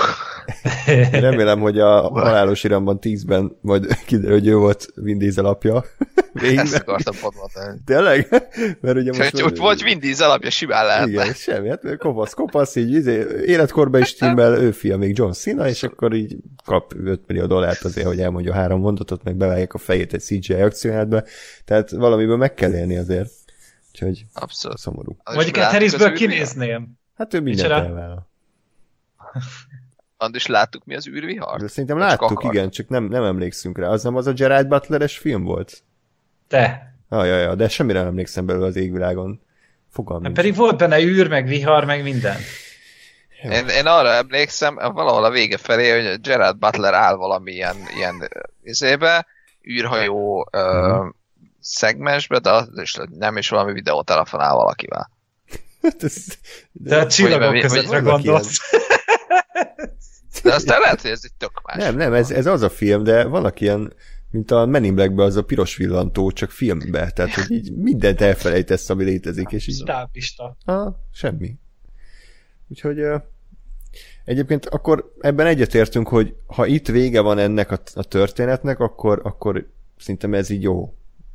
[1.11, 5.83] Remélem, hogy a halálos iramban 10-ben majd kiderül, hogy ő volt Vin Diesel apja.
[6.33, 6.65] Végben.
[6.65, 7.81] Ezt akartam pont mondani.
[7.85, 8.27] Tényleg?
[8.81, 9.39] Mert ugye most...
[9.39, 11.11] Hogy volt Vin Diesel apja, simán lehetne.
[11.11, 15.67] Igen, semmi, hát kopasz, kopasz, így izé, életkorban is stimmel, ő fia még John Cena,
[15.67, 16.35] és akkor így
[16.65, 20.53] kap 5 millió dollárt azért, hogy elmondja három mondatot, meg bevágják a fejét egy CGI
[20.53, 21.23] akciójátba,
[21.65, 23.29] tehát valamiből meg kell élni azért.
[23.91, 24.77] Úgyhogy Abszolút.
[24.77, 25.17] szomorú.
[25.23, 26.97] Vagy Harrisből kinézném.
[27.17, 28.31] Hát ő mindent elvállal.
[30.17, 31.59] Andis láttuk mi az űrvihar?
[31.59, 33.87] De szerintem Vagy láttuk, csak igen, csak nem, nem emlékszünk rá.
[33.87, 35.83] Az nem az a Gerard Butleres film volt?
[36.47, 36.95] De.
[37.09, 39.41] Ah, ja, ja, de semmire nem emlékszem belőle az égvilágon.
[39.89, 42.37] Fogalmam hát Pedig volt benne űr, meg vihar, meg minden.
[43.43, 48.29] Én, én arra emlékszem, valahol a vége felé, hogy Gerard Butler áll valami ilyen, ilyen
[48.63, 49.25] izébe,
[49.69, 51.13] űrhajó uh-huh.
[51.59, 55.09] szegmensbe, de az is nem is valami videót telefonál valakivel.
[55.81, 56.25] Hát ez,
[56.71, 58.59] de, de a csillagok közöttre gondolsz.
[60.43, 61.77] De aztán lehet, hogy ez egy tök más.
[61.77, 63.93] Nem, nem, ez, ez az a film, de vannak ilyen,
[64.31, 67.11] mint a Men in Black az a piros villantó, csak filmbe.
[67.11, 69.51] Tehát, hogy így mindent elfelejtesz, ami létezik.
[69.51, 69.75] És így...
[69.75, 70.57] Stáblista.
[70.65, 71.55] Ah, semmi.
[72.67, 73.01] Úgyhogy
[74.25, 79.69] egyébként akkor ebben egyetértünk, hogy ha itt vége van ennek a, a történetnek, akkor, akkor
[79.97, 80.93] szerintem ez így jó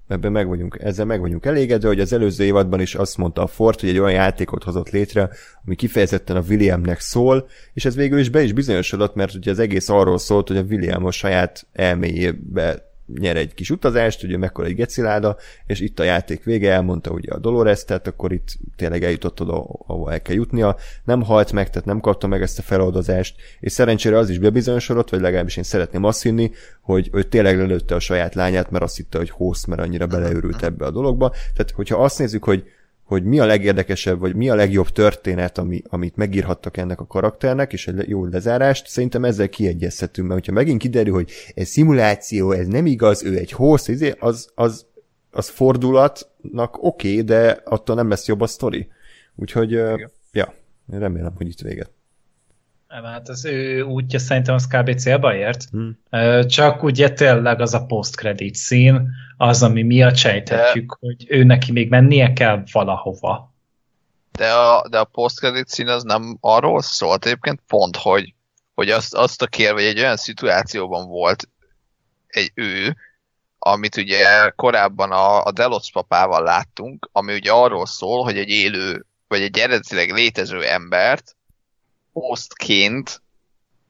[0.08, 3.46] ebben meg vagyunk, ezzel meg vagyunk elégedve, hogy az előző évadban is azt mondta a
[3.46, 5.30] Ford, hogy egy olyan játékot hozott létre,
[5.64, 9.58] ami kifejezetten a Williamnek szól, és ez végül is be is bizonyosodott, mert ugye az
[9.58, 14.66] egész arról szólt, hogy a William a saját elméjébe nyer egy kis utazást, ugye mekkora
[14.66, 15.36] egy geciláda,
[15.66, 19.66] és itt a játék vége, elmondta ugye a Dolores, tehát akkor itt tényleg eljutott oda,
[19.86, 23.72] ahol el kell jutnia, nem halt meg, tehát nem kapta meg ezt a feloldozást, és
[23.72, 28.00] szerencsére az is bebizonyosodott, vagy legalábbis én szeretném azt hinni, hogy ő tényleg lelőtte a
[28.00, 31.30] saját lányát, mert azt hitte, hogy host, mert annyira beleőrült ebbe a dologba.
[31.30, 32.64] Tehát, hogyha azt nézzük, hogy
[33.08, 37.72] hogy mi a legérdekesebb, vagy mi a legjobb történet, ami, amit megírhattak ennek a karakternek,
[37.72, 42.66] és egy jó lezárást, szerintem ezzel kiegyezhetünk, mert hogyha megint kiderül, hogy ez szimuláció, ez
[42.66, 44.86] nem igaz, ő egy hossz, izé, az, az,
[45.30, 48.88] az fordulatnak oké, okay, de attól nem lesz jobb a sztori.
[49.36, 50.10] Úgyhogy, Igen.
[50.32, 50.54] ja,
[50.90, 51.90] remélem, hogy itt véget.
[52.88, 54.94] Nem, hát az ő útja szerintem az kb.
[54.94, 55.64] célba ért.
[55.70, 55.98] Hmm.
[56.46, 61.06] Csak ugye tényleg az a post-credit szín, az, ami miatt sejthetjük, de...
[61.06, 63.54] hogy ő neki még mennie kell valahova.
[64.32, 68.34] De a, de a post-credit szín az nem arról szólt egyébként pont, hogy,
[68.74, 71.48] hogy azt, azt a kér, hogy egy olyan szituációban volt
[72.26, 72.96] egy ő,
[73.58, 79.06] amit ugye korábban a, a Delos papával láttunk, ami ugye arról szól, hogy egy élő,
[79.26, 81.36] vagy egy eredetileg létező embert
[82.20, 83.22] hostként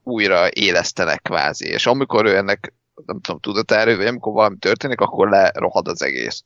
[0.02, 2.72] újra élesztenek kvázi, és amikor ő ennek
[3.06, 6.44] nem tudom, tudatára, vagy amikor valami történik, akkor lerohad az egész.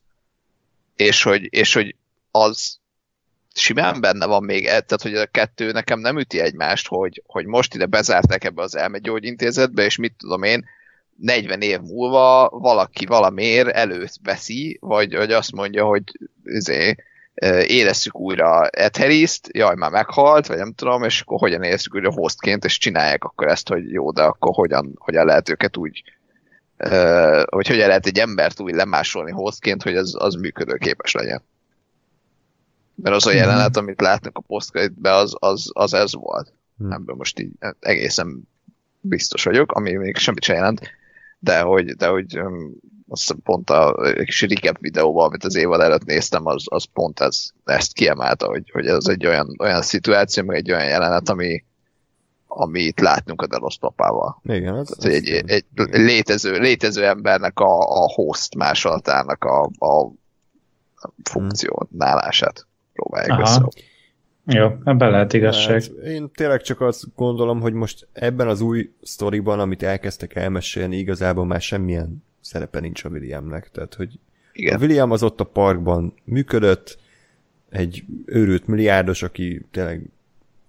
[0.97, 1.97] És hogy, és hogy
[2.31, 2.81] az
[3.55, 7.47] simán benne van még, e, tehát hogy a kettő nekem nem üti egymást, hogy, hogy
[7.47, 10.65] most ide bezárták ebbe az elmegyógyintézetbe, és mit tudom én,
[11.17, 16.03] 40 év múlva valaki valamiért előtt veszi, vagy, vagy azt mondja, hogy
[16.45, 16.95] izé,
[17.67, 22.65] érezzük újra Etheriszt, jaj, már meghalt, vagy nem tudom, és akkor hogyan érezzük újra hostként,
[22.65, 26.03] és csinálják akkor ezt, hogy jó, de akkor hogyan, hogyan lehet őket úgy,
[27.45, 31.43] hogy hogyan lehet egy embert úgy lemásolni hostként, hogy az, az működőképes legyen.
[32.95, 36.53] Mert az a jelenet, amit látnak a posztkaitbe, az, az, az ez volt.
[36.79, 36.93] Hmm.
[36.93, 38.49] Ebből most így egészen
[39.01, 40.81] biztos vagyok, ami még semmit sem jelent,
[41.39, 42.41] de hogy, de hogy
[43.13, 43.95] azt hiszem pont a
[44.25, 48.71] kis recap videóban, amit az évad előtt néztem, az, az pont ez, ezt kiemelte, hogy,
[48.73, 51.65] hogy ez egy olyan, olyan szituáció, meg egy olyan jelenet, ami,
[52.47, 54.41] amit látnunk a Delos papával.
[54.45, 60.13] Igen, Tehát, az, egy, egy, egy létező, létező embernek a, a host másolatának a, a
[61.31, 63.69] funkcionálását próbálják össze.
[64.45, 65.83] Jó, ebben lehet igazság.
[65.83, 70.97] Hát, én tényleg csak azt gondolom, hogy most ebben az új sztoriban, amit elkezdtek elmesélni,
[70.97, 72.23] igazából már semmilyen
[72.53, 73.71] szerepe nincs a Williamnek.
[73.71, 74.19] Tehát, hogy
[74.53, 74.77] Igen.
[74.77, 76.99] a William az ott a parkban működött,
[77.71, 80.03] egy őrült milliárdos, aki tényleg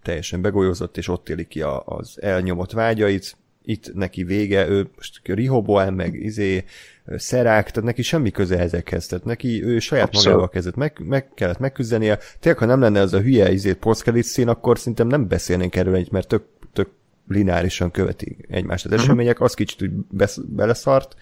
[0.02, 5.22] teljesen begolyózott, és ott éli ki a, az elnyomott vágyait, itt neki vége, ő most
[5.24, 6.64] Rihoboel, meg izé,
[7.06, 10.26] szerák, tehát neki semmi köze ezekhez, tehát neki ő saját Abszolút.
[10.26, 12.20] magával kezdett, meg, meg kellett megküzdenie.
[12.40, 16.06] Tényleg, ha nem lenne ez a hülye izé, poszkelit szín, akkor szerintem nem beszélnénk erről,
[16.12, 16.44] mert tök,
[16.74, 16.90] tök
[17.28, 19.06] lineárisan követi egymást az uh-huh.
[19.06, 21.16] események, az kicsit úgy besz, beleszart,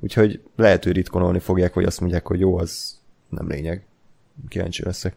[0.00, 2.98] úgyhogy lehet, hogy ritkonolni fogják, vagy azt mondják, hogy jó, az
[3.28, 3.86] nem lényeg.
[4.48, 5.16] Kíváncsi leszek.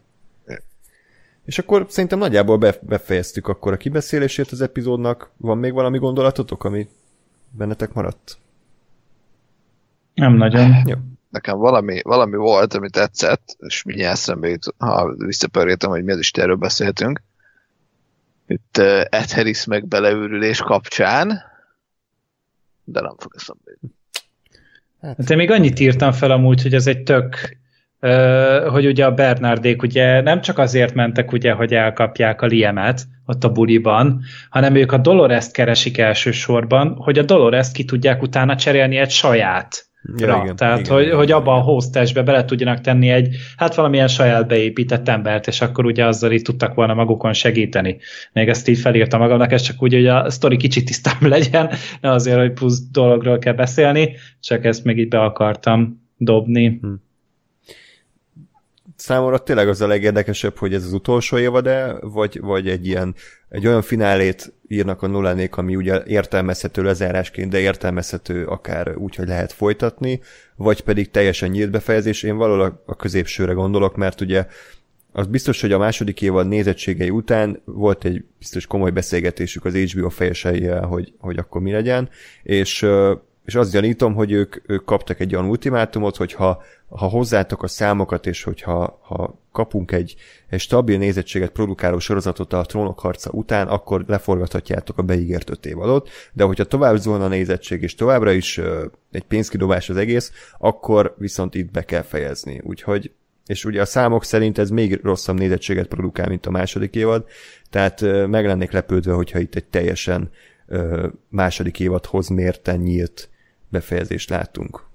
[1.46, 5.32] És akkor szerintem nagyjából befejeztük akkor a kibeszélését az epizódnak.
[5.38, 6.88] Van még valami gondolatotok, ami
[7.50, 8.38] bennetek maradt?
[10.14, 10.76] Nem nagyon.
[10.86, 10.96] Jó.
[11.30, 16.20] Nekem valami, valami volt, amit tetszett, és mindjárt eszembe jut, ha visszapörgetem, hogy mi az
[16.20, 17.22] is erről beszéltünk.
[18.48, 21.42] Itt uh, Ed Harris meg beleőrülés kapcsán,
[22.84, 23.90] de nem fog eszembe jutni.
[25.02, 27.60] Hát, én még annyit írtam fel amúgy, hogy ez egy tök
[28.70, 33.44] hogy ugye a Bernardék ugye nem csak azért mentek, ugye, hogy elkapják a Liemet ott
[33.44, 38.98] a buliban, hanem ők a Dolores-t keresik elsősorban, hogy a Dolores-t ki tudják utána cserélni
[38.98, 39.86] egy saját
[40.18, 43.76] Ja, igen, Tehát, igen, hogy, igen, hogy abban a hostesbe bele tudjanak tenni egy, hát
[43.76, 47.98] valamilyen saját beépített embert, és akkor ugye azzal így tudtak volna magukon segíteni.
[48.34, 51.70] Még ezt így felírtam magamnak, ez csak úgy, hogy a sztori kicsit tisztán legyen,
[52.02, 56.80] ne azért, hogy plusz dologról kell beszélni, csak ezt még így be akartam dobni.
[56.82, 56.94] Hm
[59.02, 63.16] számomra tényleg az a legérdekesebb, hogy ez az utolsó évad-e, vagy, vagy egy ilyen
[63.52, 69.28] egy olyan finálét írnak a Nolanék, ami ugye értelmezhető lezárásként, de értelmezhető akár úgy, hogy
[69.28, 70.22] lehet folytatni,
[70.56, 72.24] vagy pedig teljesen nyílt befejezés.
[72.24, 74.46] Én valahol a középsőre gondolok, mert ugye
[75.12, 80.10] az biztos, hogy a második évad nézettségei után volt egy biztos komoly beszélgetésük az HBO
[80.10, 82.10] fejeseivel, hogy, hogy akkor mi legyen,
[82.44, 82.86] és,
[83.46, 87.68] és azt gyanítom, hogy ők, ők kaptak egy olyan ultimátumot, hogy ha, ha hozzátok a
[87.68, 90.16] számokat, és hogyha ha kapunk egy,
[90.50, 96.10] egy stabil nézettséget produkáló sorozatot a trónok harca után, akkor leforgathatjátok a beígért öt évadot,
[96.34, 101.16] de hogyha tovább zúlna a nézettség, és továbbra is uh, egy pénzkidobás az egész, akkor
[101.18, 102.62] viszont itt be kell fejezni.
[102.64, 103.12] Úgyhogy
[103.46, 107.26] és ugye a számok szerint ez még rosszabb nézettséget produkál, mint a második évad,
[107.70, 110.30] tehát meg lennék lepődve, hogyha itt egy teljesen
[111.30, 113.30] második évadhoz mérten nyílt
[113.72, 114.90] befejezést látunk.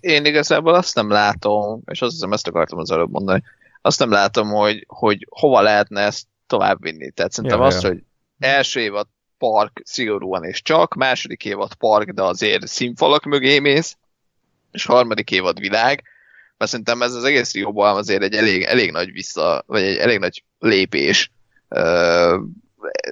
[0.00, 3.42] Én igazából azt nem látom, és azt hiszem ezt akartam az előbb mondani,
[3.82, 7.10] azt nem látom, hogy, hogy hova lehetne ezt tovább vinni.
[7.10, 7.88] Tehát szerintem ja, azt, ja.
[7.88, 8.02] hogy
[8.38, 9.06] első évad
[9.38, 13.96] park szigorúan és csak, második évad park, de azért színfalak mögé mész,
[14.72, 16.02] és harmadik évad világ,
[16.56, 20.18] mert szerintem ez az egész Rióban azért egy elég, elég nagy vissza, vagy egy elég
[20.18, 21.32] nagy lépés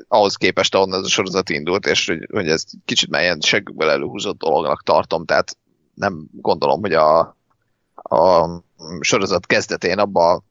[0.09, 3.91] ahhoz képest, ahonnan ez a sorozat indult, és hogy, hogy ez kicsit már ilyen seggükből
[3.91, 5.57] előhúzott dolognak tartom, tehát
[5.95, 7.19] nem gondolom, hogy a,
[7.95, 8.49] a
[9.01, 10.43] sorozat kezdetén abba,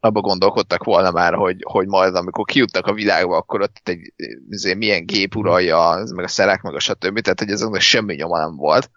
[0.00, 4.12] abba gondolkodtak volna már, hogy, hogy majd amikor kijutnak a világba, akkor ott egy
[4.50, 7.20] azért milyen gép uralja, meg a szerek, meg a stb.
[7.20, 8.90] Tehát, hogy ezeknek semmi nyoma nem volt.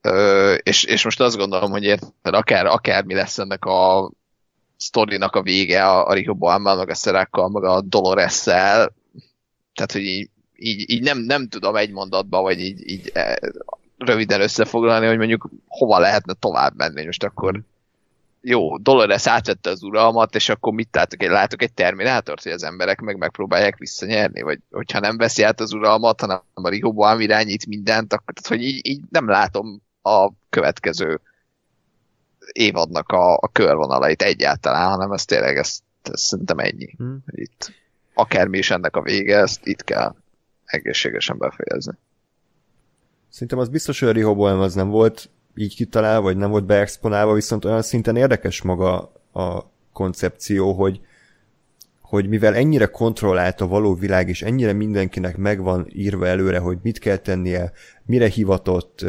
[0.00, 4.10] Ö, és, és most azt gondolom, hogy érted, akár, akár mi lesz ennek a
[4.80, 8.42] sztorinak a vége a, a Rehoboammal, meg a szerákkal, meg a dolores
[9.80, 13.38] tehát, hogy így, így, így nem, nem tudom egy mondatba, vagy így, így e,
[13.98, 17.04] röviden összefoglalni, hogy mondjuk hova lehetne tovább menni.
[17.04, 17.60] Most akkor
[18.42, 21.22] jó, Dolores átvette az uralmat, és akkor mit látok?
[21.22, 24.42] Egy, látok egy terminátort, hogy az emberek meg megpróbálják visszanyerni?
[24.42, 28.68] Vagy hogyha nem veszi át az uralmat, hanem a Rehoboam irányít mindent, akkor tehát, hogy
[28.68, 31.20] így, így nem látom a következő
[32.52, 36.94] évadnak a, a körvonalait egyáltalán, hanem ez tényleg ez, ez szerintem ennyi.
[36.96, 37.24] Hmm.
[37.26, 37.72] Itt
[38.14, 40.14] akármi is ennek a vége, ezt itt kell
[40.64, 41.92] egészségesen befejezni.
[43.28, 47.32] Szerintem az biztos, hogy a Rehoboam az nem volt így kitalálva, vagy nem volt beexponálva,
[47.32, 51.00] viszont olyan szinten érdekes maga a koncepció, hogy,
[52.00, 56.98] hogy mivel ennyire kontrollált a való világ, és ennyire mindenkinek megvan írva előre, hogy mit
[56.98, 57.72] kell tennie,
[58.04, 59.04] mire hivatott,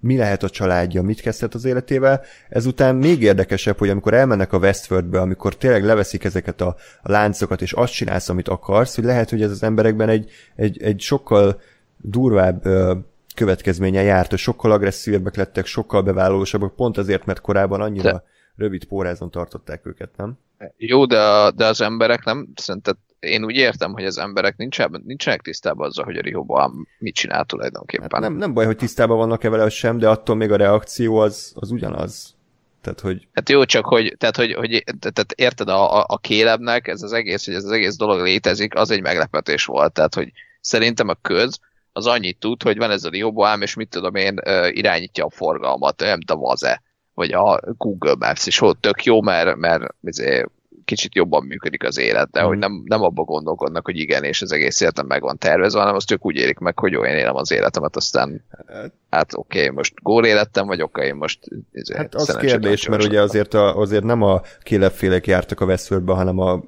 [0.00, 2.22] mi lehet a családja, mit kezdhet az életével.
[2.48, 7.62] Ezután még érdekesebb, hogy amikor elmennek a Westworldbe, amikor tényleg leveszik ezeket a, a láncokat,
[7.62, 11.60] és azt csinálsz, amit akarsz, hogy lehet, hogy ez az emberekben egy, egy, egy sokkal
[11.96, 12.62] durvább
[13.34, 18.22] következménye járt, hogy sokkal agresszívebbek lettek, sokkal bevállalósabbak, pont azért, mert korábban annyira de...
[18.56, 20.38] rövid pórázon tartották őket, nem?
[20.76, 25.40] Jó, de, de az emberek nem, szerinted én úgy értem, hogy az emberek nincsenek, nincsenek
[25.40, 28.08] tisztában azzal, hogy a Rihoboam mit csinál tulajdonképpen.
[28.10, 31.52] Hát nem, nem baj, hogy tisztában vannak-e vele sem, de attól még a reakció az,
[31.54, 32.36] az ugyanaz.
[32.80, 33.28] Tehát, hogy...
[33.32, 37.12] Hát jó, csak hogy, tehát, hogy, hogy tehát érted, a, a, a kélebnek ez az
[37.12, 39.92] egész, hogy ez az egész dolog létezik, az egy meglepetés volt.
[39.92, 41.60] Tehát, hogy szerintem a köz
[41.92, 44.40] az annyit tud, hogy van ez a Rihoboam, és mit tudom én,
[44.70, 46.82] irányítja a forgalmat, nem tudom, az-e,
[47.14, 50.50] vagy a Google Maps is ott tök jó, mert, mert azért
[50.88, 52.46] kicsit jobban működik az élet, de mm.
[52.46, 55.94] hogy nem, nem abba gondolkodnak, hogy igen, és az egész életem meg van tervezve, hanem
[55.94, 58.44] azt ők úgy érik meg, hogy jó, én élem az életemet, aztán
[59.10, 61.38] hát oké, okay, most gól életem vagyok, én most
[61.72, 66.12] izé, Hát az kérdés, mert ugye azért, a, azért nem a kélefélek jártak a Westworldbe,
[66.12, 66.62] hanem a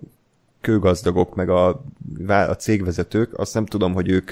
[0.60, 1.82] kőgazdagok, meg a,
[2.26, 4.30] a cégvezetők, azt nem tudom, hogy ők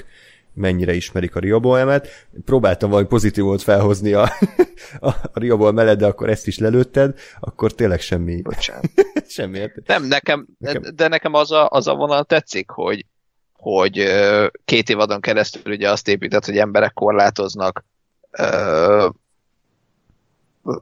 [0.53, 2.27] mennyire ismerik a Rioboemet.
[2.45, 4.23] Próbáltam valami pozitívot felhozni a,
[4.99, 8.41] a, a Rioboem mellett, de akkor ezt is lelőtted, akkor tényleg semmi.
[8.41, 8.91] Bocsánat.
[9.27, 9.71] semmi.
[9.85, 13.05] Nem, nekem, nekem, de nekem az a, az a vonal tetszik, hogy,
[13.53, 14.03] hogy
[14.65, 17.85] két évadon keresztül ugye azt épített, hogy emberek korlátoznak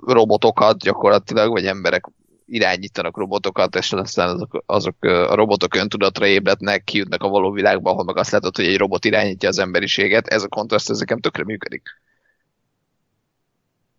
[0.05, 2.05] robotokat gyakorlatilag, vagy emberek
[2.47, 8.03] irányítanak robotokat, és aztán azok, azok a robotok öntudatra ébrednek, kijutnak a való világba, ahol
[8.03, 11.43] meg azt látod, hogy egy robot irányítja az emberiséget, ez a kontraszt ez nekem tökre
[11.43, 11.83] működik.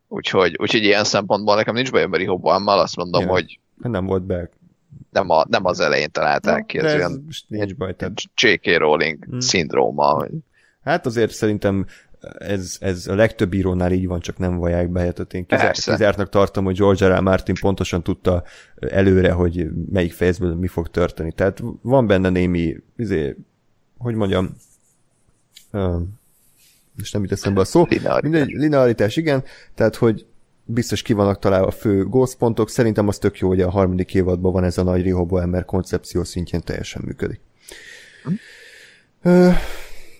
[0.08, 4.22] Úgyhogy, úgyhogy ilyen szempontból nekem nincs bajom Barry Hobbammal, azt mondom, ja, hogy nem volt
[4.22, 4.50] be.
[5.10, 8.22] Nem, a, nem az elején találták ki, ez, ez olyan nincs baj, tehát...
[8.34, 8.76] J.K.
[8.76, 9.40] Rowling hmm.
[9.40, 10.26] szindróma.
[10.84, 11.86] Hát azért szerintem
[12.38, 15.00] ez, ez a legtöbb írónál így van, csak nem vallják be.
[15.00, 17.18] Hát én kizár, kizártnak tartom, hogy George R.
[17.18, 17.20] R.
[17.20, 18.42] Martin pontosan tudta
[18.90, 21.32] előre, hogy melyik fejezből mi fog történni.
[21.32, 23.36] Tehát van benne némi, izé,
[23.98, 24.56] hogy mondjam,
[25.72, 26.02] uh,
[26.96, 28.22] most nem jut eszembe a szó, linearitás.
[28.22, 30.26] mindegy, linearitás, igen, tehát hogy
[30.64, 32.06] biztos ki vannak találva a fő
[32.38, 32.70] pontok.
[32.70, 36.60] Szerintem az tök jó, hogy a harmadik évadban van ez a nagy Rehoboam, koncepció szintjén
[36.60, 37.40] teljesen működik.
[39.22, 39.48] Hm?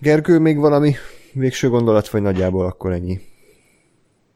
[0.01, 0.95] Gergő, még valami
[1.33, 3.21] végső gondolat, vagy nagyjából akkor ennyi?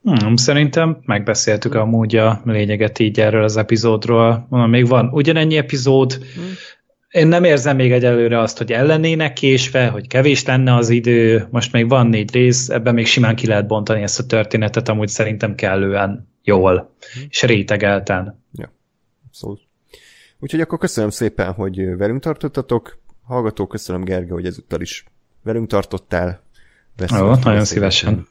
[0.02, 4.47] Hmm, szerintem megbeszéltük amúgy a lényeget így erről az epizódról.
[4.48, 6.12] Mondom, még van ugyanennyi epizód.
[6.12, 6.44] Hmm.
[7.10, 11.47] Én nem érzem még egyelőre azt, hogy ellenének késve, hogy kevés lenne az idő.
[11.51, 15.09] Most még van négy rész, ebben még simán ki lehet bontani ezt a történetet, amúgy
[15.09, 17.23] szerintem kellően jól, hmm.
[17.28, 18.44] és rétegelten.
[18.52, 18.73] Ja,
[19.31, 19.59] szóval.
[20.39, 22.98] Úgyhogy akkor köszönöm szépen, hogy velünk tartottatok.
[23.23, 25.05] Hallgató, köszönöm Gergő, hogy ezúttal is
[25.43, 26.41] velünk tartottál.
[27.20, 28.27] Ó, nagyon szívesen.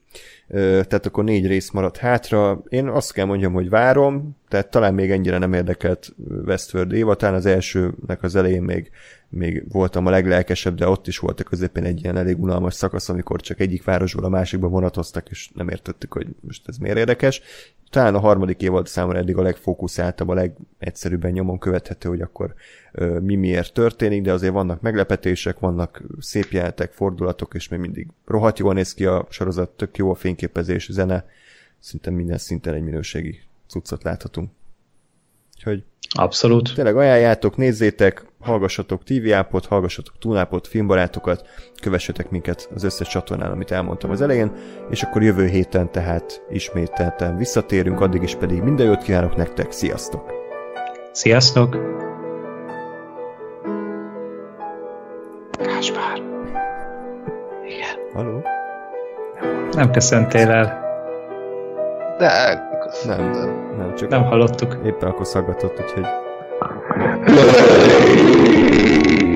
[0.49, 2.63] Tehát akkor négy rész maradt hátra.
[2.69, 6.15] Én azt kell mondjam, hogy várom, tehát talán még ennyire nem érdekelt
[6.45, 8.91] Westworld talán az elsőnek az elején még,
[9.30, 13.10] még voltam a leglelkesebb, de ott is volt a közepén egy ilyen elég unalmas szakasz,
[13.10, 17.41] amikor csak egyik városból a másikba vonatoztak, és nem értettük, hogy most ez miért érdekes.
[17.90, 22.53] Talán a harmadik évad számomra eddig a legfókuszáltabb, a legegyszerűbben nyomon követhető, hogy akkor
[22.91, 28.07] ö, mi miért történik, de azért vannak meglepetések, vannak szép jelentek, fordulatok, és még mindig
[28.26, 31.26] rohadt jól néz ki a sorozat, tök jó a fényképezés, zene,
[31.80, 33.41] szinte minden szinten egy minőségi
[33.72, 34.49] cuccot láthatunk.
[35.56, 35.84] Úgyhogy
[36.14, 36.73] Abszolút.
[36.76, 41.48] Tényleg ajánljátok, nézzétek, hallgassatok TV ápot, hallgassatok Tunápot, filmbarátokat,
[41.81, 44.52] kövessetek minket az összes csatornán, amit elmondtam az elején,
[44.89, 50.31] és akkor jövő héten tehát ismételten visszatérünk, addig is pedig minden jót kívánok nektek, sziasztok!
[51.11, 51.77] Sziasztok!
[55.64, 56.18] Gáspár!
[57.65, 57.99] Igen.
[58.14, 58.43] Haló?
[59.72, 60.80] Nem köszöntél el.
[62.18, 62.69] De
[63.05, 64.77] nem, nem, nem, csak nem hallottuk.
[64.85, 66.05] Éppen akkor szaggatott, úgyhogy...